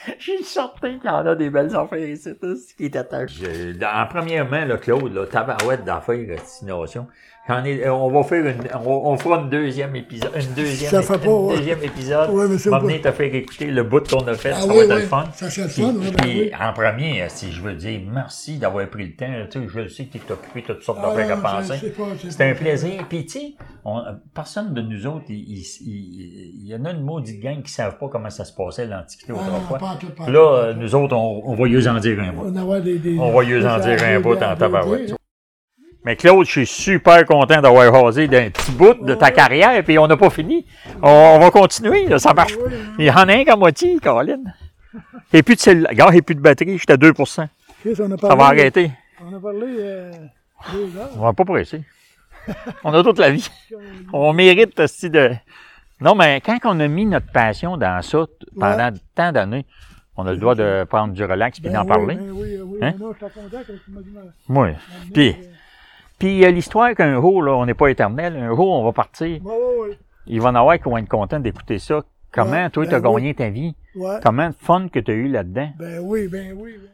[0.18, 2.96] Je suis certain qu'il y en a des belles affaires ici, tout ce qui est
[2.96, 3.74] attaché.
[3.82, 7.06] En premièrement, là, Claude, là, tabarouette d'affaires, destination.
[7.50, 11.18] Euh, on va faire une, on, on fera une deuxième épisode, une deuxième, Ça fait
[11.18, 12.30] pas, une deuxième épisode.
[12.30, 14.60] Ouais, mais c'est va pas- venir te faire écouter le bout qu'on a fait, Ah
[14.60, 15.00] ça oui, va être oui.
[15.02, 15.24] le fun.
[15.34, 16.50] Ça serait le fun, oui, ben puis, oui.
[16.60, 20.04] en premier, si je veux dire merci d'avoir pris le temps, tu sais, je sais
[20.04, 21.92] que tu es occupé toutes sortes Ah, d'affaires à penser.
[22.28, 23.04] C'était un plaisir.
[23.08, 23.52] Puis, tu sais,
[23.84, 24.02] on-
[24.34, 27.72] personne de nous autres, il, il, il- il y en a une maudite gang qui
[27.72, 29.98] savent pas comment ça se passait l'Antiquité Ah, autrefois.
[29.98, 32.46] tout, là, euh, nous autres, on, on va y en dire un bout.
[32.46, 35.14] On va avoir des, des, On va y en dire un bout en tabarouette.
[36.04, 39.98] Mais Claude, je suis super content d'avoir rasé d'un petit bout de ta carrière, puis
[39.98, 40.64] on n'a pas fini.
[41.02, 42.54] On, va continuer, là, ça marche.
[42.98, 44.54] Il y en a un qu'à moitié, Caroline.
[45.32, 45.90] Et plus de cellulaire.
[45.90, 47.46] Regarde, et plus de batterie, j'étais à 2%
[47.86, 48.90] Ça va arrêter.
[49.22, 50.12] On a parlé euh,
[50.72, 51.10] deux heures.
[51.16, 51.82] On va pas presser.
[52.82, 53.48] On a toute la vie.
[54.12, 55.30] On mérite aussi de.
[56.00, 58.24] Non, mais quand on a mis notre passion dans ça
[58.58, 59.66] pendant tant d'années,
[60.16, 62.14] on a le droit de prendre du relax puis Ben d'en oui, parler.
[62.14, 62.78] ben oui, oui.
[62.80, 62.94] Hein?
[62.98, 64.70] Non, je suis content que tu m'as dit ma- Oui.
[64.70, 65.14] ma-
[66.20, 68.36] Puis, euh, puis il y a l'histoire qu'un jour, là, on n'est pas éternel.
[68.36, 69.44] Un jour, on va partir.
[69.44, 69.98] Ouais.
[70.26, 72.02] Il va y en avoir qui vont être contents d'écouter ça.
[72.32, 73.14] Comment, Ouais, toi, ben tu as oui.
[73.22, 73.74] gagné ta vie?
[73.96, 74.18] Ouais.
[74.22, 75.70] Comment de fun que tu as eu là-dedans?
[75.78, 76.74] Ben oui, ben oui.
[76.78, 76.86] ben-